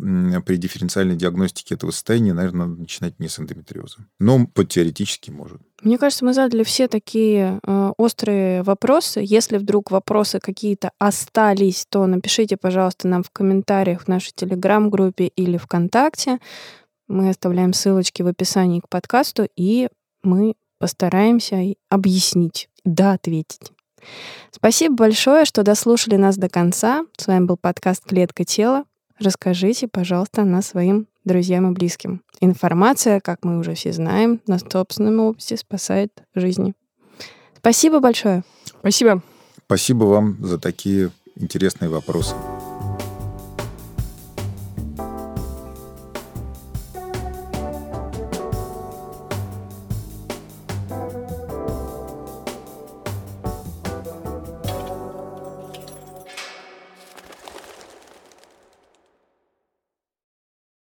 при 0.46 0.58
дифференциальной 0.58 1.16
диагностике 1.16 1.76
этого 1.76 1.92
состояния, 1.92 2.34
наверное, 2.34 2.68
надо 2.68 2.82
начинать 2.82 3.20
не 3.20 3.28
с 3.28 3.40
эндометриоза. 3.40 3.98
Но 4.20 4.48
по 4.48 4.64
теоретически 4.64 5.32
может. 5.32 5.62
Мне 5.82 5.98
кажется, 5.98 6.24
мы 6.24 6.34
задали 6.34 6.64
все 6.64 6.88
такие 6.88 7.60
э, 7.62 7.92
острые 7.98 8.64
вопросы. 8.64 9.22
Если 9.22 9.58
вдруг 9.58 9.92
вопросы 9.92 10.40
какие-то 10.40 10.92
остались, 10.98 11.86
то 11.90 12.06
напишите, 12.08 12.56
пожалуйста, 12.56 13.08
нам 13.10 13.22
в 13.22 13.32
комментариях 13.32 14.04
в 14.04 14.08
нашей 14.08 14.32
телеграм-группе 14.34 15.28
или 15.28 15.58
ВКонтакте. 15.58 16.40
Мы 17.10 17.30
оставляем 17.30 17.74
ссылочки 17.74 18.22
в 18.22 18.28
описании 18.28 18.80
к 18.80 18.88
подкасту, 18.88 19.48
и 19.58 19.90
мы 20.24 20.56
постараемся 20.80 21.62
объяснить, 21.90 22.70
да, 22.86 23.14
ответить. 23.14 23.73
Спасибо 24.52 24.96
большое, 24.96 25.46
что 25.46 25.64
дослушали 25.64 26.16
нас 26.16 26.38
до 26.38 26.50
конца. 26.50 27.06
С 27.18 27.28
вами 27.28 27.46
был 27.46 27.58
подкаст 27.58 28.04
«Клетка 28.06 28.44
тела». 28.46 28.86
Расскажите, 29.20 29.88
пожалуйста, 29.88 30.42
о 30.42 30.46
нас 30.46 30.68
своим 30.68 31.08
друзьям 31.24 31.72
и 31.72 31.74
близким. 31.74 32.22
Информация, 32.42 33.20
как 33.20 33.46
мы 33.46 33.58
уже 33.60 33.74
все 33.76 33.94
знаем, 33.94 34.42
на 34.48 34.60
собственном 34.60 35.20
опыте 35.20 35.58
спасает 35.58 36.24
жизни. 36.36 36.74
Спасибо 37.58 38.00
большое. 38.00 38.44
Спасибо. 38.66 39.22
Спасибо 39.66 40.04
вам 40.04 40.46
за 40.46 40.58
такие 40.58 41.12
интересные 41.36 41.90
вопросы. 41.90 42.36